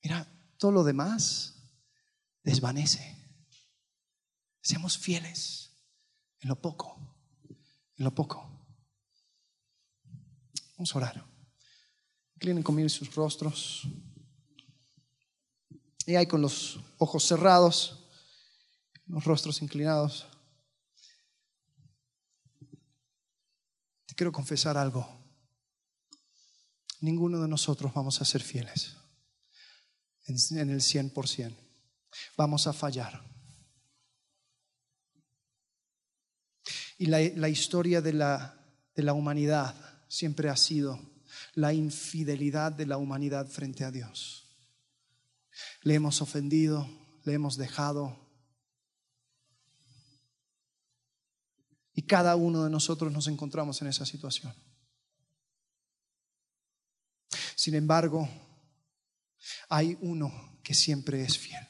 mira, 0.02 0.26
todo 0.58 0.72
lo 0.72 0.84
demás 0.84 1.54
desvanece. 2.42 3.16
Seamos 4.60 4.98
fieles 4.98 5.70
en 6.40 6.48
lo 6.48 6.60
poco, 6.60 6.96
en 7.96 8.04
lo 8.04 8.14
poco. 8.14 8.48
Vamos 10.76 10.94
a 10.94 10.98
orar. 10.98 11.36
Inclinen 12.37 12.62
conmigo 12.62 12.89
sus 12.89 13.14
rostros. 13.14 13.89
Y 16.07 16.14
ahí 16.14 16.26
con 16.26 16.41
los 16.41 16.78
ojos 16.99 17.24
cerrados, 17.24 18.07
los 19.07 19.24
rostros 19.24 19.61
inclinados. 19.62 20.26
Te 24.07 24.14
quiero 24.14 24.32
confesar 24.32 24.76
algo. 24.76 25.07
Ninguno 27.01 27.41
de 27.41 27.49
nosotros 27.49 27.93
vamos 27.93 28.20
a 28.20 28.24
ser 28.24 28.43
fieles 28.43 28.97
en 30.26 30.70
el 30.70 30.80
100%. 30.80 31.57
vamos 32.37 32.66
a 32.66 32.72
fallar. 32.72 33.22
Y 36.99 37.07
la, 37.07 37.20
la 37.20 37.49
historia 37.49 38.01
de 38.01 38.12
la, 38.12 38.59
de 38.95 39.03
la 39.03 39.12
humanidad 39.12 39.74
siempre 40.09 40.49
ha 40.49 40.57
sido 40.57 41.15
la 41.57 41.72
infidelidad 41.72 42.70
de 42.70 42.86
la 42.86 42.98
humanidad 42.98 43.48
frente 43.48 43.82
a 43.82 43.90
Dios. 43.90 44.44
Le 45.82 45.94
hemos 45.94 46.20
ofendido, 46.20 46.86
le 47.24 47.32
hemos 47.32 47.57
dejado. 47.57 48.14
Y 51.94 52.02
cada 52.02 52.36
uno 52.36 52.62
de 52.62 52.70
nosotros 52.70 53.11
nos 53.11 53.26
encontramos 53.26 53.80
en 53.80 53.88
esa 53.88 54.04
situación. 54.04 54.54
Sin 57.54 57.74
embargo, 57.74 58.28
hay 59.70 59.96
uno 60.02 60.61
que 60.62 60.74
siempre 60.74 61.22
es 61.22 61.38
fiel. 61.38 61.66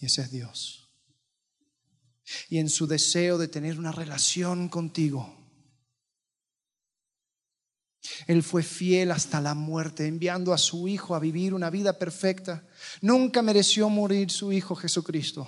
Y 0.00 0.06
ese 0.06 0.22
es 0.22 0.30
Dios. 0.32 0.88
Y 2.48 2.58
en 2.58 2.68
su 2.68 2.88
deseo 2.88 3.38
de 3.38 3.46
tener 3.46 3.78
una 3.78 3.92
relación 3.92 4.68
contigo, 4.68 5.37
Él 8.26 8.42
fue 8.42 8.62
fiel 8.62 9.10
hasta 9.10 9.40
la 9.40 9.54
muerte, 9.54 10.06
enviando 10.06 10.52
a 10.52 10.58
su 10.58 10.88
Hijo 10.88 11.14
a 11.14 11.18
vivir 11.18 11.54
una 11.54 11.70
vida 11.70 11.98
perfecta. 11.98 12.66
Nunca 13.00 13.42
mereció 13.42 13.88
morir 13.88 14.30
su 14.30 14.52
Hijo 14.52 14.74
Jesucristo. 14.74 15.46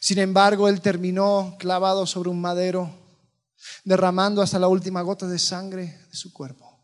Sin 0.00 0.18
embargo, 0.18 0.68
Él 0.68 0.80
terminó 0.80 1.56
clavado 1.58 2.06
sobre 2.06 2.30
un 2.30 2.40
madero, 2.40 2.90
derramando 3.84 4.42
hasta 4.42 4.58
la 4.58 4.68
última 4.68 5.02
gota 5.02 5.26
de 5.26 5.38
sangre 5.38 5.98
de 6.10 6.16
su 6.16 6.32
cuerpo. 6.32 6.76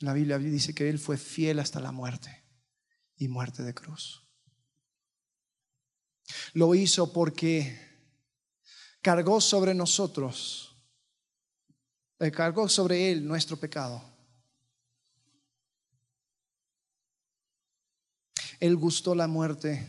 La 0.00 0.12
Biblia 0.12 0.38
dice 0.38 0.74
que 0.74 0.88
Él 0.88 0.98
fue 0.98 1.16
fiel 1.16 1.60
hasta 1.60 1.80
la 1.80 1.92
muerte 1.92 2.44
y 3.16 3.28
muerte 3.28 3.62
de 3.62 3.72
cruz. 3.72 4.22
Lo 6.54 6.74
hizo 6.74 7.12
porque 7.12 7.78
cargó 9.00 9.40
sobre 9.40 9.74
nosotros, 9.74 10.71
eh, 12.22 12.30
cargó 12.30 12.68
sobre 12.68 13.10
Él 13.10 13.26
nuestro 13.26 13.56
pecado. 13.56 14.00
Él 18.60 18.76
gustó 18.76 19.16
la 19.16 19.26
muerte 19.26 19.88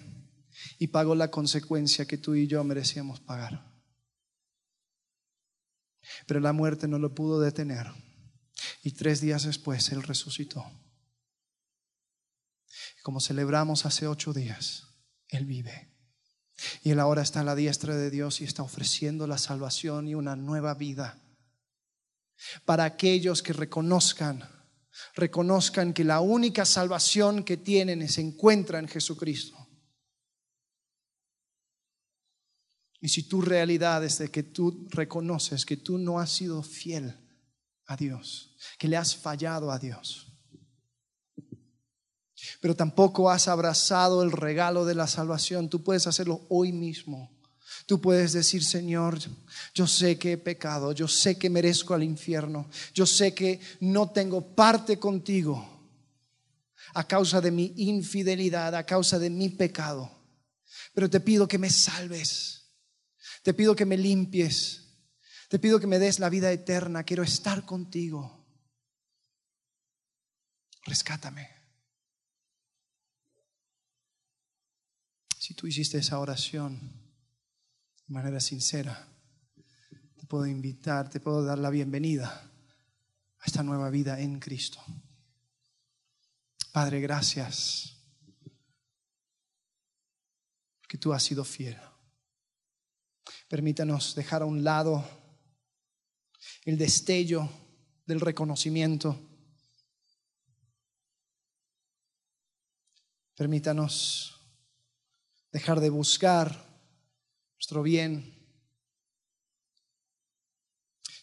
y 0.80 0.88
pagó 0.88 1.14
la 1.14 1.30
consecuencia 1.30 2.08
que 2.08 2.18
tú 2.18 2.34
y 2.34 2.48
yo 2.48 2.64
merecíamos 2.64 3.20
pagar. 3.20 3.72
Pero 6.26 6.40
la 6.40 6.54
muerte 6.54 6.88
no 6.88 6.98
lo 6.98 7.14
pudo 7.14 7.40
detener. 7.40 7.92
Y 8.82 8.94
tres 8.94 9.22
días 9.22 9.44
después 9.44 9.92
Él 9.92 10.02
resucitó. 10.02 10.66
Como 13.04 13.20
celebramos 13.20 13.86
hace 13.86 14.08
ocho 14.08 14.34
días, 14.34 14.88
Él 15.28 15.46
vive. 15.46 15.92
Y 16.82 16.90
Él 16.90 17.00
ahora 17.00 17.22
está 17.22 17.42
a 17.42 17.44
la 17.44 17.54
diestra 17.54 17.96
de 17.96 18.10
Dios 18.10 18.42
y 18.42 18.46
está 18.46 18.64
ofreciendo 18.64 19.28
la 19.28 19.38
salvación 19.38 20.08
y 20.08 20.16
una 20.16 20.36
nueva 20.36 20.74
vida 20.74 21.23
para 22.66 22.86
aquellos 22.86 23.42
que 23.42 23.54
reconozcan, 23.54 24.44
reconozcan 25.16 25.94
que 25.94 26.04
la 26.04 26.22
única 26.22 26.66
salvación 26.66 27.44
que 27.44 27.58
tienen 27.58 28.08
se 28.10 28.22
encuentra 28.22 28.80
en 28.80 28.88
Jesucristo. 28.88 29.58
Y 33.00 33.10
si 33.10 33.24
tu 33.24 33.42
realidad 33.42 34.04
es 34.06 34.18
de 34.20 34.32
que 34.32 34.44
tú 34.44 34.88
reconoces 34.90 35.66
que 35.66 35.76
tú 35.76 35.98
no 35.98 36.20
has 36.20 36.32
sido 36.32 36.64
fiel 36.64 37.20
a 37.86 37.98
Dios, 37.98 38.56
que 38.80 38.88
le 38.88 38.96
has 38.96 39.16
fallado 39.16 39.72
a 39.72 39.78
Dios. 39.78 40.34
Pero 42.62 42.76
tampoco 42.76 43.30
has 43.30 43.48
abrazado 43.48 44.24
el 44.24 44.32
regalo 44.32 44.86
de 44.86 44.96
la 44.96 45.08
salvación. 45.08 45.70
Tú 45.70 45.84
puedes 45.84 46.08
hacerlo 46.08 46.46
hoy 46.50 46.72
mismo. 46.72 47.33
Tú 47.86 48.00
puedes 48.00 48.32
decir, 48.32 48.64
Señor, 48.64 49.20
yo 49.74 49.88
sé 49.88 50.18
que 50.18 50.34
he 50.34 50.38
pecado, 50.38 50.94
yo 50.94 51.08
sé 51.08 51.38
que 51.38 51.50
merezco 51.50 51.94
al 51.94 52.04
infierno, 52.04 52.70
yo 52.94 53.06
sé 53.06 53.34
que 53.34 53.60
no 53.82 54.10
tengo 54.12 54.56
parte 54.56 54.98
contigo 55.00 55.70
a 56.94 57.06
causa 57.06 57.42
de 57.42 57.52
mi 57.52 57.74
infidelidad, 57.76 58.74
a 58.76 58.86
causa 58.86 59.20
de 59.20 59.30
mi 59.30 59.50
pecado. 59.50 60.10
Pero 60.94 61.10
te 61.10 61.20
pido 61.20 61.48
que 61.48 61.58
me 61.58 61.70
salves, 61.70 62.72
te 63.42 63.54
pido 63.54 63.76
que 63.76 63.86
me 63.86 63.98
limpies, 63.98 64.82
te 65.50 65.60
pido 65.60 65.80
que 65.80 65.88
me 65.88 66.00
des 66.00 66.20
la 66.20 66.30
vida 66.30 66.52
eterna, 66.52 67.04
quiero 67.04 67.24
estar 67.24 67.66
contigo. 67.66 68.46
Rescátame. 70.86 71.50
Si 75.38 75.54
tú 75.54 75.68
hiciste 75.68 75.98
esa 75.98 76.20
oración 76.20 77.03
de 78.08 78.14
manera 78.14 78.40
sincera, 78.40 79.08
te 80.18 80.26
puedo 80.26 80.46
invitar, 80.46 81.10
te 81.10 81.20
puedo 81.20 81.44
dar 81.44 81.58
la 81.58 81.70
bienvenida 81.70 82.52
a 83.40 83.46
esta 83.46 83.64
nueva 83.64 83.90
vida 83.90 84.20
en 84.20 84.40
Cristo. 84.40 84.80
Padre, 86.72 87.00
gracias, 87.02 87.98
porque 90.82 90.98
tú 90.98 91.14
has 91.14 91.24
sido 91.24 91.46
fiel. 91.46 91.78
Permítanos 93.48 94.16
dejar 94.16 94.42
a 94.42 94.46
un 94.46 94.64
lado 94.64 95.04
el 96.66 96.78
destello 96.78 97.48
del 98.06 98.20
reconocimiento. 98.20 99.18
Permítanos 103.36 104.42
dejar 105.52 105.80
de 105.80 105.90
buscar 105.90 106.73
nuestro 107.64 107.82
bien, 107.82 108.36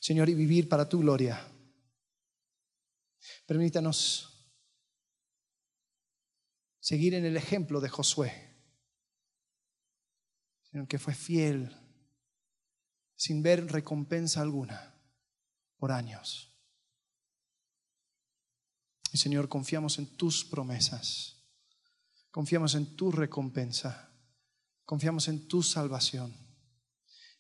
Señor, 0.01 0.31
y 0.31 0.35
vivir 0.35 0.71
para 0.71 0.89
tu 0.89 1.01
gloria. 1.01 1.39
Permítanos 3.45 4.51
seguir 6.79 7.13
en 7.13 7.27
el 7.27 7.37
ejemplo 7.37 7.79
de 7.79 7.91
Josué, 7.91 8.57
Señor, 10.63 10.89
que 10.89 10.99
fue 10.99 11.13
fiel 11.13 11.77
sin 13.17 13.43
ver 13.43 13.71
recompensa 13.71 14.41
alguna 14.41 14.99
por 15.77 15.93
años. 15.93 16.59
Y 19.13 19.19
Señor, 19.19 19.51
confiamos 19.51 19.99
en 19.99 20.07
tus 20.17 20.43
promesas, 20.43 21.37
confiamos 22.31 22.75
en 22.77 22.97
tu 22.97 23.13
recompensa, 23.13 24.10
confiamos 24.91 25.29
en 25.29 25.47
tu 25.47 25.63
salvación 25.63 26.35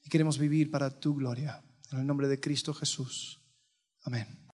y 0.04 0.08
queremos 0.08 0.38
vivir 0.38 0.70
para 0.70 1.00
tu 1.00 1.16
gloria. 1.16 1.60
En 1.90 1.98
el 1.98 2.06
nombre 2.06 2.28
de 2.28 2.38
Cristo 2.38 2.72
Jesús. 2.72 3.40
Amén. 4.04 4.40